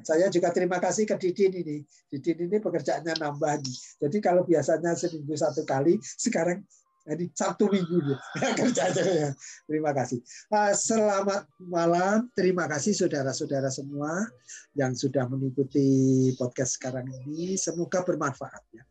Saya 0.05 0.29
juga 0.29 0.53
terima 0.53 0.77
kasih 0.77 1.09
ke 1.09 1.17
Didin 1.17 1.53
ini. 1.65 1.77
Didin 2.13 2.45
ini 2.45 2.61
pekerjaannya 2.61 3.17
nambah. 3.17 3.65
Jadi 3.97 4.17
kalau 4.21 4.45
biasanya 4.45 4.93
seminggu 4.93 5.33
satu 5.33 5.65
kali, 5.65 5.97
sekarang 5.97 6.61
jadi 7.07 7.25
Sabtu 7.31 7.71
Minggu 7.71 7.97
dia 8.05 8.19
kerja 8.59 8.91
aja 8.91 9.03
ya. 9.03 9.29
Terima 9.65 9.91
kasih. 9.95 10.19
Ah, 10.51 10.75
selamat 10.75 11.47
malam. 11.61 12.27
Terima 12.35 12.67
kasih 12.67 12.93
saudara-saudara 12.93 13.71
semua 13.71 14.27
yang 14.75 14.93
sudah 14.93 15.25
mengikuti 15.25 16.29
podcast 16.35 16.77
sekarang 16.77 17.07
ini. 17.25 17.55
Semoga 17.55 18.03
bermanfaat 18.03 18.63
ya. 18.75 18.83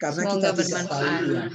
Karena 0.00 0.22
Semoga 0.24 0.36
kita 0.36 0.50
bisa 0.56 0.78
tahu 0.86 1.04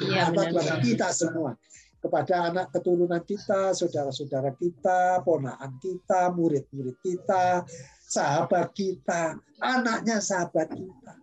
ya, 0.10 0.28
ya 0.30 0.76
kita 0.84 1.08
semua 1.16 1.58
kepada 2.02 2.50
anak 2.50 2.74
keturunan 2.74 3.22
kita, 3.22 3.78
saudara-saudara 3.78 4.58
kita, 4.58 5.22
ponaan 5.22 5.78
kita, 5.78 6.34
murid-murid 6.34 6.98
kita, 7.06 7.62
sahabat 8.10 8.74
kita, 8.74 9.38
anaknya 9.62 10.18
sahabat 10.18 10.74
kita 10.74 11.21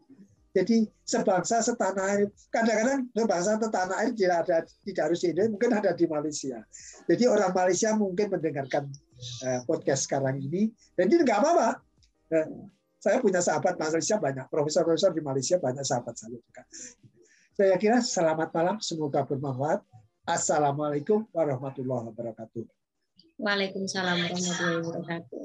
jadi 0.57 0.89
sebangsa 1.05 1.61
setanah 1.61 2.05
air. 2.17 2.29
Kadang-kadang 2.49 3.09
sebangsa 3.13 3.61
setanah 3.61 3.97
air 4.01 4.13
tidak 4.17 4.39
ada 4.49 4.57
tidak 4.85 5.03
harus 5.11 5.19
di 5.21 5.27
Indonesia, 5.33 5.53
mungkin 5.53 5.71
ada 5.77 5.91
di 5.93 6.05
Malaysia. 6.09 6.59
Jadi 7.05 7.25
orang 7.29 7.53
Malaysia 7.53 7.91
mungkin 7.95 8.27
mendengarkan 8.33 8.85
uh, 9.45 9.61
podcast 9.69 10.09
sekarang 10.09 10.41
ini, 10.41 10.73
dan 10.97 11.13
ini 11.13 11.23
nggak 11.23 11.39
apa-apa. 11.41 11.71
Uh, 12.33 12.69
saya 12.99 13.23
punya 13.23 13.39
sahabat 13.39 13.79
Malaysia 13.79 14.19
banyak, 14.19 14.47
profesor-profesor 14.51 15.15
di 15.15 15.23
Malaysia 15.23 15.57
banyak 15.63 15.87
sahabat 15.87 16.19
saya 16.19 16.35
juga. 16.35 16.63
Saya 17.55 17.75
kira 17.79 18.03
selamat 18.03 18.49
malam, 18.55 18.77
semoga 18.83 19.23
bermanfaat. 19.23 19.83
Assalamualaikum 20.27 21.25
warahmatullahi 21.31 22.11
wabarakatuh. 22.11 22.67
Waalaikumsalam 23.39 24.19
warahmatullahi 24.19 24.83
wabarakatuh. 24.83 25.43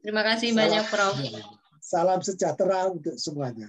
Terima 0.00 0.22
kasih 0.24 0.48
Salam. 0.50 0.60
banyak 0.64 0.84
Prof. 0.88 1.16
Salam 1.84 2.20
sejahtera 2.24 2.88
untuk 2.88 3.20
semuanya. 3.20 3.68